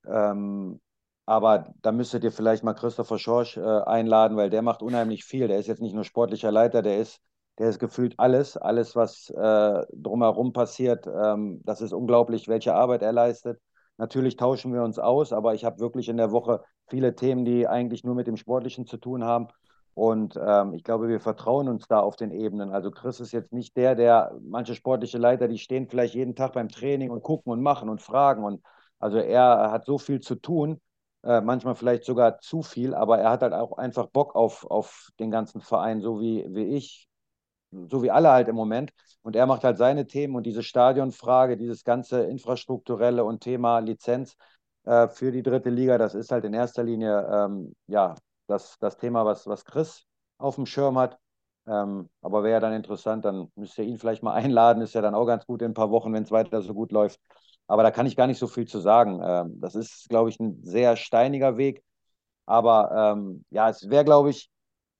[0.05, 0.82] Ähm,
[1.26, 5.47] aber da müsstet ihr vielleicht mal Christopher Schorsch äh, einladen, weil der macht unheimlich viel.
[5.47, 7.22] Der ist jetzt nicht nur sportlicher Leiter, der ist,
[7.60, 11.08] der ist gefühlt alles, alles, was äh, drumherum passiert.
[11.08, 13.60] Ähm, das ist unglaublich, welche Arbeit er leistet.
[13.97, 17.68] Natürlich tauschen wir uns aus, aber ich habe wirklich in der Woche viele Themen, die
[17.68, 19.47] eigentlich nur mit dem Sportlichen zu tun haben.
[19.93, 22.72] Und ähm, ich glaube, wir vertrauen uns da auf den Ebenen.
[22.72, 26.54] Also Chris ist jetzt nicht der, der manche sportliche Leiter, die stehen vielleicht jeden Tag
[26.54, 28.43] beim Training und gucken und machen und fragen.
[28.43, 28.64] Und
[28.99, 30.82] also er hat so viel zu tun,
[31.24, 35.10] äh, manchmal vielleicht sogar zu viel, aber er hat halt auch einfach Bock auf, auf
[35.20, 37.08] den ganzen Verein, so wie, wie ich,
[37.89, 38.91] so wie alle halt im Moment.
[39.21, 44.36] Und er macht halt seine Themen und diese Stadionfrage, dieses ganze infrastrukturelle und Thema Lizenz
[44.86, 48.15] äh, für die dritte Liga, das ist halt in erster Linie ähm, ja
[48.47, 50.03] das, das Thema, was, was Chris
[50.38, 51.18] auf dem Schirm hat.
[51.65, 54.81] Ähm, aber wäre dann interessant, dann müsst ihr ihn vielleicht mal einladen.
[54.81, 56.91] Ist ja dann auch ganz gut in ein paar Wochen, wenn es weiter so gut
[56.91, 57.19] läuft.
[57.68, 59.22] Aber da kann ich gar nicht so viel zu sagen.
[59.23, 61.81] Ähm, das ist, glaube ich, ein sehr steiniger Weg.
[62.45, 64.49] Aber ähm, ja, es wäre, glaube ich,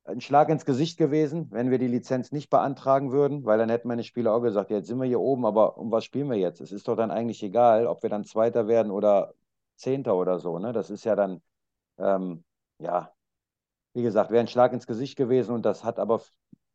[0.06, 3.88] ein Schlag ins Gesicht gewesen, wenn wir die Lizenz nicht beantragen würden, weil dann hätten
[3.88, 6.62] meine Spieler auch gesagt, jetzt sind wir hier oben, aber um was spielen wir jetzt?
[6.62, 9.34] Es ist doch dann eigentlich egal, ob wir dann Zweiter werden oder
[9.76, 10.60] Zehnter oder so.
[10.60, 10.74] Ne?
[10.74, 11.42] Das ist ja dann,
[11.98, 12.44] ähm,
[12.80, 13.12] ja,
[13.94, 16.22] wie gesagt, wäre ein Schlag ins Gesicht gewesen und das hat aber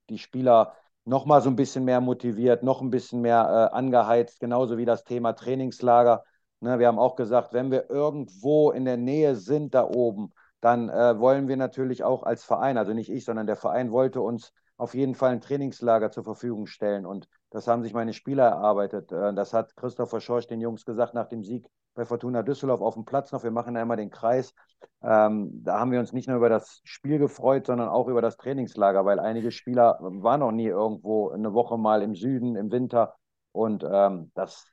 [0.08, 0.74] die Spieler
[1.04, 4.84] noch mal so ein bisschen mehr motiviert, noch ein bisschen mehr äh, angeheizt, genauso wie
[4.84, 6.24] das Thema Trainingslager.
[6.60, 10.88] Ne, wir haben auch gesagt, wenn wir irgendwo in der Nähe sind da oben, dann
[10.88, 14.52] äh, wollen wir natürlich auch als Verein, also nicht ich, sondern der Verein wollte uns
[14.76, 17.04] auf jeden Fall ein Trainingslager zur Verfügung stellen.
[17.04, 19.12] Und das haben sich meine Spieler erarbeitet.
[19.12, 22.94] Äh, das hat Christopher Schorsch den Jungs gesagt nach dem Sieg bei Fortuna Düsseldorf auf
[22.94, 23.42] dem Platz noch.
[23.42, 24.54] Wir machen da immer den Kreis.
[25.02, 28.36] Ähm, da haben wir uns nicht nur über das Spiel gefreut, sondern auch über das
[28.36, 33.16] Trainingslager, weil einige Spieler waren noch nie irgendwo eine Woche mal im Süden, im Winter.
[33.50, 34.64] Und ähm, das,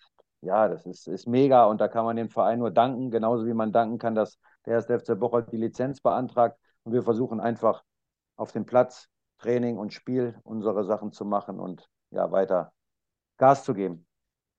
[0.41, 3.53] ja, das ist, ist mega und da kann man dem Verein nur danken, genauso wie
[3.55, 6.57] man danken kann, dass der erste FC Bocholt die Lizenz beantragt.
[6.83, 7.83] Und wir versuchen einfach
[8.35, 9.09] auf dem Platz
[9.39, 12.71] Training und Spiel unsere Sachen zu machen und ja, weiter
[13.37, 14.05] Gas zu geben.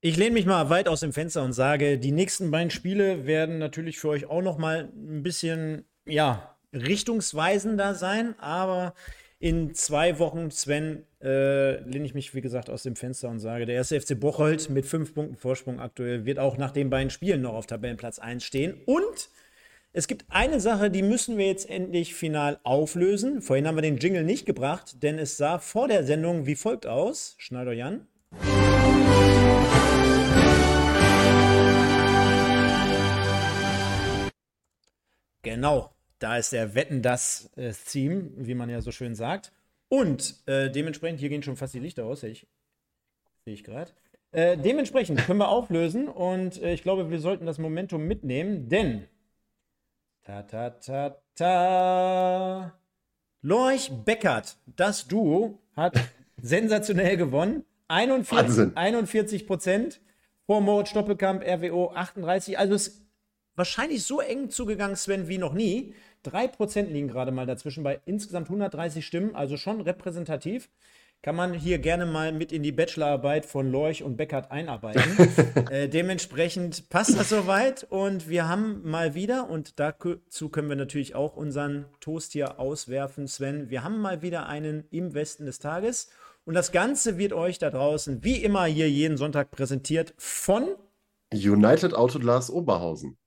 [0.01, 3.59] Ich lehne mich mal weit aus dem Fenster und sage, die nächsten beiden Spiele werden
[3.59, 8.95] natürlich für euch auch noch mal ein bisschen ja, richtungsweisender sein, aber
[9.39, 13.67] in zwei Wochen, Sven, äh, lehne ich mich, wie gesagt, aus dem Fenster und sage,
[13.67, 17.43] der erste FC Bocholt mit fünf Punkten Vorsprung aktuell wird auch nach den beiden Spielen
[17.43, 18.81] noch auf Tabellenplatz 1 stehen.
[18.87, 19.31] Und
[19.97, 23.41] es gibt eine Sache, die müssen wir jetzt endlich final auflösen.
[23.41, 26.87] Vorhin haben wir den Jingle nicht gebracht, denn es sah vor der Sendung wie folgt
[26.87, 27.35] aus.
[27.39, 28.07] Schneider Jan.
[35.41, 39.51] Genau, da ist der Wetten das äh, Theme, wie man ja so schön sagt.
[39.89, 42.47] Und äh, dementsprechend, hier gehen schon fast die Lichter aus, sehe ich,
[43.47, 43.93] seh ich gerade.
[44.33, 49.09] Äh, dementsprechend können wir auflösen und äh, ich glaube, wir sollten das Momentum mitnehmen, denn
[50.27, 52.73] Ta, ta, ta, ta.
[53.43, 55.95] Lorch Beckert, das Duo, hat
[56.43, 57.65] sensationell gewonnen.
[57.87, 60.01] 41, 41 Prozent
[60.45, 62.59] vor Moritz Stoppelkamp, RWO 38.
[62.59, 63.07] Also es ist
[63.55, 65.95] wahrscheinlich so eng zugegangen, Sven, wie noch nie.
[66.25, 70.69] 3% liegen gerade mal dazwischen bei insgesamt 130 Stimmen, also schon repräsentativ
[71.23, 75.03] kann man hier gerne mal mit in die Bachelorarbeit von Lorch und Beckert einarbeiten.
[75.71, 81.15] äh, dementsprechend passt das soweit und wir haben mal wieder, und dazu können wir natürlich
[81.15, 86.09] auch unseren Toast hier auswerfen, Sven, wir haben mal wieder einen im Westen des Tages.
[86.45, 90.77] Und das Ganze wird euch da draußen wie immer hier jeden Sonntag präsentiert von
[91.35, 93.19] United Autoglas Oberhausen.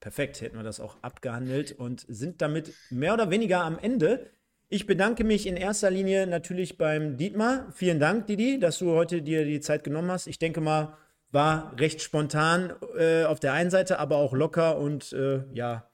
[0.00, 4.30] Perfekt, hätten wir das auch abgehandelt und sind damit mehr oder weniger am Ende.
[4.70, 7.72] Ich bedanke mich in erster Linie natürlich beim Dietmar.
[7.72, 10.26] Vielen Dank, Didi, dass du heute dir die Zeit genommen hast.
[10.26, 10.94] Ich denke mal,
[11.30, 15.88] war recht spontan äh, auf der einen Seite, aber auch locker und äh, ja,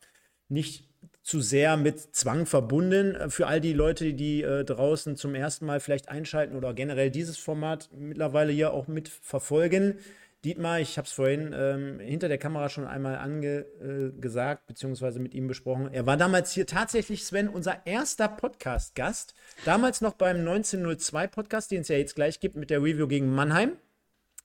[0.49, 0.89] nicht
[1.23, 3.31] zu sehr mit Zwang verbunden.
[3.31, 7.39] Für all die Leute, die äh, draußen zum ersten Mal vielleicht einschalten oder generell dieses
[7.39, 10.01] Format mittlerweile hier auch mitverfolgen.
[10.45, 15.33] Dietmar, ich habe es vorhin ähm, hinter der Kamera schon einmal angesagt, äh, beziehungsweise mit
[15.35, 15.89] ihm besprochen.
[15.93, 19.35] Er war damals hier tatsächlich, Sven, unser erster Podcast-Gast.
[19.65, 23.35] Damals noch beim 1902 Podcast, den es ja jetzt gleich gibt mit der Review gegen
[23.35, 23.79] Mannheim.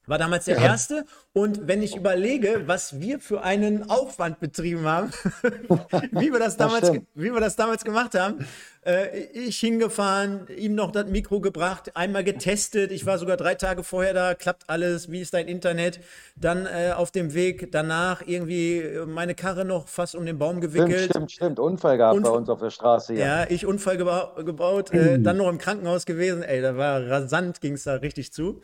[0.10, 0.64] War damals der ja.
[0.64, 1.06] erste.
[1.34, 5.12] Und wenn ich überlege, was wir für einen Aufwand betrieben haben,
[6.12, 8.44] wie, wir das damals, das wie wir das damals gemacht haben,
[8.84, 12.92] äh, ich hingefahren, ihm noch das Mikro gebracht, einmal getestet.
[12.92, 16.00] Ich war sogar drei Tage vorher da, klappt alles, wie ist dein Internet?
[16.36, 20.92] Dann äh, auf dem Weg danach irgendwie meine Karre noch fast um den Baum gewickelt.
[20.92, 21.60] Stimmt, stimmt, stimmt.
[21.60, 23.14] Unfall gehabt Unf bei uns auf der Straße.
[23.14, 23.26] Hier.
[23.26, 26.42] Ja, ich Unfall geba gebaut, äh, dann noch im Krankenhaus gewesen.
[26.42, 28.62] Ey, da war rasant, ging es da richtig zu.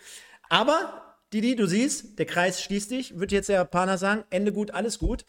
[0.49, 4.71] Aber Didi, du siehst, der Kreis schließt dich, wird jetzt der Japaner sagen, Ende gut,
[4.71, 5.25] alles gut.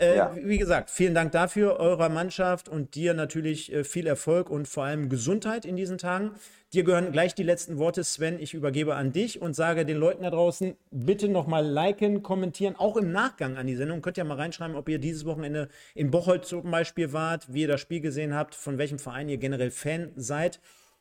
[0.00, 0.34] Äh, ja.
[0.34, 4.84] Wie gesagt, vielen Dank dafür, eurer Mannschaft und dir natürlich äh, viel Erfolg und vor
[4.84, 6.30] allem Gesundheit in diesen Tagen.
[6.72, 8.38] Dir gehören gleich die letzten Worte, Sven.
[8.40, 12.96] Ich übergebe an dich und sage den Leuten da draußen, bitte nochmal liken, kommentieren, auch
[12.96, 14.00] im Nachgang an die Sendung.
[14.00, 17.68] Könnt ihr mal reinschreiben, ob ihr dieses Wochenende in Bocholt zum Beispiel wart, wie ihr
[17.68, 20.60] das Spiel gesehen habt, von welchem Verein ihr generell Fan seid.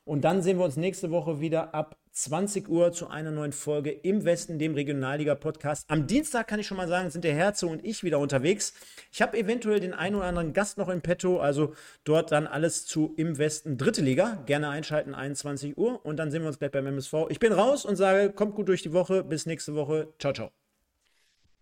[0.10, 3.92] Und dann sehen wir uns nächste Woche wieder ab 20 Uhr zu einer neuen Folge
[3.92, 5.86] im Westen, dem Regionalliga-Podcast.
[5.88, 8.74] Am Dienstag kann ich schon mal sagen, sind der Herze und ich wieder unterwegs.
[9.12, 11.76] Ich habe eventuell den einen oder anderen Gast noch in petto, also
[12.06, 14.42] dort dann alles zu im Westen dritte Liga.
[14.48, 17.28] Gerne einschalten, 21 Uhr und dann sehen wir uns gleich beim MSV.
[17.30, 19.24] Ich bin raus und sage, kommt gut durch die Woche.
[19.24, 20.12] Bis nächste Woche.
[20.18, 20.59] Ciao, ciao.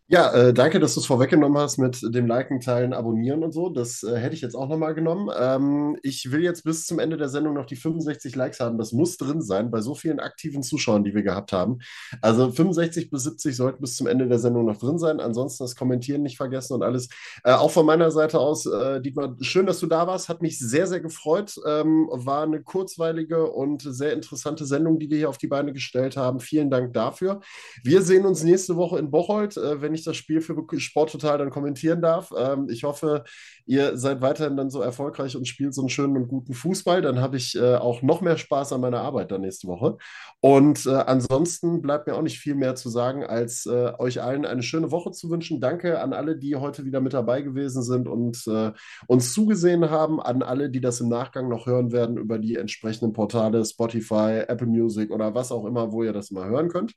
[0.09, 3.67] Ja, äh, danke, dass du es vorweggenommen hast mit dem Liken, Teilen, Abonnieren und so.
[3.67, 5.29] Das äh, hätte ich jetzt auch nochmal genommen.
[5.37, 8.77] Ähm, ich will jetzt bis zum Ende der Sendung noch die 65 Likes haben.
[8.77, 11.79] Das muss drin sein bei so vielen aktiven Zuschauern, die wir gehabt haben.
[12.21, 15.19] Also 65 bis 70 sollten bis zum Ende der Sendung noch drin sein.
[15.19, 17.09] Ansonsten das Kommentieren nicht vergessen und alles.
[17.43, 20.29] Äh, auch von meiner Seite aus, äh, Dietmar, schön, dass du da warst.
[20.29, 21.59] Hat mich sehr, sehr gefreut.
[21.67, 26.15] Ähm, war eine kurzweilige und sehr interessante Sendung, die wir hier auf die Beine gestellt
[26.15, 26.39] haben.
[26.39, 27.41] Vielen Dank dafür.
[27.83, 31.37] Wir sehen uns nächste Woche in Bocholt, äh, wenn ich das Spiel für Sport total
[31.37, 32.31] dann kommentieren darf.
[32.37, 33.23] Ähm, ich hoffe,
[33.65, 37.01] ihr seid weiterhin dann so erfolgreich und spielt so einen schönen und guten Fußball.
[37.01, 39.97] Dann habe ich äh, auch noch mehr Spaß an meiner Arbeit dann nächste Woche.
[40.39, 44.45] Und äh, ansonsten bleibt mir auch nicht viel mehr zu sagen, als äh, euch allen
[44.45, 45.59] eine schöne Woche zu wünschen.
[45.59, 48.71] Danke an alle, die heute wieder mit dabei gewesen sind und äh,
[49.07, 53.13] uns zugesehen haben, an alle, die das im Nachgang noch hören werden über die entsprechenden
[53.13, 56.93] Portale Spotify, Apple Music oder was auch immer, wo ihr das mal hören könnt.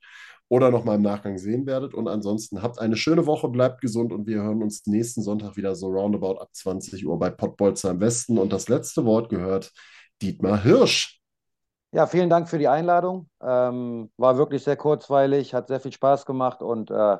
[0.50, 1.94] Oder nochmal im Nachgang sehen werdet.
[1.94, 5.76] Und ansonsten habt eine schöne Woche, bleibt gesund und wir hören uns nächsten Sonntag wieder
[5.76, 8.36] so roundabout ab 20 Uhr bei Pottbolzer im Westen.
[8.36, 9.72] Und das letzte Wort gehört
[10.20, 11.20] Dietmar Hirsch.
[11.92, 13.28] Ja, vielen Dank für die Einladung.
[13.40, 17.16] Ähm, war wirklich sehr kurzweilig, hat sehr viel Spaß gemacht und äh,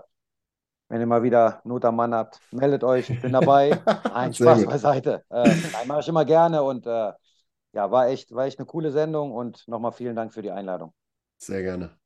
[0.88, 3.80] wenn ihr mal wieder Not am Mann habt, meldet euch, ich bin dabei.
[4.12, 5.24] Ein Spaß beiseite.
[5.30, 7.12] Äh, nein, mache ich immer gerne und äh,
[7.72, 10.92] ja, war echt, war echt eine coole Sendung und nochmal vielen Dank für die Einladung.
[11.38, 11.99] Sehr gerne.